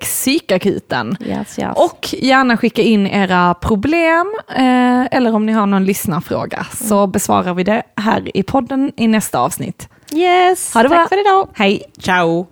[0.00, 1.16] psykakuten.
[1.20, 1.72] Yes, yes.
[1.76, 7.54] Och gärna skicka in era problem eh, eller om ni har någon lyssnarfråga så besvarar
[7.54, 9.88] vi det här i podden i nästa avsnitt.
[10.12, 10.74] yes.
[10.74, 10.98] Ha det bra.
[10.98, 11.48] Tack för idag.
[11.54, 11.82] Hej!
[11.98, 12.46] Ciao!